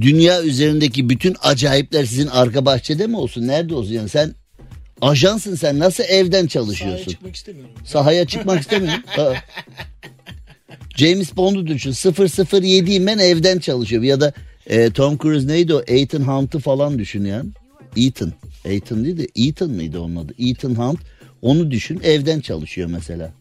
dünya 0.00 0.42
üzerindeki 0.42 1.10
bütün 1.10 1.36
acayipler 1.42 2.04
sizin 2.04 2.26
arka 2.26 2.64
bahçede 2.64 3.06
mi 3.06 3.16
olsun? 3.16 3.46
Nerede 3.46 3.74
olsun? 3.74 3.92
Yani 3.92 4.08
sen 4.08 4.34
ajansın 5.00 5.54
sen 5.54 5.78
nasıl 5.78 6.04
evden 6.04 6.46
çalışıyorsun? 6.46 6.96
Sahaya 6.98 7.08
çıkmak 7.14 7.36
istemiyorum. 7.36 7.74
Sahaya 7.84 8.26
çıkmak 8.26 8.60
istemiyorum. 8.60 9.02
James 10.96 11.36
Bond'u 11.36 11.66
düşün. 11.66 11.90
007'yim 11.92 13.06
ben 13.06 13.18
evden 13.18 13.58
çalışıyorum. 13.58 14.08
Ya 14.08 14.20
da 14.20 14.32
e, 14.66 14.90
Tom 14.90 15.18
Cruise 15.18 15.46
neydi 15.46 15.74
o? 15.74 15.82
Ethan 15.86 16.20
Hunt'ı 16.20 16.58
falan 16.58 16.98
düşün 16.98 17.24
yani. 17.24 17.50
Ethan. 17.96 18.32
Ethan 18.64 19.04
değil 19.04 19.18
de 19.18 19.28
Ethan 19.36 19.70
mıydı 19.70 20.00
onun 20.00 20.16
adı? 20.16 20.34
Ethan 20.38 20.74
Hunt. 20.74 21.00
Onu 21.42 21.70
düşün 21.70 22.00
evden 22.04 22.40
çalışıyor 22.40 22.88
mesela. 22.92 23.32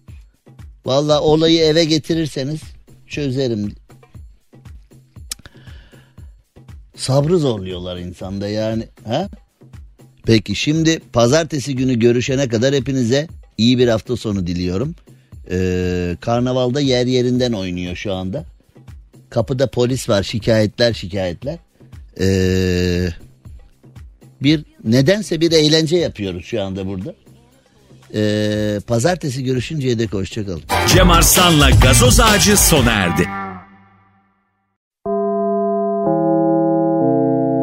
Valla 0.86 1.22
olayı 1.22 1.60
eve 1.60 1.84
getirirseniz 1.86 2.62
çözerim. 3.08 3.74
Sabrı 6.96 7.40
zorluyorlar 7.40 7.98
insanda 7.98 8.48
yani. 8.48 8.88
Ha? 9.06 9.30
Peki 10.26 10.56
şimdi 10.56 11.00
pazartesi 11.14 11.76
günü 11.76 12.00
görüşene 12.00 12.48
kadar 12.48 12.76
hepinize 12.76 13.28
iyi 13.58 13.78
bir 13.78 13.88
hafta 13.88 14.18
sonu 14.18 14.48
diliyorum. 14.48 14.96
Ee, 15.52 16.18
karnavalda 16.22 16.80
yer 16.80 17.06
yerinden 17.06 17.54
oynuyor 17.54 17.96
şu 17.96 18.14
anda. 18.14 18.46
Kapıda 19.30 19.68
polis 19.68 20.10
var 20.10 20.24
şikayetler 20.24 20.94
şikayetler. 20.94 21.58
Ee, 22.20 23.08
bir 24.44 24.66
nedense 24.84 25.42
bir 25.42 25.52
eğlence 25.52 25.98
yapıyoruz 25.98 26.46
şu 26.46 26.62
anda 26.62 26.88
burada. 26.88 27.14
Ee, 28.16 28.80
pazartesi 28.88 29.44
görüşünceye 29.44 30.00
dek 30.00 30.14
hoşçakalın. 30.14 30.64
Cem 30.96 31.12
Arslan'la 31.12 31.70
gazoz 31.70 32.20
ağacı 32.20 32.58
sona 32.58 32.92
erdi. 32.92 33.43